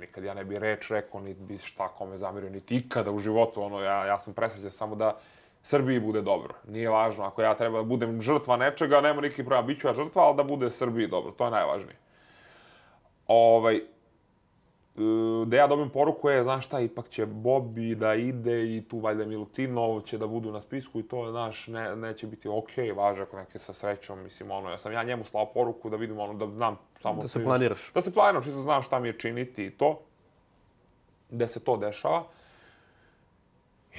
nikad 0.00 0.24
ja 0.24 0.34
ne 0.34 0.44
bi 0.44 0.58
reč 0.58 0.90
rekao, 0.90 1.20
niti 1.20 1.40
bi 1.40 1.58
šta 1.58 1.88
kome 1.88 2.16
zamerio, 2.16 2.50
niti 2.50 2.76
ikada 2.76 3.10
u 3.10 3.18
životu, 3.18 3.62
ono, 3.62 3.80
ja, 3.80 4.06
ja 4.06 4.18
sam 4.20 4.34
presrećan 4.34 4.70
samo 4.70 4.94
da 4.94 5.16
Srbiji 5.62 6.00
bude 6.00 6.22
dobro. 6.22 6.54
Nije 6.68 6.90
važno, 6.90 7.24
ako 7.24 7.42
ja 7.42 7.54
treba 7.54 7.78
da 7.78 7.84
budem 7.84 8.20
žrtva 8.20 8.56
nečega, 8.56 9.00
nema 9.00 9.20
nikakvih 9.20 9.46
problema, 9.46 9.66
bit 9.66 9.80
ću 9.80 9.88
ja 9.88 9.94
žrtva, 9.94 10.22
ali 10.22 10.36
da 10.36 10.42
bude 10.44 10.70
Srbiji 10.70 11.06
dobro, 11.06 11.32
to 11.32 11.44
je 11.44 11.50
najvažnije. 11.50 11.96
Ovaj, 13.26 13.80
da 15.46 15.56
ja 15.56 15.66
dobijem 15.66 15.90
poruku, 15.90 16.28
je, 16.28 16.42
znaš 16.42 16.66
šta, 16.66 16.80
ipak 16.80 17.08
će 17.08 17.26
Bobi 17.26 17.94
da 17.94 18.14
ide 18.14 18.76
i 18.76 18.82
tu 18.88 18.98
valjda 18.98 19.24
Milutinov 19.24 20.00
će 20.00 20.18
da 20.18 20.26
budu 20.26 20.52
na 20.52 20.60
spisku 20.60 21.00
i 21.00 21.02
to, 21.02 21.30
znaš, 21.30 21.66
ne, 21.66 21.96
neće 21.96 22.26
biti 22.26 22.48
okej, 22.48 22.92
važe 22.92 23.22
ako 23.22 23.36
neke 23.36 23.58
sa 23.58 23.72
srećom, 23.72 24.22
mislim, 24.22 24.50
ono, 24.50 24.70
ja 24.70 24.78
sam 24.78 24.92
ja 24.92 25.02
njemu 25.02 25.24
slao 25.24 25.46
poruku 25.46 25.90
da 25.90 25.96
vidim, 25.96 26.18
ono, 26.18 26.34
da 26.34 26.46
znam 26.46 26.78
samo... 27.00 27.22
Da 27.22 27.28
se 27.28 27.44
planiraš. 27.44 27.90
Da 27.94 28.02
se 28.02 28.12
planiram, 28.12 28.42
čisto 28.42 28.62
znam 28.62 28.82
šta 28.82 29.00
mi 29.00 29.08
je 29.08 29.18
činiti 29.18 29.66
i 29.66 29.70
to, 29.70 30.00
gde 31.30 31.48
se 31.48 31.64
to 31.64 31.76
dešava. 31.76 32.24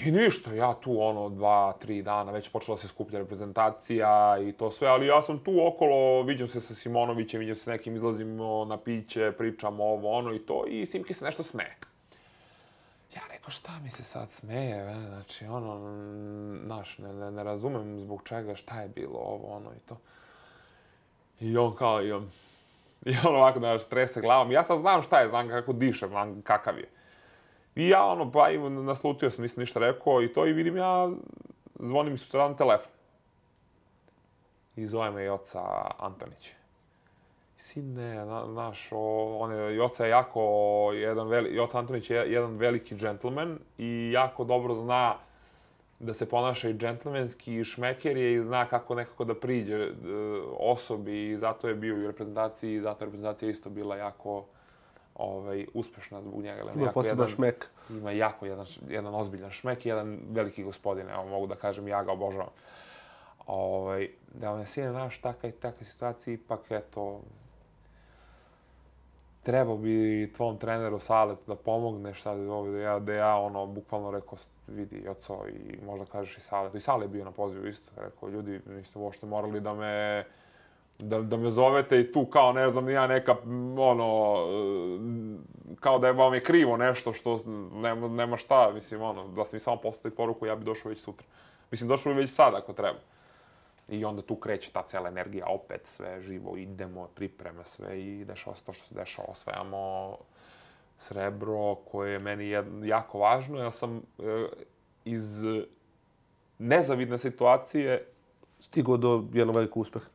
I 0.05 0.12
ništa, 0.12 0.53
ja 0.53 0.73
tu 0.73 1.01
ono 1.01 1.29
dva, 1.29 1.73
tri 1.79 2.01
dana, 2.01 2.31
već 2.31 2.49
počela 2.49 2.77
se 2.77 2.88
skuplja 2.88 3.19
reprezentacija 3.19 4.38
i 4.41 4.51
to 4.51 4.71
sve, 4.71 4.88
ali 4.88 5.07
ja 5.07 5.21
sam 5.21 5.39
tu 5.39 5.67
okolo, 5.67 6.23
viđam 6.23 6.47
se 6.47 6.62
sa 6.62 6.73
Simonovićem, 6.73 7.39
viđam 7.39 7.55
se 7.55 7.62
s 7.62 7.65
nekim, 7.65 7.95
izlazimo 7.95 8.65
na 8.65 8.77
piće, 8.77 9.31
pričamo 9.38 9.83
ovo, 9.83 10.12
ono 10.12 10.33
i 10.33 10.39
to, 10.39 10.65
i 10.67 10.85
Simki 10.85 11.13
se 11.13 11.25
nešto 11.25 11.43
smeje. 11.43 11.75
Ja 13.15 13.21
rekao, 13.31 13.49
šta 13.49 13.71
mi 13.83 13.89
se 13.89 14.03
sad 14.03 14.31
smeje, 14.31 14.83
ve? 14.83 14.95
znači, 15.07 15.45
ono, 15.45 15.79
znaš, 16.65 16.97
ne, 16.97 17.13
ne, 17.13 17.31
ne 17.31 17.43
razumem 17.43 17.99
zbog 17.99 18.21
čega, 18.23 18.55
šta 18.55 18.81
je 18.81 18.88
bilo, 18.88 19.19
ovo, 19.19 19.47
ono 19.47 19.71
i 19.71 19.79
to. 19.79 19.97
I 21.39 21.57
on 21.57 21.75
kao, 21.75 22.03
i 22.03 22.12
on, 22.12 22.31
i 23.05 23.15
on 23.25 23.35
ovako, 23.35 23.59
znaš, 23.59 23.83
trese 23.89 24.21
glavom. 24.21 24.51
Ja 24.51 24.63
sad 24.63 24.79
znam 24.79 25.01
šta 25.01 25.19
je, 25.19 25.29
znam 25.29 25.49
kako 25.49 25.73
diše, 25.73 26.07
znam 26.07 26.41
kakav 26.41 26.77
je. 26.77 26.89
I 27.75 27.89
ja 27.89 28.05
ono, 28.05 28.32
pa 28.32 28.49
i 28.49 28.69
naslutio 28.69 29.32
sam, 29.32 29.41
nisam 29.41 29.62
ništa 29.62 29.79
rekao 29.79 30.23
i 30.23 30.34
to 30.34 30.47
i 30.47 30.53
vidim 30.53 30.77
ja, 30.77 31.10
zvoni 31.79 32.10
mi 32.10 32.17
sutradan 32.17 32.58
telefon. 32.58 32.91
I 34.75 34.88
zove 34.88 35.12
me 35.12 35.23
Joca 35.23 35.62
Antonić. 35.97 36.53
Sine, 37.58 38.25
na, 38.25 38.45
naš, 38.45 38.89
o, 38.91 39.38
on 39.39 39.53
je, 39.53 39.75
Joca 39.75 40.05
je 40.05 40.10
jako, 40.10 40.41
jedan 40.93 41.27
veli, 41.27 41.55
Joca 41.55 41.79
Antonić 41.79 42.10
je 42.10 42.32
jedan 42.32 42.58
veliki 42.58 42.95
džentlmen 42.95 43.60
i 43.77 44.12
jako 44.13 44.43
dobro 44.43 44.75
zna 44.75 45.15
da 45.99 46.13
se 46.13 46.29
ponaša 46.29 46.69
i 46.69 46.73
džentlmenski 46.73 47.55
i 47.55 47.63
šmeker 47.63 48.17
je 48.17 48.34
i 48.34 48.39
zna 48.39 48.65
kako 48.65 48.95
nekako 48.95 49.23
da 49.23 49.36
priđe 49.36 49.75
e, 49.75 49.91
osobi 50.58 51.29
i 51.29 51.38
zato 51.38 51.67
je 51.67 51.75
bio 51.75 51.97
i 51.97 52.03
u 52.03 52.08
reprezentaciji 52.08 52.73
i 52.73 52.82
zato 52.82 53.03
je 53.03 53.05
reprezentacija 53.05 53.51
isto 53.51 53.69
bila 53.69 53.95
jako 53.95 54.45
ovaj, 55.19 55.65
uspešna 55.73 56.21
zbog 56.21 56.43
njega. 56.43 56.62
Ima 56.62 56.84
jako 56.84 56.93
poseban 56.93 57.17
jedan- 57.17 57.36
šmek. 57.36 57.65
ima 57.89 58.12
jako 58.12 58.45
jedan, 58.45 58.65
jedan 58.88 59.15
ozbiljan 59.15 59.51
šmek 59.51 59.86
i 59.86 59.89
jedan 59.89 60.19
veliki 60.29 60.63
gospodin, 60.63 61.10
evo 61.10 61.25
mogu 61.25 61.47
da 61.47 61.55
kažem, 61.55 61.88
ja 61.88 62.03
ga 62.03 62.12
obožavam. 62.12 62.49
Ovaj, 63.47 64.10
da 64.34 64.51
on 64.51 64.60
je 64.60 64.67
sine 64.67 64.91
naš 64.91 65.21
taka 65.21 65.47
i 65.47 65.51
taka 65.51 65.86
situacija, 65.86 66.34
ipak 66.34 66.60
eto, 66.69 67.21
trebao 69.43 69.77
bi 69.77 70.32
tvom 70.36 70.58
treneru 70.58 70.99
Saletu 70.99 71.41
da 71.47 71.55
pomogne, 71.55 72.13
šta 72.13 72.36
da 72.36 72.53
ovo, 72.53 72.71
da 72.71 72.77
ja, 72.79 72.99
da 72.99 73.13
ja 73.13 73.36
ono, 73.36 73.65
bukvalno 73.65 74.12
rekao, 74.12 74.38
vidi, 74.67 75.01
Joco, 75.05 75.45
i 75.47 75.79
možda 75.86 76.05
kažeš 76.05 76.38
i 76.38 76.41
Saletu. 76.41 76.77
I 76.77 76.79
Sale 76.79 77.05
je 77.05 77.10
bio 77.10 77.25
na 77.25 77.32
pozivu 77.32 77.67
isto, 77.67 77.91
rekao, 77.97 78.29
ljudi, 78.29 78.62
niste 78.67 78.99
uopšte 78.99 79.25
morali 79.25 79.62
da 79.62 79.73
me, 79.73 80.25
da, 80.99 81.21
da 81.21 81.38
me 81.38 81.51
zovete 81.51 81.99
i 81.99 82.12
tu 82.12 82.25
kao, 82.25 82.53
ne 82.53 82.69
znam, 82.69 82.89
ja 82.89 83.07
neka, 83.07 83.35
m, 83.43 83.79
ono, 83.79 84.35
e, 85.71 85.75
kao 85.79 85.99
da 85.99 86.07
je 86.07 86.13
vam 86.13 86.33
je 86.33 86.43
krivo 86.43 86.77
nešto 86.77 87.13
što 87.13 87.39
nema, 87.73 88.07
nema 88.07 88.38
šta, 88.38 88.71
mislim, 88.73 89.01
ono, 89.01 89.27
da 89.27 89.45
ste 89.45 89.55
mi 89.55 89.59
samo 89.59 89.77
poslali 89.77 90.15
poruku, 90.15 90.45
ja 90.45 90.55
bi 90.55 90.65
došao 90.65 90.89
već 90.89 90.99
sutra. 90.99 91.27
Mislim, 91.71 91.88
došao 91.88 92.13
bi 92.13 92.19
već 92.19 92.29
sad 92.29 92.55
ako 92.55 92.73
treba. 92.73 92.99
I 93.88 94.05
onda 94.05 94.21
tu 94.21 94.35
kreće 94.35 94.71
ta 94.71 94.83
cela 94.83 95.09
energija, 95.09 95.45
opet 95.47 95.85
sve 95.85 96.21
živo, 96.21 96.57
idemo, 96.57 97.07
pripreme 97.15 97.65
sve 97.65 98.01
i 98.01 98.25
dešava 98.25 98.55
se 98.55 98.63
to 98.63 98.73
što 98.73 98.85
se 98.85 98.95
dešava. 98.95 99.27
Osvajamo 99.31 100.17
srebro 100.97 101.75
koje 101.75 102.12
je 102.12 102.19
meni 102.19 102.49
jako 102.83 103.19
važno. 103.19 103.59
Ja 103.59 103.71
sam 103.71 103.97
e, 103.97 104.47
iz 105.05 105.43
nezavidne 106.57 107.17
situacije, 107.17 108.05
Stigao 108.59 108.97
do 108.97 109.23
jednog 109.33 109.55
velikog 109.55 109.81
uspeha. 109.81 110.05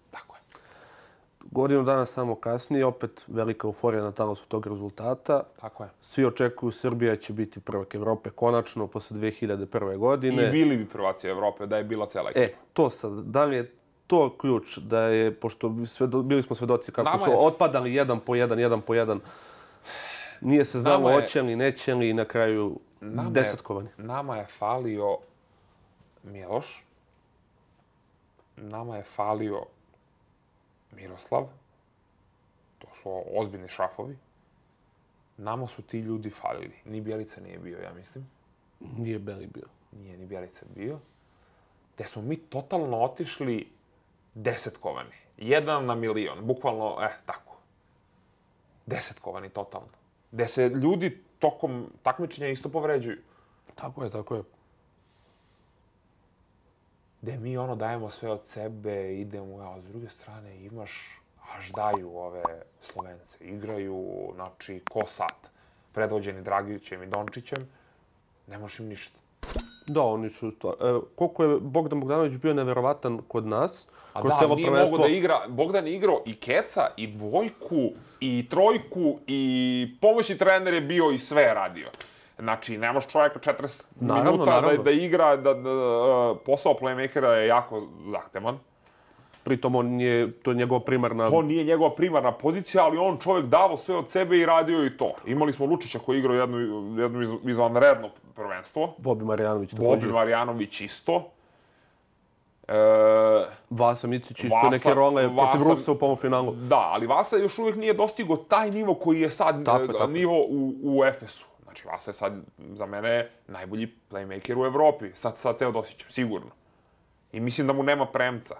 Je, 1.44 1.48
Godinu 1.50 1.82
dana 1.82 2.06
samo 2.06 2.34
kasnije, 2.34 2.84
opet 2.84 3.24
velika 3.26 3.68
euforija 3.68 4.02
na 4.02 4.12
talasu 4.12 4.46
tog 4.46 4.66
rezultata. 4.66 5.42
tako 5.60 5.82
je. 5.82 5.90
Svi 6.00 6.24
očekuju 6.24 6.72
Srbija 6.72 7.16
će 7.16 7.32
biti 7.32 7.60
prvak 7.60 7.94
Evrope 7.94 8.30
konačno 8.30 8.86
posle 8.86 9.16
2001. 9.18 9.66
godine. 9.96 10.48
I 10.48 10.50
bili 10.50 10.76
bi 10.76 10.86
prvaci 10.86 11.28
Evrope 11.28 11.66
da 11.66 11.76
je 11.76 11.84
bila 11.84 12.06
cela 12.06 12.30
ekipa. 12.30 12.40
E, 12.42 12.54
to 12.72 12.90
sad, 12.90 13.12
da 13.12 13.44
li 13.44 13.56
je 13.56 13.72
to 14.06 14.36
ključ 14.38 14.78
da 14.78 15.00
je, 15.00 15.34
pošto 15.34 15.74
svedo, 15.86 16.22
bili 16.22 16.42
smo 16.42 16.56
svedoci 16.56 16.92
kako 16.92 17.04
Nama 17.04 17.18
su 17.18 17.30
je- 17.30 17.36
otpadali 17.36 17.94
jedan 17.94 18.20
po 18.20 18.34
jedan, 18.34 18.58
jedan 18.58 18.80
po 18.80 18.94
jedan, 18.94 19.20
nije 20.40 20.64
se 20.64 20.80
znalo 20.80 20.98
Nama 20.98 21.10
je- 21.10 21.14
hoće 21.16 21.42
li, 21.42 21.56
neće 21.56 21.94
li 21.94 22.10
i 22.10 22.14
na 22.14 22.24
kraju 22.24 22.78
Nama 23.00 23.22
je- 23.22 23.30
desetkovani. 23.32 23.88
Nama 23.96 24.36
je 24.36 24.46
falio 24.48 25.16
Miloš, 26.22 26.84
nama 28.56 28.96
je 28.96 29.02
falio 29.02 29.62
Miroslav, 30.96 31.48
to 32.78 32.86
su 32.92 33.22
ozbiljni 33.34 33.68
šrafovi. 33.68 34.16
Nama 35.36 35.66
su 35.66 35.82
ti 35.82 35.98
ljudi 35.98 36.30
falili. 36.30 36.74
Ni 36.84 37.00
Bjelica 37.00 37.40
nije 37.40 37.58
bio, 37.58 37.78
ja 37.78 37.92
mislim. 37.94 38.30
Nije 38.80 39.18
Beli 39.18 39.46
bio. 39.46 39.66
Nije 39.92 40.16
ni 40.16 40.26
Bjelica 40.26 40.66
bio. 40.74 40.98
Te 41.96 42.04
smo 42.04 42.22
mi 42.22 42.36
totalno 42.36 42.98
otišli 42.98 43.68
desetkovani. 44.34 45.16
Jedan 45.38 45.86
na 45.86 45.94
milion. 45.94 46.46
Bukvalno, 46.46 46.96
eh, 47.02 47.16
tako. 47.26 47.56
Desetkovani 48.86 49.48
totalno. 49.48 49.88
Gde 50.32 50.46
se 50.46 50.68
ljudi 50.68 51.22
tokom 51.38 51.86
takmičenja 52.02 52.48
isto 52.48 52.68
povređuju. 52.68 53.18
Tako 53.74 54.04
je, 54.04 54.10
tako 54.10 54.34
je. 54.34 54.42
Gde 57.24 57.38
mi 57.38 57.56
ono 57.56 57.76
dajemo 57.76 58.10
sve 58.10 58.30
od 58.30 58.44
sebe, 58.44 59.14
idemo, 59.16 59.56
a 59.58 59.80
s 59.80 59.86
druge 59.86 60.08
strane 60.08 60.64
imaš, 60.64 61.20
až 61.56 61.70
daju 61.70 62.16
ove 62.16 62.42
Slovence, 62.80 63.44
igraju, 63.44 64.32
znači, 64.34 64.80
ko 64.90 65.02
sat, 65.06 65.48
predvođeni 65.92 66.42
Dragićem 66.42 67.02
i 67.02 67.06
Dončićem, 67.06 67.68
ne 68.46 68.58
možeš 68.58 68.78
im 68.80 68.88
ništa. 68.88 69.18
Da, 69.86 70.02
oni 70.02 70.30
su... 70.30 70.50
To, 70.50 70.74
e, 70.80 71.00
koliko 71.16 71.44
je 71.44 71.60
Bogdan 71.60 72.00
Bogdanović 72.00 72.32
bio 72.32 72.54
neverovatan 72.54 73.22
kod 73.28 73.46
nas, 73.46 73.86
A 74.12 74.20
kroz 74.20 74.32
da, 74.32 74.38
celo 74.38 74.54
nije 74.54 74.68
prvenstvo. 74.68 74.98
mogo 74.98 75.08
da 75.08 75.14
igra, 75.14 75.40
Bogdan 75.48 75.86
je 75.86 75.94
igrao 75.94 76.22
i 76.26 76.34
keca, 76.34 76.86
i 76.96 77.06
dvojku, 77.06 77.90
i 78.20 78.46
trojku, 78.50 79.18
i 79.26 79.94
pomoćni 80.00 80.38
trener 80.38 80.74
je 80.74 80.80
bio 80.80 81.10
i 81.10 81.18
sve 81.18 81.42
je 81.42 81.54
radio. 81.54 81.88
Znači, 82.38 82.78
nemaš 82.78 83.06
čovjeka 83.06 83.38
40 83.38 83.82
Naravno, 83.96 84.30
minuta 84.32 84.50
da, 84.50 84.56
naravno. 84.56 84.82
da 84.82 84.90
igra, 84.90 85.36
da, 85.36 85.54
da, 85.54 85.70
da, 85.70 86.34
posao 86.36 86.74
playmakera 86.74 87.28
je 87.28 87.46
jako 87.46 87.82
zahtevan. 88.06 88.58
Pritom 89.44 89.74
on 89.74 90.00
je, 90.00 90.30
to 90.32 90.50
je 90.50 90.56
njegova 90.56 90.80
primarna... 90.80 91.30
To 91.30 91.42
nije 91.42 91.64
njegova 91.64 91.90
primarna 91.90 92.32
pozicija, 92.32 92.84
ali 92.84 92.98
on 92.98 93.18
čovjek 93.18 93.46
davo 93.46 93.76
sve 93.76 93.96
od 93.96 94.10
sebe 94.10 94.38
i 94.38 94.46
radio 94.46 94.86
i 94.86 94.96
to. 94.96 95.12
Imali 95.26 95.52
smo 95.52 95.66
Lučića 95.66 95.98
koji 95.98 96.16
je 96.16 96.20
igrao 96.20 96.34
jednu, 96.34 96.58
jednu 96.98 97.22
iz- 97.22 97.38
izvanredno 97.44 98.08
prvenstvo. 98.34 98.94
Bobi 98.98 99.24
Marjanović 99.24 99.70
Bobi 99.72 99.84
također. 99.84 100.12
Marjanović 100.12 100.80
isto. 100.80 101.30
E, 102.68 102.74
Vasa 103.70 104.06
Micić 104.06 104.44
isto 104.44 104.56
Vasa- 104.56 104.70
neke 104.70 104.94
role 104.94 105.22
protiv 105.24 105.36
Vasa- 105.60 105.68
Rusa 105.70 105.92
u 105.92 105.94
polufinalu. 105.94 106.52
Da, 106.52 106.90
ali 106.92 107.06
Vasa 107.06 107.36
još 107.36 107.58
uvijek 107.58 107.76
nije 107.76 107.94
dostigo 107.94 108.36
taj 108.38 108.70
nivo 108.70 108.94
koji 108.94 109.20
je 109.20 109.30
sad 109.30 109.64
Tako 109.64 109.84
e, 109.84 109.86
tako 109.88 110.06
nivo 110.06 110.38
u, 110.38 110.72
u 110.82 111.04
Efesu. 111.04 111.46
Znači, 111.74 111.88
Vasa 111.88 112.10
je 112.10 112.14
sad 112.14 112.32
za 112.58 112.86
mene 112.86 113.30
najbolji 113.48 113.88
playmaker 114.10 114.62
u 114.62 114.66
Evropi. 114.66 115.10
Sad 115.14 115.38
sa 115.38 115.52
Teodosićem, 115.52 116.10
sigurno. 116.10 116.50
I 117.32 117.40
mislim 117.40 117.66
da 117.66 117.72
mu 117.72 117.82
nema 117.82 118.06
premca. 118.06 118.54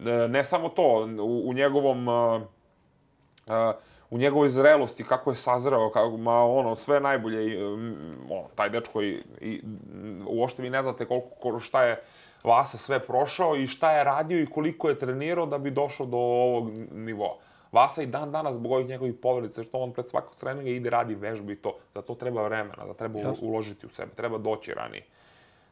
E, 0.00 0.28
Ne 0.28 0.44
samo 0.44 0.68
to, 0.68 1.08
u, 1.20 1.48
u 1.50 1.54
njegovom... 1.54 2.08
e, 2.08 2.40
e, 3.46 3.72
u 4.10 4.18
njegovoj 4.18 4.48
zrelosti, 4.48 5.04
kako 5.04 5.30
je 5.30 5.36
sazreo, 5.36 5.90
kako, 5.90 6.16
ma 6.16 6.44
ono, 6.44 6.76
sve 6.76 7.00
najbolje, 7.00 7.64
ono, 8.30 8.48
taj 8.54 8.70
dečko 8.70 9.02
i, 9.02 9.22
i 9.40 9.62
uopšte 10.26 10.62
vi 10.62 10.70
ne 10.70 10.82
znate 10.82 11.04
koliko, 11.06 11.28
ko- 11.28 11.60
šta 11.60 11.84
je 11.84 12.02
Vasa 12.44 12.78
sve 12.78 12.98
prošao 13.00 13.56
i 13.56 13.66
šta 13.66 13.92
je 13.92 14.04
radio 14.04 14.40
i 14.40 14.46
koliko 14.46 14.88
je 14.88 14.98
trenirao 14.98 15.46
da 15.46 15.58
bi 15.58 15.70
došao 15.70 16.06
do 16.06 16.16
ovog 16.16 16.70
nivoa. 16.92 17.36
Vasa 17.72 18.02
i 18.02 18.06
dan 18.06 18.32
danas 18.32 18.54
zbog 18.54 18.72
ovih 18.72 18.86
njegovih 18.86 19.14
povredica, 19.22 19.62
što 19.62 19.78
on 19.78 19.92
pred 19.92 20.08
svakog 20.08 20.36
treninga 20.36 20.70
ide 20.70 20.90
radi 20.90 21.14
vežbu 21.14 21.50
i 21.50 21.56
to. 21.56 21.76
Za 21.94 22.02
to 22.02 22.14
treba 22.14 22.42
vremena, 22.42 22.86
da 22.86 22.94
treba 22.94 23.18
Jasno. 23.18 23.48
uložiti 23.48 23.86
u 23.86 23.88
sebe, 23.88 24.12
treba 24.14 24.38
doći 24.38 24.74
ranije. 24.74 25.04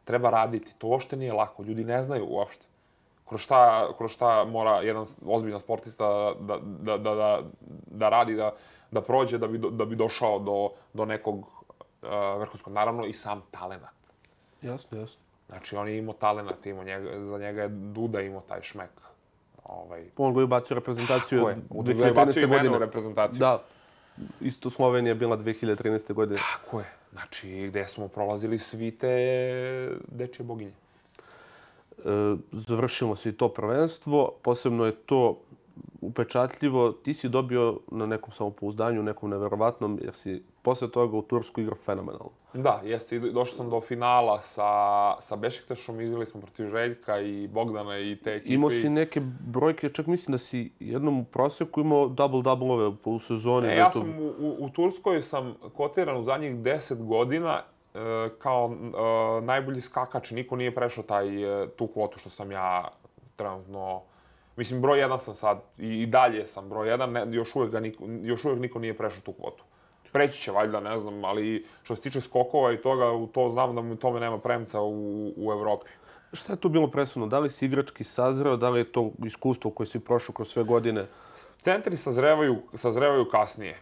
Treba 0.05 0.31
raditi, 0.31 0.75
to 0.79 0.87
uopšte 0.87 1.17
nije 1.17 1.33
lako, 1.33 1.63
ljudi 1.63 1.85
ne 1.85 2.03
znaju 2.03 2.27
uopšte 2.29 2.67
kroz 3.29 3.41
šta, 3.41 3.89
kroz 3.99 4.11
šta 4.11 4.45
mora 4.45 4.81
jedan 4.81 5.07
ozbiljan 5.27 5.61
sportista 5.61 6.35
da, 6.41 6.59
da, 6.59 6.99
da, 6.99 7.15
da, 7.15 7.43
da 7.87 8.09
radi, 8.09 8.35
da, 8.35 8.53
da 8.91 9.01
prođe 9.01 9.39
da 9.39 9.49
bi, 9.49 9.59
do, 9.59 9.71
da 9.71 9.85
bi 9.85 9.97
došao 9.97 10.39
do, 10.39 10.71
do 10.93 11.05
nekog 11.05 11.39
uh, 11.39 12.39
vrhunskog. 12.39 12.73
Naravno 12.73 13.05
i 13.05 13.13
sam 13.13 13.43
talenat. 13.51 13.97
Jasno, 14.63 14.99
jasno. 14.99 15.21
Znači, 15.47 15.77
on 15.77 15.89
je 15.89 15.99
imao 15.99 16.15
talenat, 16.15 16.67
imao 16.67 16.85
njega, 16.85 17.11
za 17.31 17.39
njega 17.39 17.63
je 17.63 17.69
Duda 17.69 18.21
imao 18.21 18.41
taj 18.41 18.63
šmek. 18.63 18.91
Ovaj, 19.67 20.05
On 20.17 20.35
ga 20.35 20.41
je 20.41 20.45
ubacio 20.45 20.75
reprezentaciju 20.75 21.39
Tako 21.39 21.51
je, 21.51 21.57
u- 21.71 21.81
ubacio 21.81 21.95
2013. 21.95 22.37
i 22.37 22.47
mene 22.47 22.57
godine. 22.59 22.79
reprezentaciju. 22.79 23.39
Da. 23.39 23.63
Isto 24.41 24.71
Slovenija 24.71 25.11
je 25.11 25.15
bila 25.15 25.37
2013. 25.37 26.13
godine. 26.13 26.41
tako 26.53 26.79
je. 26.81 26.87
Znači, 27.13 27.67
gde 27.69 27.85
smo 27.85 28.09
prolazili 28.09 28.59
svi 28.59 28.91
te 28.91 29.17
dečje 30.09 30.45
boginje. 30.45 30.73
E, 31.99 32.03
završimo 32.53 33.17
se 33.17 33.29
i 33.29 33.33
to 33.33 33.49
prvenstvo. 33.49 34.33
Posebno 34.43 34.85
je 34.85 34.93
to 34.93 35.41
upečatljivo. 36.01 36.93
Ti 36.93 37.15
si 37.15 37.29
dobio 37.29 37.79
na 37.91 38.07
nekom 38.07 38.33
samopouzdanju, 38.33 39.03
nekom 39.03 39.31
neverovatnom, 39.31 39.99
jer 40.03 40.15
si 40.15 40.43
posle 40.63 40.91
toga 40.91 41.17
u 41.17 41.23
Tursku 41.23 41.61
igrao 41.61 41.77
fenomenalno. 41.85 42.31
Da, 42.55 42.81
jeste. 42.85 43.19
Došao 43.19 43.57
sam 43.57 43.71
do 43.71 43.81
finala 43.81 44.41
sa, 44.43 44.71
sa 45.21 45.37
Bešiktašom, 45.37 46.01
igrali 46.01 46.27
smo 46.27 46.41
protiv 46.41 46.71
Željka 46.71 47.21
i 47.21 47.49
Bogdana 47.49 47.99
i 47.99 48.17
te 48.25 48.35
ekipe. 48.35 48.55
Imao 48.55 48.71
si 48.71 48.89
neke 48.89 49.21
brojke, 49.41 49.89
čak 49.89 50.07
mislim 50.07 50.33
da 50.33 50.39
si 50.39 50.73
jednom 50.81 51.21
u 51.21 51.25
proseku 51.25 51.81
imao 51.81 52.09
double-double-ove 52.09 52.97
u 53.05 53.19
sezoni. 53.19 53.67
E, 53.67 53.71
da 53.71 53.77
ja 53.77 53.91
sam 53.91 54.19
u, 54.19 54.35
u, 54.39 54.57
u 54.59 54.71
Turskoj 54.71 55.23
sam 55.23 55.55
kotiran 55.77 56.17
u 56.17 56.23
zadnjih 56.23 56.57
10 56.57 57.07
godina 57.07 57.63
e, 57.95 57.99
kao 58.39 58.71
e, 58.73 59.41
najbolji 59.41 59.81
skakač. 59.81 60.31
Niko 60.31 60.57
nije 60.57 60.75
prešao 60.75 61.05
taj, 61.05 61.63
e, 61.63 61.69
tu 61.69 61.87
kvotu 61.87 62.19
što 62.19 62.31
sam 62.31 62.53
ja 62.53 62.89
trenutno... 63.37 64.03
Mislim, 64.57 64.81
broj 64.81 64.99
jedan 64.99 65.21
sam 65.21 65.35
sad 65.35 65.63
i, 65.79 66.03
i 66.03 66.07
dalje 66.07 66.47
sam 66.47 66.69
broj 66.69 66.89
jedan, 66.89 67.13
ne, 67.13 67.27
još, 67.31 67.57
uvijek 67.57 67.73
ga 67.73 67.81
niko, 67.81 68.05
još 68.23 68.45
uvijek 68.45 68.61
niko 68.61 68.79
nije 68.79 68.97
prešao 68.97 69.21
tu 69.21 69.33
kvotu. 69.33 69.65
Preći 70.13 70.43
će 70.43 70.53
valjda, 70.53 70.81
ne 70.81 71.01
znam, 71.01 71.25
ali 71.25 71.67
što 71.83 71.97
se 71.97 72.03
tiče 72.03 72.21
skokova 72.21 72.73
i 72.73 72.77
toga, 72.83 73.13
u 73.13 73.27
to 73.27 73.51
znam 73.53 73.75
da 73.75 73.83
mi 73.83 73.97
tome 73.97 74.21
nema 74.21 74.39
premca 74.39 74.81
u, 74.81 75.33
u 75.37 75.53
Evropi. 75.53 75.87
Šta 76.33 76.53
je 76.53 76.61
tu 76.61 76.69
bilo 76.69 76.91
presudno? 76.91 77.27
Da 77.27 77.39
li 77.39 77.51
si 77.51 77.65
igrački 77.65 78.05
sazreo, 78.05 78.57
da 78.57 78.71
li 78.71 78.81
je 78.81 78.93
to 78.93 79.11
iskustvo 79.25 79.71
koje 79.71 79.87
si 79.87 80.01
prošao 80.01 80.35
kroz 80.35 80.49
sve 80.49 80.65
godine? 80.65 81.07
Centri 81.59 81.97
sazrevaju, 81.97 82.57
sazrevaju 82.75 83.25
kasnije. 83.25 83.79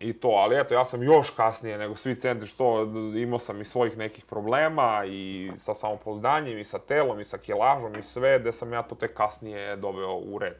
I 0.00 0.12
to, 0.12 0.28
ali 0.28 0.60
eto, 0.60 0.74
ja 0.74 0.84
sam 0.84 1.02
još 1.02 1.30
kasnije 1.30 1.78
nego 1.78 1.94
svi 1.94 2.14
centri, 2.14 2.48
što 2.48 2.82
imao 3.16 3.38
sam 3.38 3.60
i 3.60 3.64
svojih 3.64 3.96
nekih 3.96 4.24
problema 4.24 5.04
i 5.06 5.50
sa 5.58 5.74
samopouzdanjem, 5.74 6.58
i 6.58 6.64
sa 6.64 6.78
telom, 6.78 7.20
i 7.20 7.24
sa 7.24 7.38
kilažom, 7.38 7.98
i 7.98 8.02
sve, 8.02 8.38
gde 8.38 8.52
sam 8.52 8.72
ja 8.72 8.82
to 8.82 8.94
tek 8.94 9.14
kasnije 9.14 9.76
doveo 9.76 10.16
u 10.16 10.38
red. 10.38 10.56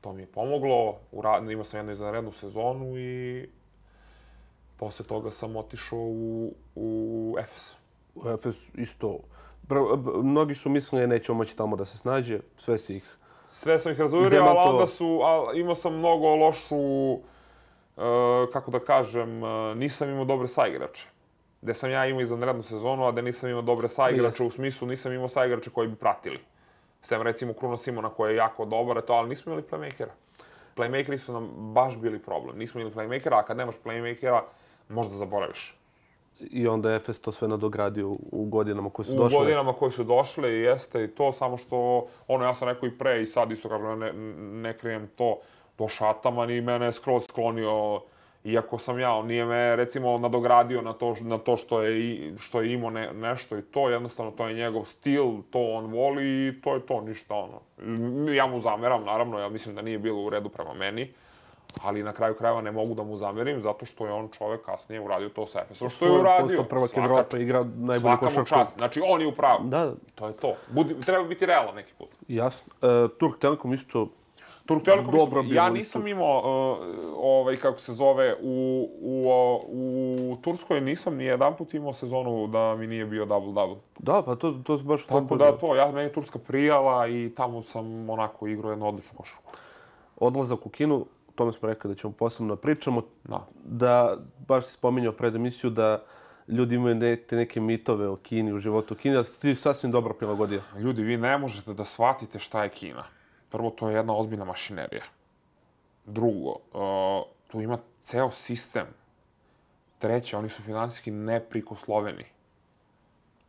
To 0.00 0.12
mi 0.12 0.22
je 0.22 0.26
pomoglo, 0.26 0.96
ura, 1.12 1.38
imao 1.50 1.64
sam 1.64 1.78
jednu 1.78 1.92
izvanrednu 1.92 2.32
sezonu 2.32 2.98
i 2.98 3.48
posle 4.76 5.06
toga 5.06 5.30
sam 5.30 5.56
otišao 5.56 5.98
u, 5.98 6.54
u 6.74 7.36
Efes. 7.38 7.76
U 8.14 8.28
Efes 8.28 8.56
isto. 8.74 9.18
Mnogi 10.22 10.54
su 10.54 10.68
mislili 10.68 11.02
da 11.02 11.06
nećemo 11.06 11.38
moći 11.38 11.56
tamo 11.56 11.76
da 11.76 11.84
se 11.84 11.98
snađe, 11.98 12.40
sve 12.58 12.78
si 12.78 12.96
ih. 12.96 13.16
Sve 13.50 13.78
sam 13.78 13.92
ih 13.92 14.00
razuverio, 14.00 14.42
ali 14.42 14.70
onda 14.70 14.86
su, 14.86 15.20
al, 15.24 15.56
imao 15.58 15.74
sam 15.74 15.98
mnogo 15.98 16.34
lošu, 16.34 17.18
kako 18.46 18.70
da 18.70 18.78
kažem, 18.80 19.44
e, 19.44 19.74
nisam 19.74 20.10
imao 20.10 20.24
dobre 20.24 20.48
saigrače. 20.48 21.06
Gde 21.62 21.74
sam 21.74 21.90
ja 21.90 22.06
imao 22.06 22.20
izvanrednu 22.20 22.62
sezonu, 22.62 23.06
a 23.06 23.12
da 23.12 23.20
nisam 23.20 23.50
imao 23.50 23.62
dobre 23.62 23.88
saigrače, 23.90 24.42
u 24.42 24.50
smislu 24.50 24.88
nisam 24.88 25.12
imao 25.12 25.28
saigrače 25.28 25.70
koji 25.70 25.88
bi 25.88 25.96
pratili. 25.96 26.38
Sem 27.02 27.22
recimo 27.22 27.52
Kruno 27.52 27.76
Simona 27.76 28.08
koji 28.08 28.32
je 28.32 28.36
jako 28.36 28.64
dobar, 28.64 29.00
to, 29.02 29.12
ali 29.12 29.28
nismo 29.28 29.52
imali 29.52 29.64
playmakera. 29.64 30.10
Playmakeri 30.76 31.18
su 31.18 31.32
nam 31.32 31.48
baš 31.72 31.96
bili 31.96 32.18
problem. 32.18 32.58
Nismo 32.58 32.80
imali 32.80 32.94
playmakera, 32.96 33.32
a 33.34 33.44
kad 33.44 33.56
nemaš 33.56 33.74
playmakera, 33.84 34.40
možda 34.88 35.16
zaboraviš. 35.16 35.76
I 36.40 36.68
onda 36.68 36.90
je 36.90 36.96
Efes 36.96 37.20
to 37.20 37.32
sve 37.32 37.48
nadogradio 37.48 38.08
u- 38.08 38.18
u 38.32 38.44
godinama 38.44 38.90
koje 38.90 39.06
su 39.06 39.12
u 39.12 39.16
došle. 39.16 39.38
godinama 39.38 39.72
koje 39.72 39.90
su 39.92 40.04
došle 40.04 40.48
i 40.50 40.60
jeste 40.60 41.04
i 41.04 41.08
to, 41.08 41.32
samo 41.32 41.56
što, 41.56 42.06
ono, 42.28 42.44
ja 42.44 42.54
sam 42.54 42.68
rekao 42.68 42.86
i 42.86 42.98
pre 42.98 43.22
i 43.22 43.26
sad 43.26 43.52
isto 43.52 43.68
kažem, 43.68 43.98
ne, 43.98 44.12
ne 44.62 44.78
krijem 44.78 45.08
to, 45.08 45.38
došao 45.78 46.08
Ataman 46.10 46.50
i 46.50 46.60
mene 46.60 46.86
je 46.86 46.92
skroz 46.92 47.24
sklonio, 47.24 48.00
iako 48.44 48.78
sam 48.78 48.98
ja, 49.00 49.12
on 49.12 49.26
nije 49.26 49.44
me, 49.44 49.76
recimo, 49.76 50.18
nadogradio 50.18 50.82
na 50.82 50.92
to, 50.92 51.14
na 51.20 51.38
to 51.38 51.56
što 51.56 51.82
je, 51.82 52.32
što 52.38 52.60
je 52.60 52.72
imao 52.72 52.90
ne, 52.90 53.12
nešto 53.12 53.58
i 53.58 53.62
to, 53.62 53.90
jednostavno, 53.90 54.30
to 54.30 54.48
je 54.48 54.54
njegov 54.54 54.84
stil, 54.84 55.24
to 55.50 55.58
on 55.60 55.86
voli 55.86 56.24
i 56.48 56.60
to 56.60 56.74
je 56.74 56.80
to, 56.80 57.00
ništa, 57.00 57.34
ono. 57.34 57.60
Ja 58.32 58.46
mu 58.46 58.60
zameram, 58.60 59.04
naravno, 59.04 59.38
ja 59.38 59.48
mislim 59.48 59.74
da 59.74 59.82
nije 59.82 59.98
bilo 59.98 60.22
u 60.22 60.30
redu 60.30 60.48
prema 60.48 60.74
meni, 60.74 61.12
ali 61.82 62.02
na 62.02 62.12
kraju 62.12 62.34
krajeva 62.34 62.60
ne 62.60 62.72
mogu 62.72 62.94
da 62.94 63.02
mu 63.02 63.16
zamerim 63.16 63.60
zato 63.60 63.86
što 63.86 64.06
je 64.06 64.12
on 64.12 64.28
čovek 64.38 64.62
kasnije 64.64 65.00
uradio 65.00 65.28
to 65.28 65.46
sa 65.46 65.60
Efesom. 65.60 65.90
Što 65.90 66.06
je 66.06 66.12
uradio? 66.12 66.46
postao 66.46 66.64
prvak 66.64 66.96
Evrope, 66.96 67.42
igra 67.42 67.64
najbolju 67.64 68.00
Svaka 68.00 68.24
mu 68.24 68.30
košarku. 68.30 68.48
čast. 68.48 68.76
Znači, 68.78 69.02
on 69.06 69.20
je 69.20 69.26
u 69.26 69.32
pravu. 69.32 69.64
Da, 69.64 69.92
To 70.14 70.26
je 70.26 70.32
to. 70.32 70.54
Budi, 70.68 71.00
treba 71.00 71.24
biti 71.24 71.46
realan 71.46 71.74
neki 71.74 71.92
put. 71.98 72.08
jasno. 72.28 72.72
E, 72.82 73.08
Turk 73.18 73.38
Telekom 73.38 73.74
isto 73.74 74.08
Turk 74.66 74.84
Telekom, 74.84 75.14
Dobro 75.18 75.42
bilo 75.42 75.54
ja 75.54 75.70
nisam 75.70 76.06
imao, 76.06 76.38
uh, 76.38 76.78
ovaj, 77.16 77.56
kako 77.56 77.78
se 77.78 77.94
zove, 77.94 78.34
u, 78.42 78.88
u, 79.00 79.30
u 80.32 80.36
Turskoj 80.42 80.80
nisam 80.80 81.16
ni 81.16 81.24
jedan 81.24 81.56
put 81.56 81.74
imao 81.74 81.92
sezonu 81.92 82.46
da 82.46 82.76
mi 82.76 82.86
nije 82.86 83.06
bio 83.06 83.24
double-double. 83.24 83.76
Da, 83.98 84.22
pa 84.22 84.34
to, 84.34 84.52
to 84.64 84.78
baš 84.78 85.06
Tako 85.06 85.36
da 85.36 85.58
to, 85.58 85.74
ja, 85.74 85.86
meni 85.86 86.06
je 86.06 86.12
Turska 86.12 86.38
prijala 86.38 87.08
i 87.08 87.32
tamo 87.36 87.62
sam 87.62 88.10
onako 88.10 88.46
igrao 88.46 88.70
jednu 88.70 88.88
odličnu 88.88 89.12
košarku. 89.16 89.52
Odlazak 90.16 90.66
u 90.66 90.68
Kinu, 90.68 90.96
o 91.28 91.32
tome 91.34 91.52
smo 91.52 91.68
rekli 91.68 91.88
da 91.88 91.94
ćemo 91.94 92.12
posebno 92.12 92.54
da 92.54 92.60
pričamo. 92.60 93.02
Da. 93.24 93.46
Da, 93.64 94.16
baš 94.48 94.66
si 94.66 94.72
spominjao 94.72 95.12
pred 95.12 95.34
emisiju 95.34 95.70
da 95.70 96.02
ljudi 96.48 96.74
imaju 96.74 96.94
ne, 96.94 97.16
te 97.16 97.36
neke 97.36 97.60
mitove 97.60 98.08
o 98.08 98.16
Kini, 98.16 98.52
u 98.52 98.58
životu 98.58 98.94
u 98.94 98.96
Kini, 98.96 99.14
da 99.14 99.24
ti 99.24 99.54
sasvim 99.54 99.92
dobro 99.92 100.14
prilagodio. 100.14 100.60
Ljudi, 100.78 101.02
vi 101.02 101.16
ne 101.16 101.38
možete 101.38 101.74
da 101.74 101.84
shvatite 101.84 102.38
šta 102.38 102.62
je 102.62 102.68
Kina. 102.68 103.04
Prvo, 103.56 103.70
to 103.70 103.88
je 103.88 103.96
jedna 103.96 104.16
ozbiljna 104.16 104.44
mašinerija. 104.44 105.04
Drugo, 106.04 106.50
uh, 106.50 107.24
tu 107.48 107.60
ima 107.60 107.78
ceo 108.02 108.30
sistem. 108.30 108.86
Treće, 109.98 110.36
oni 110.36 110.48
su 110.48 110.62
finansijski 110.62 111.10
neprikosloveni. 111.10 112.24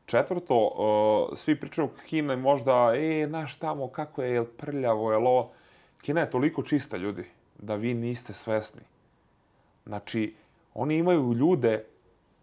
Četvrto, 0.06 0.56
uh, 0.58 1.38
svi 1.38 1.60
pričaju 1.60 1.90
Kina 2.06 2.34
je 2.34 2.38
možda, 2.38 2.94
e, 2.96 3.26
znaš 3.28 3.56
tamo, 3.56 3.88
kako 3.88 4.24
je, 4.24 4.34
jel 4.34 4.46
prljavo, 4.46 5.12
jel 5.12 5.28
ovo... 5.28 5.52
Kina 6.02 6.22
je 6.22 6.32
toliko 6.32 6.64
čista, 6.64 6.98
ljudi, 6.98 7.26
da 7.60 7.76
vi 7.76 7.94
niste 7.94 8.34
svesni. 8.34 8.82
Znači, 9.86 10.36
oni 10.74 10.98
imaju 10.98 11.34
ljude 11.34 11.86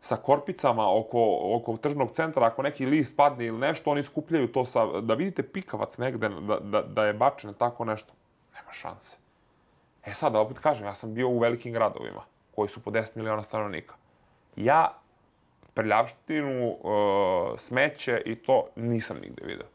sa 0.04 0.16
korpicama 0.16 0.84
oko, 0.98 1.38
oko 1.56 1.76
tržnog 1.76 2.10
centra, 2.12 2.46
ako 2.46 2.62
neki 2.62 2.86
list 2.86 3.16
padne 3.16 3.46
ili 3.46 3.58
nešto, 3.58 3.90
oni 3.90 4.02
skupljaju 4.04 4.52
to 4.52 4.64
sa, 4.64 5.00
da 5.00 5.14
vidite 5.14 5.42
pikavac 5.42 5.98
negde, 5.98 6.28
da, 6.28 6.58
da, 6.60 6.82
da 6.82 7.06
je 7.06 7.12
bačen 7.12 7.54
tako 7.54 7.84
nešto. 7.84 8.12
Nema 8.54 8.72
šanse. 8.72 9.16
E 10.04 10.14
sad, 10.14 10.32
da 10.32 10.40
opet 10.40 10.58
kažem, 10.58 10.86
ja 10.86 10.94
sam 10.94 11.14
bio 11.14 11.28
u 11.28 11.38
velikim 11.38 11.72
gradovima, 11.72 12.20
koji 12.54 12.68
su 12.68 12.82
po 12.82 12.90
10 12.90 13.16
miliona 13.16 13.42
stanovnika. 13.42 13.94
Ja 14.56 14.98
prljavštinu, 15.74 16.68
uh, 16.68 17.58
smeće 17.58 18.22
i 18.26 18.34
to 18.34 18.66
nisam 18.76 19.16
nigde 19.16 19.42
video. 19.46 19.66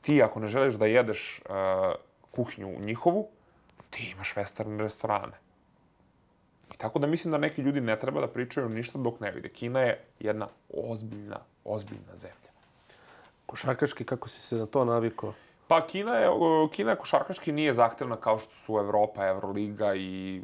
Ti, 0.00 0.22
ako 0.22 0.40
ne 0.40 0.48
želiš 0.48 0.74
da 0.74 0.86
jedeš 0.86 1.40
uh, 1.48 1.54
kuhinju 2.30 2.78
njihovu, 2.80 3.28
ti 3.90 4.10
imaš 4.10 4.34
western 4.34 4.78
restorane. 4.78 5.42
Tako 6.82 6.98
da 6.98 7.06
mislim 7.06 7.32
da 7.32 7.38
neki 7.38 7.62
ljudi 7.62 7.80
ne 7.80 7.96
treba 8.00 8.20
da 8.20 8.26
pričaju 8.26 8.68
ništa 8.68 8.98
dok 8.98 9.20
ne 9.20 9.30
vide. 9.30 9.48
Kina 9.48 9.80
je 9.80 10.00
jedna 10.20 10.48
ozbiljna, 10.74 11.36
ozbiljna 11.64 12.16
zemlja. 12.16 12.50
Košarkaški, 13.46 14.04
kako 14.04 14.28
si 14.28 14.40
se 14.40 14.56
na 14.56 14.66
to 14.66 14.84
navikao? 14.84 15.32
Pa 15.68 15.86
Kina 15.86 16.16
je, 16.16 16.28
Kina 16.72 16.96
košarkaški 16.96 17.52
nije 17.52 17.74
zahtevna 17.74 18.16
kao 18.16 18.38
što 18.38 18.54
su 18.54 18.78
Evropa, 18.78 19.26
Euroliga 19.26 19.94
i 19.94 20.42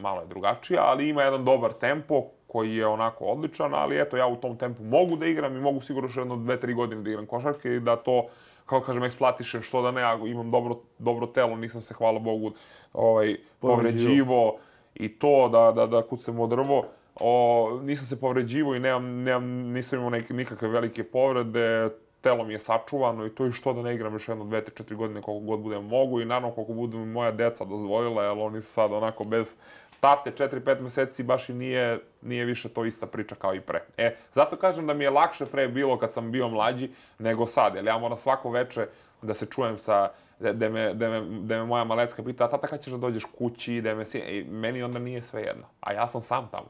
malo 0.00 0.20
je 0.20 0.26
drugačija, 0.26 0.82
ali 0.84 1.08
ima 1.08 1.22
jedan 1.22 1.44
dobar 1.44 1.72
tempo 1.72 2.24
koji 2.46 2.76
je 2.76 2.86
onako 2.86 3.24
odličan, 3.24 3.74
ali 3.74 4.00
eto, 4.00 4.16
ja 4.16 4.26
u 4.26 4.36
tom 4.36 4.56
tempu 4.58 4.82
mogu 4.82 5.16
da 5.16 5.26
igram 5.26 5.56
i 5.56 5.60
mogu 5.60 5.80
sigurno 5.80 6.08
još 6.08 6.16
jedno 6.16 6.36
dve, 6.36 6.60
tri 6.60 6.74
godine 6.74 7.02
da 7.02 7.10
igram 7.10 7.26
košarke 7.26 7.74
i 7.74 7.80
da 7.80 7.96
to, 7.96 8.26
kao 8.66 8.80
kažem, 8.80 9.04
eksploatišem, 9.04 9.62
što 9.62 9.82
da 9.82 9.90
ne, 9.90 10.00
ja 10.00 10.18
imam 10.26 10.50
dobro, 10.50 10.78
dobro 10.98 11.26
telo, 11.26 11.56
nisam 11.56 11.80
se, 11.80 11.94
hvala 11.94 12.18
Bogu, 12.18 12.52
ovaj, 12.92 13.36
povređivo 13.60 14.58
i 14.98 15.08
to, 15.08 15.48
da, 15.48 15.72
da, 15.72 15.86
da 15.86 16.02
kucem 16.02 16.40
u 16.40 16.46
drvo. 16.46 16.84
O, 17.20 17.80
nisam 17.82 18.06
se 18.06 18.20
povređivo 18.20 18.74
i 18.74 18.80
nemam, 18.80 19.22
nemam, 19.22 19.44
nisam 19.46 19.98
imao 19.98 20.10
neke, 20.10 20.34
nikakve 20.34 20.68
velike 20.68 21.04
povrede, 21.04 21.90
telo 22.20 22.44
mi 22.44 22.52
je 22.52 22.58
sačuvano 22.58 23.26
i 23.26 23.30
to 23.30 23.46
i 23.46 23.52
što 23.52 23.72
da 23.72 23.82
ne 23.82 23.94
igram 23.94 24.12
još 24.12 24.28
jedno, 24.28 24.44
dve, 24.44 24.64
tri, 24.64 24.74
četiri 24.76 24.96
godine 24.96 25.22
koliko 25.22 25.46
god 25.46 25.60
budem 25.60 25.84
mogu 25.84 26.20
i 26.20 26.24
naravno 26.24 26.50
koliko 26.50 26.72
budu 26.72 26.98
mi 26.98 27.06
moja 27.06 27.30
deca 27.30 27.64
dozvolila, 27.64 28.24
jer 28.24 28.38
oni 28.38 28.62
su 28.62 28.72
sad 28.72 28.92
onako 28.92 29.24
bez 29.24 29.54
tate 30.00 30.30
4-5 30.30 30.80
meseci 30.80 31.22
baš 31.22 31.48
i 31.48 31.54
nije, 31.54 32.00
nije 32.22 32.44
više 32.44 32.68
to 32.68 32.84
ista 32.84 33.06
priča 33.06 33.34
kao 33.34 33.54
i 33.54 33.60
pre. 33.60 33.82
E, 33.96 34.16
zato 34.32 34.56
kažem 34.56 34.86
da 34.86 34.94
mi 34.94 35.04
je 35.04 35.10
lakše 35.10 35.46
pre 35.46 35.68
bilo 35.68 35.98
kad 35.98 36.12
sam 36.12 36.32
bio 36.32 36.48
mlađi 36.48 36.90
nego 37.18 37.46
sad, 37.46 37.74
jer 37.74 37.84
ja 37.84 37.98
moram 37.98 38.18
svako 38.18 38.50
veče 38.50 38.86
da 39.22 39.34
se 39.34 39.46
čujem 39.46 39.78
sa, 39.78 40.10
da, 40.40 40.52
da, 40.52 40.68
me, 40.68 40.94
da, 40.94 41.08
me, 41.08 41.20
da 41.20 41.58
me 41.58 41.64
moja 41.64 41.84
malecka 41.84 42.22
pita, 42.22 42.44
a 42.44 42.48
tata 42.48 42.66
kad 42.66 42.80
ćeš 42.80 42.92
da 42.92 42.98
dođeš 42.98 43.24
kući, 43.24 43.80
da 43.80 43.94
me 43.94 44.06
si... 44.06 44.18
I 44.18 44.44
meni 44.44 44.82
onda 44.82 44.98
nije 44.98 45.22
sve 45.22 45.42
jedno, 45.42 45.66
a 45.80 45.92
ja 45.92 46.06
sam 46.06 46.20
sam 46.20 46.48
tamo. 46.50 46.68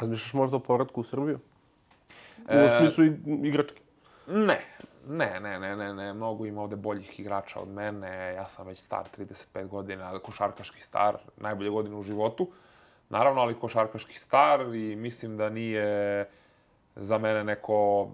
Razmišljaš 0.00 0.32
možda 0.32 0.56
o 0.56 0.60
povratku 0.60 1.00
u 1.00 1.04
Srbiju? 1.04 1.38
U 2.38 2.52
e, 2.52 2.78
smislu 2.78 3.04
igrački? 3.44 3.80
Ne, 4.26 4.60
ne, 5.08 5.40
ne, 5.40 5.58
ne, 5.58 5.76
ne, 5.76 5.94
ne, 5.94 6.12
mnogo 6.12 6.46
ima 6.46 6.62
ovde 6.62 6.76
boljih 6.76 7.20
igrača 7.20 7.60
od 7.60 7.68
mene, 7.68 8.34
ja 8.34 8.48
sam 8.48 8.66
već 8.66 8.78
star 8.78 9.08
35 9.18 9.68
godina, 9.68 10.18
košarkaški 10.18 10.82
star, 10.82 11.16
najbolje 11.36 11.70
godine 11.70 11.96
u 11.96 12.02
životu. 12.02 12.50
Naravno, 13.08 13.40
ali 13.40 13.60
košarkaški 13.60 14.18
star 14.18 14.60
i 14.60 14.96
mislim 14.96 15.36
da 15.36 15.48
nije 15.48 16.28
za 16.96 17.18
mene 17.18 17.44
neko 17.44 18.10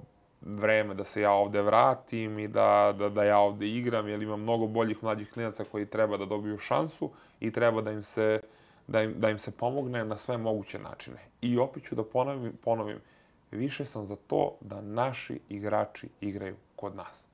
vreme 0.46 0.94
da 0.94 1.04
se 1.04 1.20
ja 1.20 1.32
ovde 1.32 1.62
vratim 1.62 2.38
i 2.38 2.48
da, 2.48 2.94
da, 2.98 3.08
da 3.08 3.24
ja 3.24 3.38
ovde 3.38 3.68
igram, 3.68 4.08
jer 4.08 4.22
ima 4.22 4.36
mnogo 4.36 4.66
boljih 4.66 5.02
mlađih 5.02 5.30
klinaca 5.32 5.64
koji 5.64 5.86
treba 5.86 6.16
da 6.16 6.24
dobiju 6.24 6.58
šansu 6.58 7.10
i 7.40 7.52
treba 7.52 7.80
da 7.80 7.90
im 7.90 8.02
se, 8.02 8.40
da 8.86 9.02
im, 9.02 9.14
da 9.16 9.30
im 9.30 9.38
se 9.38 9.50
pomogne 9.50 10.04
na 10.04 10.16
sve 10.16 10.38
moguće 10.38 10.78
načine. 10.78 11.18
I 11.40 11.58
opet 11.58 11.84
ću 11.84 11.94
da 11.94 12.04
ponovim, 12.04 12.52
ponovim 12.64 12.98
više 13.50 13.84
sam 13.84 14.04
za 14.04 14.16
to 14.16 14.56
da 14.60 14.80
naši 14.80 15.40
igrači 15.48 16.08
igraju 16.20 16.56
kod 16.76 16.96
nas. 16.96 17.26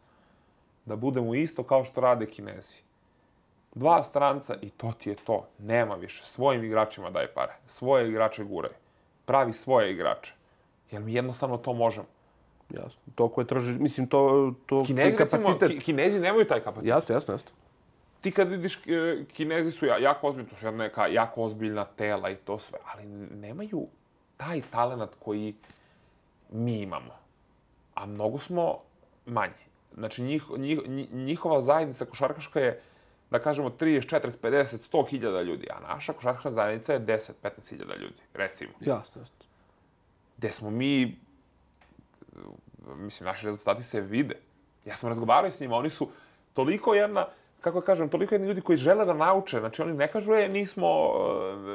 Da 0.84 0.96
budemo 0.96 1.34
isto 1.34 1.62
kao 1.62 1.84
što 1.84 2.00
rade 2.00 2.26
Kinezi. 2.26 2.76
Dva 3.74 4.02
stranca 4.02 4.56
i 4.62 4.70
to 4.70 4.92
ti 4.92 5.10
je 5.10 5.16
to. 5.16 5.46
Nema 5.58 5.94
više. 5.94 6.24
Svojim 6.24 6.64
igračima 6.64 7.10
daj 7.10 7.26
pare. 7.26 7.52
Svoje 7.66 8.08
igrače 8.08 8.44
guraj. 8.44 8.72
Pravi 9.24 9.52
svoje 9.52 9.92
igrače. 9.92 10.34
Jer 10.90 11.02
mi 11.02 11.14
jednostavno 11.14 11.56
to 11.56 11.72
možemo. 11.72 12.06
Jasno. 12.70 13.00
To 13.14 13.28
koje 13.28 13.46
traži, 13.46 13.72
mislim, 13.72 14.06
to, 14.06 14.52
to 14.66 14.82
Kinezi, 14.86 15.16
kapacitet. 15.16 15.62
Recimo, 15.62 15.80
Kinezi 15.80 16.20
nemaju 16.20 16.44
taj 16.44 16.60
kapacitet. 16.60 16.88
Jasno, 16.88 17.14
jasno, 17.14 17.34
jasno. 17.34 17.50
Ti 18.20 18.30
kad 18.30 18.48
vidiš, 18.48 18.76
e, 18.86 19.24
Kinezi 19.32 19.70
su 19.70 19.86
jako 19.86 20.28
ozbiljni, 20.28 20.48
to 20.50 20.56
su 20.56 20.72
neka 20.72 21.06
jako 21.06 21.42
ozbiljna 21.42 21.84
tela 21.84 22.30
i 22.30 22.36
to 22.36 22.58
sve, 22.58 22.78
ali 22.84 23.06
nemaju 23.40 23.86
taj 24.36 24.60
talent 24.70 25.10
koji 25.18 25.54
mi 26.50 26.80
imamo. 26.80 27.14
A 27.94 28.06
mnogo 28.06 28.38
smo 28.38 28.78
manji. 29.26 29.64
Znači, 29.94 30.22
njih, 30.22 30.44
njih, 30.58 30.78
njihova 31.12 31.60
zajednica 31.60 32.04
košarkaška 32.04 32.60
je, 32.60 32.80
da 33.30 33.38
kažemo, 33.38 33.70
30, 33.70 34.20
40, 34.20 34.38
50, 34.42 34.90
100 34.92 35.08
hiljada 35.08 35.42
ljudi, 35.42 35.66
a 35.70 35.80
naša 35.94 36.12
košarkaška 36.12 36.50
zajednica 36.50 36.92
je 36.92 37.00
10, 37.00 37.32
15 37.42 37.70
hiljada 37.70 37.94
ljudi, 37.94 38.20
recimo. 38.34 38.70
Jasno, 38.80 39.22
jasno. 39.22 39.34
Gde 40.36 40.50
smo 40.52 40.70
mi, 40.70 41.16
mislim, 42.96 43.26
naši 43.26 43.46
rezultati 43.46 43.82
se 43.82 44.00
vide. 44.00 44.36
Ja 44.84 44.96
sam 44.96 45.08
razgovarao 45.08 45.50
s 45.50 45.60
njima, 45.60 45.76
oni 45.76 45.90
su 45.90 46.08
toliko 46.52 46.94
jedna, 46.94 47.26
kako 47.60 47.80
kažem, 47.80 48.08
toliko 48.08 48.34
jedni 48.34 48.48
ljudi 48.48 48.60
koji 48.60 48.76
žele 48.76 49.04
da 49.04 49.14
nauče. 49.14 49.60
Znači, 49.60 49.82
oni 49.82 49.92
ne 49.92 50.08
kažu, 50.08 50.34
e, 50.34 50.48
mi 50.48 50.66
smo, 50.66 51.12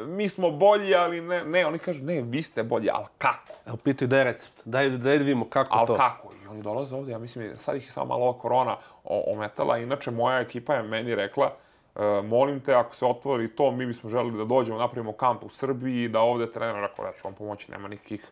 e, 0.03 0.06
mi 0.06 0.30
smo 0.30 0.51
bolji, 0.51 0.95
ali 0.95 1.22
ne, 1.22 1.43
ne, 1.45 1.66
oni 1.66 1.80
kažu, 1.80 2.03
ne, 2.03 2.22
vi 2.22 2.41
ste 2.41 2.64
bolji, 2.64 2.89
ali 2.93 3.06
kako? 3.18 3.53
Evo, 3.66 3.78
pitaju 3.84 4.08
da 4.08 4.18
je 4.18 4.24
recept, 4.24 4.62
daj, 4.66 4.89
daj 4.89 5.18
da 5.18 5.24
vidimo 5.24 5.45
kako 5.49 5.78
al 5.78 5.88
to. 5.88 5.93
Ali 5.93 5.99
kako? 5.99 6.34
I 6.43 6.47
oni 6.47 6.62
dolaze 6.62 6.95
ovde, 6.95 7.12
ja 7.12 7.20
mislim, 7.20 7.51
sad 7.58 7.76
ih 7.76 7.86
je 7.86 7.91
samo 7.91 8.06
malo 8.06 8.24
ova 8.24 8.39
korona 8.39 8.78
ometala. 9.03 9.78
Inače, 9.78 10.12
moja 10.12 10.39
ekipa 10.39 10.76
je 10.76 10.84
meni 10.84 11.16
rekla, 11.16 11.51
e, 11.95 12.22
molim 12.22 12.60
te, 12.60 12.74
ako 12.74 12.95
se 12.95 13.06
otvori 13.06 13.56
to, 13.56 13.72
mi 13.72 13.86
bismo 13.86 14.10
želeli 14.10 14.38
da 14.38 14.45
dođemo, 14.45 14.78
napravimo 14.78 15.12
kamp 15.12 15.43
u 15.43 15.49
Srbiji, 15.49 16.08
da 16.08 16.20
ovde 16.20 16.51
trener, 16.51 16.82
rekao, 16.82 17.06
ja 17.06 17.12
ću 17.12 17.22
vam 17.24 17.34
pomoći, 17.34 17.72
nema 17.72 17.88
nikih, 17.88 18.28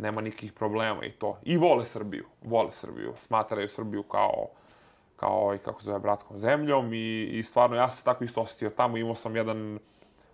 nema 0.00 0.20
nikih 0.20 0.52
problema 0.52 1.04
i 1.04 1.10
to. 1.10 1.38
I 1.42 1.56
vole 1.56 1.86
Srbiju, 1.86 2.24
vole 2.42 2.72
Srbiju, 2.72 3.14
smatraju 3.18 3.68
Srbiju 3.68 4.02
kao 4.02 4.46
kao, 5.20 5.42
ovaj, 5.42 5.58
kako 5.58 5.82
zove, 5.82 5.98
bratskom 5.98 6.38
zemljom 6.38 6.92
i, 6.92 7.22
i 7.22 7.42
stvarno 7.42 7.76
ja 7.76 7.90
se 7.90 8.04
tako 8.04 8.24
isto 8.24 8.40
osetio 8.40 8.70
tamo, 8.70 8.96
imao 8.96 9.14
sam 9.14 9.36
jedan 9.36 9.78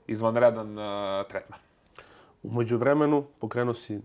izvanredan 0.07 0.79
uh, 0.79 1.27
tretman. 1.29 1.61
Umeđu 2.43 2.77
vremenu 2.77 3.25
pokrenuo 3.41 3.75
si 3.75 4.01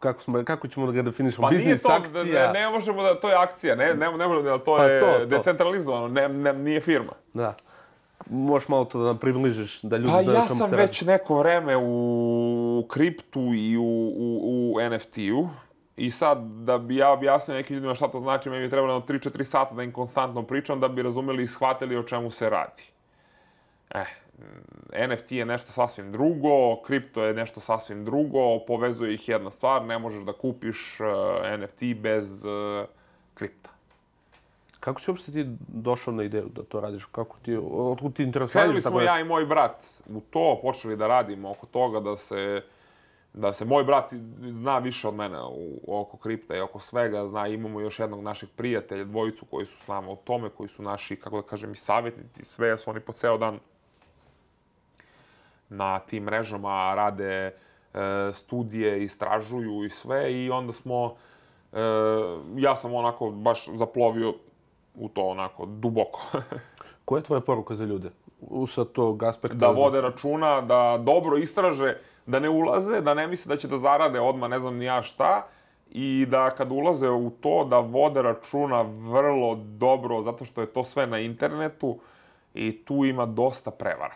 kako, 0.00 0.22
smo, 0.22 0.44
kako 0.44 0.68
ćemo 0.68 0.86
da 0.86 0.92
ga 0.92 1.02
definišemo? 1.02 1.48
Pa 1.48 1.50
Biznis, 1.50 1.82
to, 1.82 1.88
akcija? 1.88 2.52
Ne, 2.52 2.60
ne 2.60 2.70
možemo 2.70 3.02
da, 3.02 3.20
to 3.20 3.28
je 3.28 3.36
akcija, 3.36 3.74
ne, 3.74 3.94
ne, 3.94 4.10
ne 4.10 4.28
možemo 4.28 4.42
da, 4.42 4.58
to 4.58 4.76
pa 4.76 4.84
je 4.84 5.00
to, 5.00 5.18
to. 5.18 5.26
decentralizovano, 5.26 6.08
ne, 6.08 6.28
ne, 6.28 6.52
nije 6.52 6.80
firma. 6.80 7.12
Da. 7.34 7.54
Možeš 8.30 8.68
malo 8.68 8.84
to 8.84 8.98
da 8.98 9.04
nam 9.06 9.18
približiš, 9.18 9.82
da 9.82 9.96
ljudi 9.96 10.12
pa 10.12 10.22
znaju 10.22 10.38
ja 10.38 10.46
sam 10.48 10.70
već 10.70 11.02
neko 11.02 11.38
vreme 11.38 11.76
u 11.76 12.86
kriptu 12.88 13.40
i 13.54 13.76
u, 13.76 14.12
u, 14.16 14.72
u 14.74 14.90
NFT-u. 14.90 15.48
I 15.96 16.10
sad, 16.10 16.38
da 16.42 16.78
bi 16.78 16.96
ja 16.96 17.10
objasnio 17.10 17.56
nekim 17.56 17.74
ljudima 17.74 17.94
šta 17.94 18.08
to 18.08 18.20
znači, 18.20 18.50
meni 18.50 18.62
je 18.62 18.70
trebalo 18.70 19.00
3-4 19.00 19.44
sata 19.44 19.74
da 19.74 19.82
im 19.82 19.92
konstantno 19.92 20.42
pričam 20.42 20.80
da 20.80 20.88
bi 20.88 21.02
razumeli 21.02 21.44
i 21.44 21.48
shvatili 21.48 21.96
o 21.96 22.02
čemu 22.02 22.30
se 22.30 22.50
radi. 22.50 22.82
Eh, 23.94 24.04
NFT 25.08 25.32
je 25.32 25.44
nešto 25.44 25.72
sasvim 25.72 26.12
drugo, 26.12 26.82
kripto 26.86 27.24
je 27.24 27.34
nešto 27.34 27.60
sasvim 27.60 28.04
drugo, 28.04 28.58
povezuje 28.66 29.14
ih 29.14 29.28
jedna 29.28 29.50
stvar, 29.50 29.84
ne 29.84 29.98
možeš 29.98 30.24
da 30.24 30.32
kupiš 30.32 31.00
uh, 31.00 31.06
eh, 31.44 31.58
NFT 31.58 32.00
bez 32.00 32.44
uh, 32.44 32.86
kripta. 33.34 33.70
Kako 34.80 35.00
si 35.00 35.10
uopšte 35.10 35.32
ti 35.32 35.46
došao 35.68 36.14
na 36.14 36.22
ideju 36.22 36.48
da 36.54 36.62
to 36.62 36.80
radiš? 36.80 37.04
Kako 37.04 37.36
ti, 37.42 37.58
otkud 37.70 38.14
ti 38.14 38.22
interesuješ? 38.22 38.62
Krenuli 38.62 38.82
smo 38.82 39.00
ja 39.00 39.20
i 39.20 39.24
moj 39.24 39.46
brat 39.46 39.84
u 40.08 40.20
to, 40.20 40.58
počeli 40.62 40.96
da 40.96 41.06
radimo 41.06 41.50
oko 41.50 41.66
toga 41.66 42.00
da 42.00 42.16
se 42.16 42.62
da 43.32 43.52
se 43.52 43.64
moj 43.64 43.84
brat 43.84 44.12
zna 44.40 44.78
više 44.78 45.08
od 45.08 45.14
mene 45.14 45.38
u, 45.42 46.00
oko 46.00 46.16
kripta 46.16 46.56
i 46.56 46.60
oko 46.60 46.78
svega, 46.78 47.28
zna, 47.28 47.46
imamo 47.46 47.80
još 47.80 47.98
jednog 47.98 48.22
našeg 48.22 48.48
prijatelja, 48.56 49.04
dvojicu 49.04 49.46
koji 49.46 49.66
su 49.66 49.76
s 49.76 49.86
nama 49.86 50.10
u 50.10 50.16
tome, 50.16 50.50
koji 50.50 50.68
su 50.68 50.82
naši, 50.82 51.16
kako 51.16 51.36
da 51.36 51.46
kažem, 51.46 51.72
i 51.72 51.76
savjetnici, 51.76 52.44
sve 52.44 52.78
su 52.78 52.90
oni 52.90 53.00
po 53.00 53.12
ceo 53.12 53.38
dan 53.38 53.58
na 55.68 55.98
tim 55.98 56.24
mrežama, 56.24 56.94
rade 56.94 57.24
e, 57.24 57.52
studije, 58.32 59.04
istražuju 59.04 59.84
i 59.84 59.90
sve 59.90 60.32
i 60.32 60.50
onda 60.50 60.72
smo, 60.72 61.16
e, 61.72 61.78
ja 62.56 62.76
sam 62.76 62.94
onako 62.94 63.30
baš 63.30 63.66
zaplovio 63.66 64.34
u 64.98 65.08
to 65.08 65.22
onako 65.22 65.66
duboko. 65.66 66.20
Koja 67.04 67.18
je 67.18 67.24
tvoja 67.24 67.40
poruka 67.40 67.74
za 67.74 67.84
ljude? 67.84 68.10
U 68.40 68.66
sad 68.66 68.92
tog 68.92 69.22
aspekta... 69.22 69.56
Da 69.56 69.68
vode 69.68 70.00
računa, 70.00 70.60
da 70.60 70.98
dobro 71.02 71.36
istraže, 71.36 71.96
da 72.26 72.40
ne 72.40 72.48
ulaze, 72.48 73.00
da 73.00 73.14
ne 73.14 73.26
misle 73.26 73.54
da 73.54 73.60
će 73.60 73.68
da 73.68 73.78
zarade 73.78 74.20
odmah 74.20 74.50
ne 74.50 74.60
znam 74.60 74.76
ni 74.76 74.84
ja 74.84 75.02
šta 75.02 75.46
i 75.90 76.26
da 76.30 76.50
kad 76.50 76.72
ulaze 76.72 77.10
u 77.10 77.30
to 77.30 77.64
da 77.64 77.78
vode 77.78 78.22
računa 78.22 78.82
vrlo 78.82 79.54
dobro 79.54 80.22
zato 80.22 80.44
što 80.44 80.60
je 80.60 80.66
to 80.66 80.84
sve 80.84 81.06
na 81.06 81.18
internetu 81.18 81.98
i 82.54 82.84
tu 82.84 83.04
ima 83.04 83.26
dosta 83.26 83.70
prevara. 83.70 84.14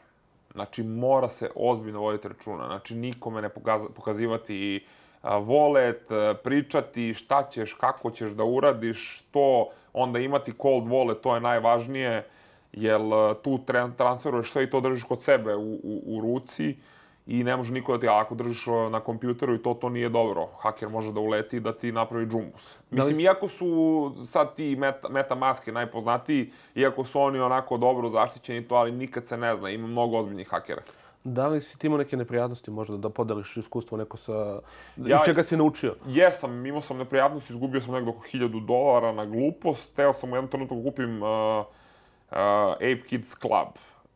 Znači, 0.53 0.83
mora 0.83 1.29
se 1.29 1.51
ozbiljno 1.55 2.01
voditi 2.01 2.29
računa. 2.29 2.67
Znači, 2.67 2.95
nikome 2.95 3.43
ne 3.43 3.49
pokazivati 3.95 4.87
volet, 5.23 6.11
pričati 6.43 7.15
šta 7.15 7.43
ćeš, 7.51 7.73
kako 7.73 8.11
ćeš 8.11 8.31
da 8.31 8.45
uradiš, 8.45 9.19
što, 9.19 9.69
onda 9.93 10.19
imati 10.19 10.53
cold 10.53 10.85
wallet, 10.85 11.21
to 11.21 11.35
je 11.35 11.41
najvažnije, 11.41 12.27
jer 12.73 13.01
tu 13.43 13.59
transferuješ 13.97 14.51
sve 14.51 14.65
i 14.65 14.71
to 14.71 14.81
držiš 14.81 15.05
kod 15.05 15.23
sebe 15.23 15.57
u, 15.57 15.73
u, 15.75 16.03
u 16.07 16.21
ruci 16.21 16.77
i 17.27 17.45
ne 17.45 17.57
može 17.57 17.73
niko 17.73 17.93
da 17.93 18.01
ti, 18.01 18.09
ako 18.09 18.35
držiš 18.35 18.67
na 18.91 19.01
kompjuteru 19.01 19.55
i 19.55 19.63
to, 19.63 19.75
to 19.75 19.89
nije 19.89 20.09
dobro. 20.09 20.49
Haker 20.59 20.89
može 20.89 21.13
da 21.13 21.21
uleti 21.21 21.57
i 21.57 21.61
da 21.61 21.73
ti 21.73 21.93
napravi 21.93 22.27
džumbus. 22.27 22.77
Mislim, 22.91 23.17
li... 23.17 23.23
iako 23.23 23.49
su 23.49 24.13
sad 24.27 24.55
ti 24.55 24.77
meta, 24.77 25.09
meta 25.09 25.35
maske 25.35 25.73
najpoznatiji, 25.73 26.51
iako 26.75 27.05
su 27.05 27.21
oni 27.21 27.41
onako 27.41 27.77
dobro 27.77 28.11
zaštićeni 28.11 28.69
to, 28.69 28.75
ali 28.75 28.93
nikad 28.93 29.27
se 29.27 29.37
ne 29.37 29.57
zna, 29.57 29.71
ima 29.71 29.87
mnogo 29.87 30.19
ozbiljnih 30.19 30.49
hakera. 30.49 30.83
Da 31.25 31.47
li 31.49 31.61
si 31.61 31.79
ti 31.79 31.87
imao 31.87 31.99
neke 31.99 32.17
neprijatnosti 32.17 32.71
možda 32.71 32.97
da 32.97 33.11
podeliš 33.11 33.57
iskustvo 33.57 33.99
neko 33.99 34.17
sa... 34.17 34.61
Ja, 34.97 35.17
iz 35.17 35.25
čega 35.25 35.45
si 35.45 35.57
naučio? 35.57 35.95
Jesam, 36.07 36.67
imao 36.67 36.81
sam 36.81 36.99
neprijatnosti, 36.99 37.53
izgubio 37.53 37.81
sam 37.81 37.95
nekdo 37.95 38.11
oko 38.11 38.27
1000 38.27 38.67
dolara 38.67 39.13
na 39.13 39.27
glupost. 39.27 39.95
Teo 39.97 40.13
sam 40.13 40.33
u 40.33 40.37
jednom 40.37 40.51
trenutku 40.51 40.77
da 40.77 40.83
kupim 40.83 41.23
uh, 41.23 41.29
uh, 41.29 42.37
Ape 42.75 43.03
Kids 43.09 43.35
Club, 43.35 43.69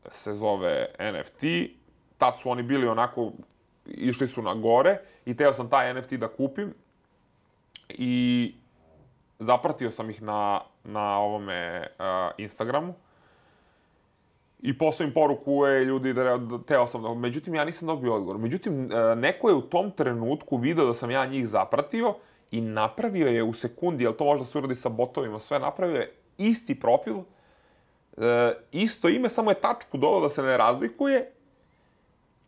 se 0.08 0.34
zove 0.34 0.86
NFT 0.98 1.44
tad 2.18 2.40
su 2.40 2.50
oni 2.50 2.62
bili 2.62 2.88
onako, 2.88 3.32
išli 3.86 4.28
su 4.28 4.42
na 4.42 4.54
gore 4.54 4.98
i 5.26 5.36
teo 5.36 5.52
sam 5.52 5.70
taj 5.70 5.94
NFT 5.94 6.12
da 6.12 6.28
kupim 6.28 6.74
i 7.88 8.54
zapratio 9.38 9.90
sam 9.90 10.10
ih 10.10 10.22
na, 10.22 10.60
na 10.84 11.18
ovome 11.18 11.86
uh, 11.98 12.04
Instagramu 12.38 12.94
i 14.62 14.78
poslao 14.78 15.06
im 15.06 15.12
poruku, 15.12 15.66
e, 15.66 15.84
ljudi, 15.84 16.12
da, 16.12 16.36
da, 16.36 16.58
teo 16.58 16.86
sam 16.86 17.02
da... 17.02 17.14
Međutim, 17.14 17.54
ja 17.54 17.64
nisam 17.64 17.86
dobio 17.86 18.14
odgovor. 18.14 18.38
Međutim, 18.38 18.84
uh, 18.84 19.18
neko 19.18 19.48
je 19.48 19.54
u 19.54 19.60
tom 19.62 19.90
trenutku 19.90 20.56
video 20.56 20.86
da 20.86 20.94
sam 20.94 21.10
ja 21.10 21.26
njih 21.26 21.48
zapratio 21.48 22.14
i 22.50 22.60
napravio 22.60 23.26
je 23.26 23.42
u 23.42 23.52
sekundi, 23.52 24.04
jel 24.04 24.12
to 24.12 24.24
možda 24.24 24.44
se 24.46 24.58
uradi 24.58 24.74
sa 24.74 24.88
botovima, 24.88 25.38
sve 25.38 25.58
napravio 25.58 25.96
je 25.96 26.12
isti 26.38 26.80
profil, 26.80 27.16
uh, 27.16 27.24
isto 28.72 29.08
ime, 29.08 29.28
samo 29.28 29.50
je 29.50 29.60
tačku 29.60 29.98
dodao 29.98 30.20
da 30.20 30.28
se 30.28 30.42
ne 30.42 30.56
razlikuje. 30.56 31.32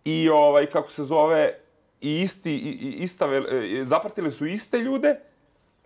I 0.05 0.29
ovaj, 0.29 0.67
kako 0.67 0.91
se 0.91 1.05
zove, 1.05 1.55
i 2.01 2.21
isti, 2.21 2.53
i, 2.53 2.71
i 2.71 3.05
ista, 3.05 3.27
e, 3.27 3.85
zapratili 3.85 4.33
su 4.33 4.47
iste 4.47 4.79
ljude, 4.79 5.21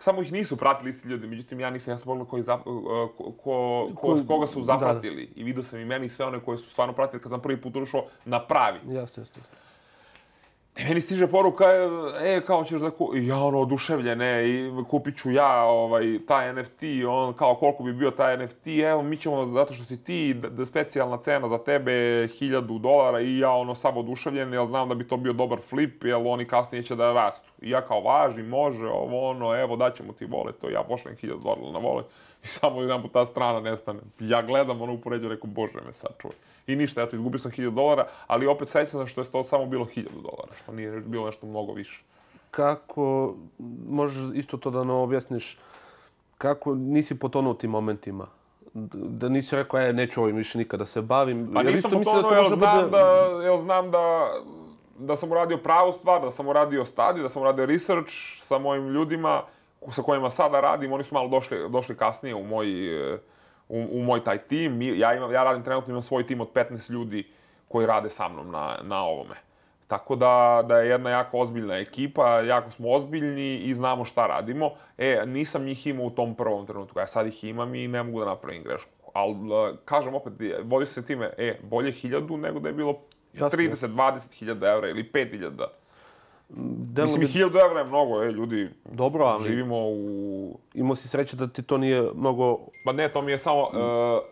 samo 0.03 0.23
ih 0.23 0.33
nisu 0.33 0.57
pratili 0.57 0.91
isti 0.91 1.09
ljudi, 1.09 1.27
međutim 1.27 1.61
ja 1.61 1.71
nisam, 1.71 1.93
ja 1.93 1.99
sam 1.99 2.05
pogledao 2.05 2.27
koji 2.27 2.43
zap, 2.43 2.61
e, 2.61 2.65
ko, 2.65 3.33
ko, 3.43 3.89
ko, 3.95 4.19
koga 4.27 4.47
su 4.47 4.63
zapratili. 4.63 5.27
Da, 5.27 5.35
da. 5.35 5.41
I 5.41 5.45
vidio 5.45 5.63
sam 5.63 5.79
i 5.79 5.85
meni 5.85 6.09
sve 6.09 6.27
one 6.27 6.41
koje 6.41 6.59
su 6.59 6.71
stvarno 6.71 6.95
pratili 6.95 7.23
kad 7.23 7.31
sam 7.31 7.41
prvi 7.41 7.61
put 7.61 7.77
ušao 7.77 8.05
na 8.25 8.47
pravi. 8.47 8.79
Jeste, 8.89 9.21
jeste. 9.21 9.41
I 10.77 10.85
meni 10.85 11.01
stiže 11.01 11.27
poruka, 11.27 11.65
e, 12.23 12.41
kao 12.47 12.65
ćeš 12.65 12.81
da 12.81 12.91
ku... 12.91 13.13
I 13.17 13.27
ja 13.27 13.37
ono, 13.37 13.59
oduševljen, 13.59 14.23
e, 14.23 14.49
i 14.49 14.71
kupit 14.89 15.17
ću 15.17 15.31
ja 15.31 15.63
ovaj, 15.65 16.19
taj 16.27 16.53
NFT, 16.53 16.83
on, 17.09 17.33
kao 17.33 17.55
koliko 17.55 17.83
bi 17.83 17.93
bio 17.93 18.11
taj 18.11 18.37
NFT, 18.37 18.67
evo, 18.67 19.03
mi 19.03 19.17
ćemo, 19.17 19.47
zato 19.47 19.75
što 19.75 19.85
si 19.85 20.05
ti, 20.05 20.35
da 20.35 20.67
specijalna 20.67 21.17
cena 21.17 21.49
za 21.49 21.59
tebe, 21.59 21.93
1000 21.93 22.79
dolara, 22.79 23.21
i 23.21 23.39
ja 23.39 23.51
ono, 23.51 23.75
sam 23.75 23.97
oduševljen, 23.97 24.53
jer 24.53 24.67
znam 24.67 24.89
da 24.89 24.95
bi 24.95 25.09
to 25.09 25.17
bio 25.17 25.33
dobar 25.33 25.59
flip, 25.61 26.05
jer 26.05 26.17
oni 26.25 26.45
kasnije 26.45 26.83
će 26.83 26.97
da 26.97 27.13
rastu. 27.13 27.51
I 27.61 27.71
ja 27.71 27.81
kao, 27.81 28.01
važi, 28.01 28.43
može, 28.43 28.87
ovo, 28.87 29.31
ono, 29.31 29.61
evo, 29.61 29.77
daćemo 29.77 30.13
ti 30.13 30.25
volet, 30.27 30.61
to 30.61 30.71
ja 30.71 30.83
pošlem 30.83 31.17
1000 31.17 31.43
dolara 31.43 31.73
na 31.73 31.79
volet. 31.79 32.07
I 32.45 32.47
samo 32.47 32.81
jedan 32.81 33.03
put 33.03 33.13
ta 33.13 33.27
strana 33.27 33.61
nestane. 33.61 34.01
Ja 34.19 34.43
gledam, 34.43 34.83
ono, 34.83 34.93
upoređu, 34.93 35.29
rekao, 35.29 35.51
bože 35.51 35.81
me 35.87 35.93
sačuvaj. 35.93 36.37
I 36.67 36.77
ništa, 36.77 37.03
eto, 37.03 37.17
izgubio 37.17 37.39
sam 37.39 37.51
1000 37.51 37.71
dolara, 37.71 38.07
ali 38.27 38.47
opet 38.47 38.69
srećan 38.69 38.91
sam 38.91 39.07
što 39.07 39.21
je 39.21 39.25
to 39.25 39.45
samo 39.45 39.67
bilo 39.67 39.85
1000 39.85 40.05
dolara, 40.23 40.55
što 40.63 40.73
nije 40.73 41.01
bilo 41.01 41.27
nešto 41.27 41.47
mnogo 41.47 41.73
više. 41.73 42.03
Kako, 42.51 43.35
možeš 43.89 44.35
isto 44.35 44.57
to 44.57 44.71
da 44.71 44.79
nam 44.79 44.97
objasniš, 44.97 45.59
kako 46.39 46.75
nisi 46.75 47.19
potonuo 47.19 47.53
u 47.53 47.55
tim 47.55 47.71
momentima? 47.71 48.27
Da 48.95 49.29
nisi 49.29 49.57
rekao, 49.57 49.81
e, 49.81 49.93
neću 49.93 50.23
ovim 50.23 50.37
više 50.37 50.59
nikada 50.59 50.87
se 50.87 51.03
bavim. 51.03 51.51
Pa 51.55 51.63
nisam 51.63 51.91
potonuo, 51.91 52.31
da 52.31 52.37
jer 52.37 52.55
znam, 52.55 52.77
bude... 52.77 52.91
da, 52.91 53.43
jel 53.45 53.61
znam 53.61 53.91
da, 53.91 54.33
da 54.99 55.17
sam 55.17 55.33
uradio 55.33 55.57
pravu 55.57 55.93
stvar, 55.93 56.23
da 56.23 56.31
sam 56.31 56.49
uradio 56.49 56.85
stadi, 56.85 57.23
da 57.23 57.29
sam 57.29 57.43
uradio 57.43 57.67
research 57.67 58.13
sa 58.41 58.59
mojim 58.59 58.89
ljudima 58.89 59.43
sa 59.91 60.03
kojima 60.03 60.31
sada 60.31 60.61
radim. 60.61 60.93
Oni 60.93 61.05
su 61.05 61.15
malo 61.15 61.29
došli, 61.29 61.71
došli 61.71 61.97
kasnije 61.97 62.35
u 62.35 62.45
moj 62.45 62.67
u, 63.69 63.89
u 63.91 64.03
moj 64.03 64.25
taj 64.25 64.39
tim. 64.39 64.83
Ja, 64.83 65.15
imam, 65.15 65.33
ja 65.33 65.45
radim 65.45 65.65
trenutno, 65.65 65.91
imam 65.91 66.03
svoj 66.03 66.27
tim 66.27 66.41
od 66.41 66.49
15 66.55 66.91
ljudi 66.91 67.29
koji 67.69 67.87
rade 67.87 68.11
sa 68.11 68.29
mnom 68.29 68.51
na, 68.51 68.79
na 68.83 69.05
ovome. 69.05 69.35
Tako 69.87 70.17
da, 70.17 70.65
da 70.69 70.79
je 70.79 70.89
jedna 70.89 71.11
jako 71.11 71.39
ozbiljna 71.39 71.77
ekipa, 71.79 72.41
jako 72.41 72.71
smo 72.71 72.91
ozbiljni 72.91 73.57
i 73.57 73.75
znamo 73.75 74.05
šta 74.05 74.27
radimo. 74.27 74.71
E, 74.99 75.23
nisam 75.27 75.65
njih 75.65 75.87
imao 75.87 76.07
u 76.07 76.11
tom 76.11 76.35
prvom 76.35 76.67
trenutku, 76.67 76.99
ja 76.99 77.07
sad 77.07 77.27
ih 77.27 77.45
imam 77.45 77.75
i 77.75 77.89
ne 77.89 78.03
mogu 78.03 78.21
da 78.21 78.27
napravim 78.27 78.63
grešku. 78.63 78.91
Ali, 79.13 79.37
kažem 79.85 80.15
opet, 80.15 80.33
vodi 80.63 80.87
se 80.87 81.05
time, 81.07 81.31
e, 81.39 81.59
bolje 81.63 81.93
hiljadu 81.93 82.37
nego 82.37 82.61
da 82.61 82.69
je 82.69 82.75
bilo 82.75 82.99
30, 83.35 83.89
20 83.89 84.39
hiljada 84.39 84.73
evra 84.73 84.89
ili 84.89 85.11
5 85.13 85.31
hiljada. 85.31 85.69
Delo 86.57 87.07
Mislim, 87.07 87.21
bi... 87.21 87.27
1000 87.27 87.65
evra 87.65 87.81
je 87.81 87.87
mnogo, 87.87 88.23
e, 88.23 88.31
ljudi. 88.31 88.69
Dobro, 88.85 89.25
ali... 89.25 89.45
Živimo 89.45 89.77
u... 89.79 90.59
Imao 90.75 90.97
si 90.97 91.09
sreće 91.09 91.37
da 91.37 91.47
ti 91.47 91.63
to 91.63 91.79
nije 91.79 92.11
mnogo... 92.15 92.59
Pa 92.85 92.93
ne, 92.93 93.09
to 93.09 93.23
mi 93.23 93.33
je 93.33 93.39
samo 93.39 93.63
uh, 93.63 93.69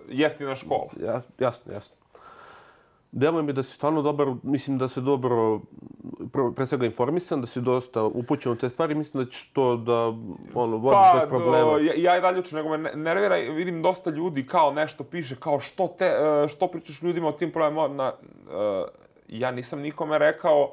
jeftina 0.08 0.54
škola. 0.54 0.88
Ja, 1.04 1.22
jasno, 1.38 1.72
jasno. 1.72 1.96
Deluje 3.12 3.42
mi 3.42 3.52
da 3.52 3.62
si 3.62 3.74
stvarno 3.74 4.02
dobar, 4.02 4.28
mislim 4.42 4.78
da 4.78 4.88
se 4.88 5.00
dobro, 5.00 5.60
pre 6.56 6.66
svega 6.66 6.86
informisan, 6.86 7.40
da 7.40 7.46
si 7.46 7.60
dosta 7.60 8.02
upućen 8.02 8.52
u 8.52 8.56
te 8.56 8.70
stvari, 8.70 8.94
mislim 8.94 9.24
da 9.24 9.30
ćeš 9.30 9.50
to 9.52 9.76
da 9.76 10.06
ono, 10.54 10.76
vodiš 10.76 10.98
pa, 11.12 11.18
bez 11.20 11.28
problema. 11.28 11.72
Pa, 11.72 11.78
ja, 11.78 11.92
ja 11.96 12.18
i 12.18 12.20
dalje 12.20 12.40
uču, 12.40 12.56
nego 12.56 12.68
me 12.68 12.78
nervira, 12.94 13.34
vidim 13.36 13.82
dosta 13.82 14.10
ljudi 14.10 14.46
kao 14.46 14.72
nešto 14.72 15.04
piše, 15.04 15.36
kao 15.40 15.60
što, 15.60 15.88
te, 15.88 16.04
e, 16.04 16.48
što 16.48 16.66
pričaš 16.66 17.02
ljudima 17.02 17.28
o 17.28 17.32
tim 17.32 17.52
problemima. 17.52 17.88
Na, 17.88 18.12
uh, 18.12 18.88
ja 19.28 19.50
nisam 19.50 19.80
nikome 19.80 20.18
rekao, 20.18 20.72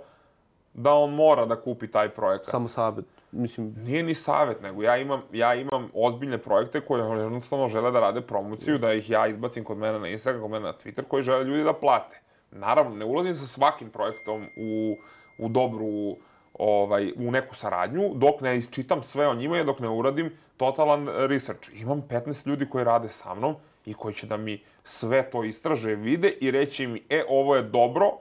da 0.77 0.93
on 0.93 1.13
mora 1.13 1.45
da 1.45 1.55
kupi 1.61 1.87
taj 1.87 2.09
projekat. 2.09 2.51
Samo 2.51 2.69
savjet, 2.69 3.05
mislim... 3.31 3.75
Nije 3.77 4.03
ni 4.03 4.15
savjet, 4.15 4.61
nego 4.61 4.83
ja 4.83 4.97
imam, 4.97 5.21
ja 5.33 5.55
imam 5.55 5.89
ozbiljne 5.93 6.37
projekte 6.37 6.81
koje 6.81 7.21
jednostavno 7.23 7.67
žele 7.67 7.91
da 7.91 7.99
rade 7.99 8.21
promociju, 8.21 8.77
da 8.77 8.93
ih 8.93 9.09
ja 9.09 9.27
izbacim 9.27 9.63
kod 9.63 9.77
mene 9.77 9.99
na 9.99 10.07
Instagram, 10.07 10.41
kod 10.41 10.51
mene 10.51 10.65
na 10.65 10.73
Twitter, 10.73 11.03
koji 11.07 11.23
žele 11.23 11.43
ljudi 11.43 11.63
da 11.63 11.73
plate. 11.73 12.21
Naravno, 12.51 12.95
ne 12.95 13.05
ulazim 13.05 13.35
sa 13.35 13.45
svakim 13.45 13.89
projektom 13.89 14.47
u, 14.57 14.97
u 15.37 15.49
dobru, 15.49 16.15
ovaj, 16.53 17.11
u 17.17 17.31
neku 17.31 17.55
saradnju, 17.55 18.13
dok 18.15 18.41
ne 18.41 18.57
isčitam 18.57 19.03
sve 19.03 19.27
o 19.27 19.35
njima 19.35 19.59
i 19.59 19.63
dok 19.63 19.79
ne 19.79 19.89
uradim 19.89 20.31
totalan 20.57 21.07
research. 21.07 21.69
Imam 21.81 22.01
15 22.09 22.47
ljudi 22.47 22.69
koji 22.69 22.83
rade 22.83 23.09
sa 23.09 23.33
mnom 23.33 23.55
i 23.85 23.93
koji 23.93 24.13
će 24.13 24.27
da 24.27 24.37
mi 24.37 24.63
sve 24.83 25.29
to 25.29 25.43
istraže, 25.43 25.95
vide 25.95 26.29
i 26.29 26.51
reći 26.51 26.87
mi, 26.87 27.03
e, 27.09 27.23
ovo 27.29 27.55
je 27.55 27.61
dobro, 27.63 28.11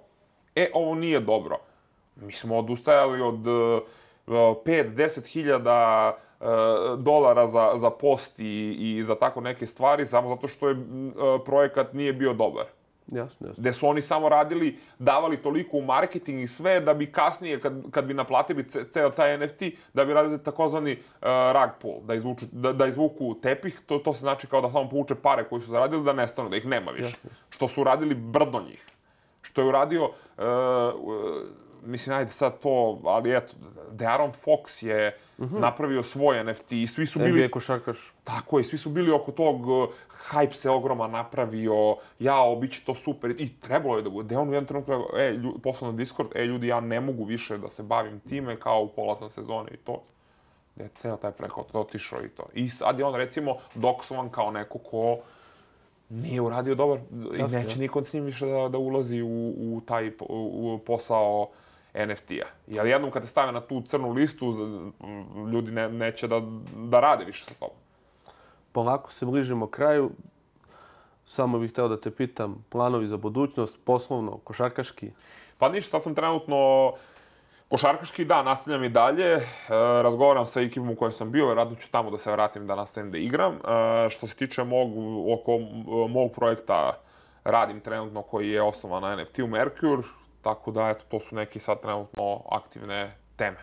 e, 0.54 0.70
ovo 0.74 0.94
nije 0.94 1.20
dobro 1.20 1.65
Mi 2.16 2.32
smo 2.32 2.58
odustajali 2.58 3.20
od 3.20 3.40
5-10 4.26 5.18
uh, 5.18 5.24
hiljada 5.24 6.12
uh, 6.40 6.46
dolara 6.98 7.46
za, 7.46 7.72
za 7.74 7.90
post 7.90 8.38
i, 8.38 8.76
i 8.80 9.02
za 9.02 9.14
tako 9.14 9.40
neke 9.40 9.66
stvari, 9.66 10.06
samo 10.06 10.28
zato 10.28 10.48
što 10.48 10.68
je 10.68 10.74
uh, 10.74 10.80
projekat 11.44 11.92
nije 11.92 12.12
bio 12.12 12.32
dobar. 12.32 12.66
Jasno, 13.06 13.48
jasno. 13.48 13.60
Gde 13.60 13.72
su 13.72 13.88
oni 13.88 14.02
samo 14.02 14.28
radili, 14.28 14.78
davali 14.98 15.36
toliko 15.36 15.76
u 15.76 15.82
marketing 15.82 16.40
i 16.40 16.46
sve, 16.46 16.80
da 16.80 16.94
bi 16.94 17.12
kasnije, 17.12 17.60
kad, 17.60 17.90
kad 17.90 18.04
bi 18.04 18.14
naplatili 18.14 18.64
ceo 18.92 19.10
taj 19.10 19.38
NFT, 19.38 19.62
da 19.94 20.04
bi 20.04 20.14
radili 20.14 20.42
takozvani 20.42 20.92
uh, 20.92 21.28
rug 21.52 21.70
pull, 21.82 22.00
da, 22.02 22.14
izvuču, 22.14 22.46
da, 22.52 22.72
da 22.72 22.86
izvuku 22.86 23.34
tepih, 23.42 23.80
to, 23.86 23.98
to 23.98 24.14
se 24.14 24.20
znači 24.20 24.46
kao 24.46 24.60
da 24.60 24.70
samo 24.70 24.88
povuče 24.88 25.14
pare 25.14 25.44
koji 25.44 25.60
su 25.60 25.70
zaradili, 25.70 26.04
da 26.04 26.12
nestanu, 26.12 26.48
da 26.48 26.56
ih 26.56 26.66
nema 26.66 26.90
više. 26.90 27.08
Jasno. 27.08 27.30
Što 27.50 27.68
su 27.68 27.84
radili 27.84 28.14
brdo 28.14 28.60
njih. 28.60 28.86
Što 29.42 29.60
je 29.60 29.68
uradio 29.68 30.04
uh, 30.04 30.12
uh, 30.94 31.65
mislim, 31.86 32.16
ajde 32.16 32.32
sad 32.32 32.58
to, 32.58 33.00
ali 33.04 33.36
eto, 33.36 33.54
De'Aaron 33.90 34.32
Fox 34.44 34.86
je 34.86 35.16
mhm. 35.38 35.54
-huh. 35.54 35.60
napravio 35.60 36.02
svoj 36.02 36.44
NFT 36.44 36.72
i 36.72 36.86
svi 36.86 37.06
su 37.06 37.18
bili... 37.18 37.40
NBA 37.40 37.48
košarkaš. 37.48 38.12
Tako 38.24 38.58
je, 38.58 38.64
svi 38.64 38.78
su 38.78 38.90
bili 38.90 39.10
oko 39.10 39.32
tog, 39.32 39.66
uh, 39.66 39.88
hype 40.30 40.52
se 40.52 40.70
ogroma 40.70 41.06
napravio, 41.06 41.96
ja, 42.18 42.56
bit 42.60 42.72
će 42.72 42.84
to 42.84 42.94
super, 42.94 43.30
i 43.38 43.52
trebalo 43.60 43.96
je 43.96 44.02
da 44.02 44.10
bude. 44.10 44.36
on 44.36 44.48
u 44.48 44.52
jednom 44.52 44.66
trenutku 44.66 44.90
rekao, 44.90 45.20
e, 45.20 45.32
ljud, 45.32 45.54
poslao 45.62 45.92
na 45.92 45.96
Discord, 45.96 46.28
e, 46.34 46.44
ljudi, 46.44 46.66
ja 46.66 46.80
ne 46.80 47.00
mogu 47.00 47.24
više 47.24 47.58
da 47.58 47.70
se 47.70 47.82
bavim 47.82 48.20
time, 48.20 48.60
kao 48.60 48.82
u 48.82 48.88
polazan 48.88 49.30
sezone 49.30 49.70
i 49.70 49.76
to. 49.76 50.02
Je 50.76 50.88
ceo 50.94 51.16
taj 51.16 51.30
preko 51.30 51.64
otišao 51.72 52.24
i 52.24 52.28
to. 52.28 52.42
I 52.54 52.70
sad 52.70 52.98
je 52.98 53.04
on, 53.04 53.14
recimo, 53.14 53.56
doksovan 53.74 54.28
kao 54.28 54.50
neko 54.50 54.78
ko 54.78 55.18
nije 56.08 56.40
uradio 56.40 56.74
dobar 56.74 56.98
i 57.38 57.42
neće 57.42 57.78
niko 57.78 58.04
s 58.04 58.12
njim 58.12 58.24
više 58.24 58.46
da, 58.46 58.68
da 58.68 58.78
ulazi 58.78 59.22
u, 59.22 59.54
u 59.58 59.80
taj 59.86 60.08
u, 60.08 60.74
u 60.74 60.78
posao 60.78 61.48
NFT-a. 62.06 62.46
Jer 62.66 62.86
jednom 62.86 63.10
kad 63.10 63.22
te 63.22 63.28
stave 63.28 63.52
na 63.52 63.60
tu 63.60 63.82
crnu 63.82 64.10
listu, 64.10 64.46
ljudi 65.52 65.70
ne, 65.70 65.88
neće 65.88 66.28
da, 66.28 66.42
da 66.74 67.00
rade 67.00 67.24
više 67.24 67.44
sa 67.44 67.54
tobom. 67.54 67.76
Polako 68.72 69.12
se 69.12 69.26
bližimo 69.26 69.66
kraju. 69.66 70.10
Samo 71.26 71.58
bih 71.58 71.70
hteo 71.70 71.88
da 71.88 72.00
te 72.00 72.10
pitam, 72.10 72.64
planovi 72.68 73.08
za 73.08 73.16
budućnost, 73.16 73.78
poslovno, 73.84 74.38
košarkaški? 74.44 75.10
Pa 75.58 75.68
ništa, 75.68 75.90
sad 75.90 76.02
sam 76.02 76.14
trenutno 76.14 76.92
košarkaški, 77.68 78.24
da, 78.24 78.42
nastavljam 78.42 78.84
i 78.84 78.88
dalje. 78.88 79.32
E, 79.32 79.42
razgovaram 80.02 80.46
sa 80.46 80.60
ekipom 80.60 80.90
u 80.90 80.96
kojoj 80.96 81.12
sam 81.12 81.32
bio, 81.32 81.46
vjerojatno 81.46 81.76
ću 81.76 81.90
tamo 81.90 82.10
da 82.10 82.18
se 82.18 82.32
vratim 82.32 82.66
da 82.66 82.74
nastavim 82.76 83.10
da 83.10 83.18
igram. 83.18 83.54
E, 83.54 84.10
što 84.10 84.26
se 84.26 84.36
tiče 84.36 84.64
mog, 84.64 84.88
oko 85.32 85.58
mog 86.08 86.32
projekta, 86.32 86.92
radim 87.44 87.80
trenutno 87.80 88.22
koji 88.22 88.50
je 88.50 88.62
osnovan 88.62 89.02
na 89.02 89.16
NFT-u 89.16 89.46
Mercure, 89.46 90.02
tako 90.42 90.70
da, 90.70 90.88
eto, 90.88 91.04
to 91.08 91.20
su 91.20 91.36
neki 91.36 91.60
sad 91.60 91.80
trenutno 91.80 92.40
aktivne 92.50 93.16
teme. 93.36 93.56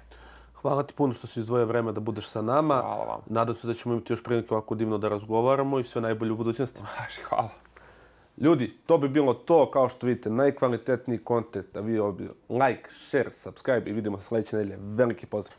Hvala 0.61 0.83
ti 0.83 0.93
puno 0.93 1.13
što 1.13 1.27
si 1.27 1.39
izdvojio 1.39 1.65
vreme 1.65 1.91
da 1.91 1.99
budeš 1.99 2.29
sa 2.29 2.41
nama. 2.41 2.81
Hvala 2.81 3.05
vam. 3.05 3.21
Nadam 3.25 3.55
se 3.55 3.67
da 3.67 3.73
ćemo 3.73 3.95
imati 3.95 4.13
još 4.13 4.23
prilike 4.23 4.53
ovako 4.53 4.75
divno 4.75 4.97
da 4.97 5.09
razgovaramo 5.09 5.79
i 5.79 5.83
sve 5.83 6.01
najbolje 6.01 6.31
u 6.31 6.37
budućnosti. 6.37 6.81
Hvala. 7.29 7.49
Ljudi, 8.37 8.77
to 8.85 8.97
bi 8.97 9.09
bilo 9.09 9.33
to, 9.33 9.71
kao 9.71 9.89
što 9.89 10.07
vidite, 10.07 10.29
najkvalitetniji 10.29 11.17
kontent 11.17 11.65
da 11.73 11.79
vi 11.79 11.99
ovdje 11.99 12.29
like, 12.49 12.89
share, 13.07 13.33
subscribe 13.33 13.89
i 13.89 13.93
vidimo 13.93 14.19
se 14.19 14.25
sledeće 14.25 14.55
nedelje. 14.55 14.77
Veliki 14.81 15.25
pozdrav! 15.25 15.57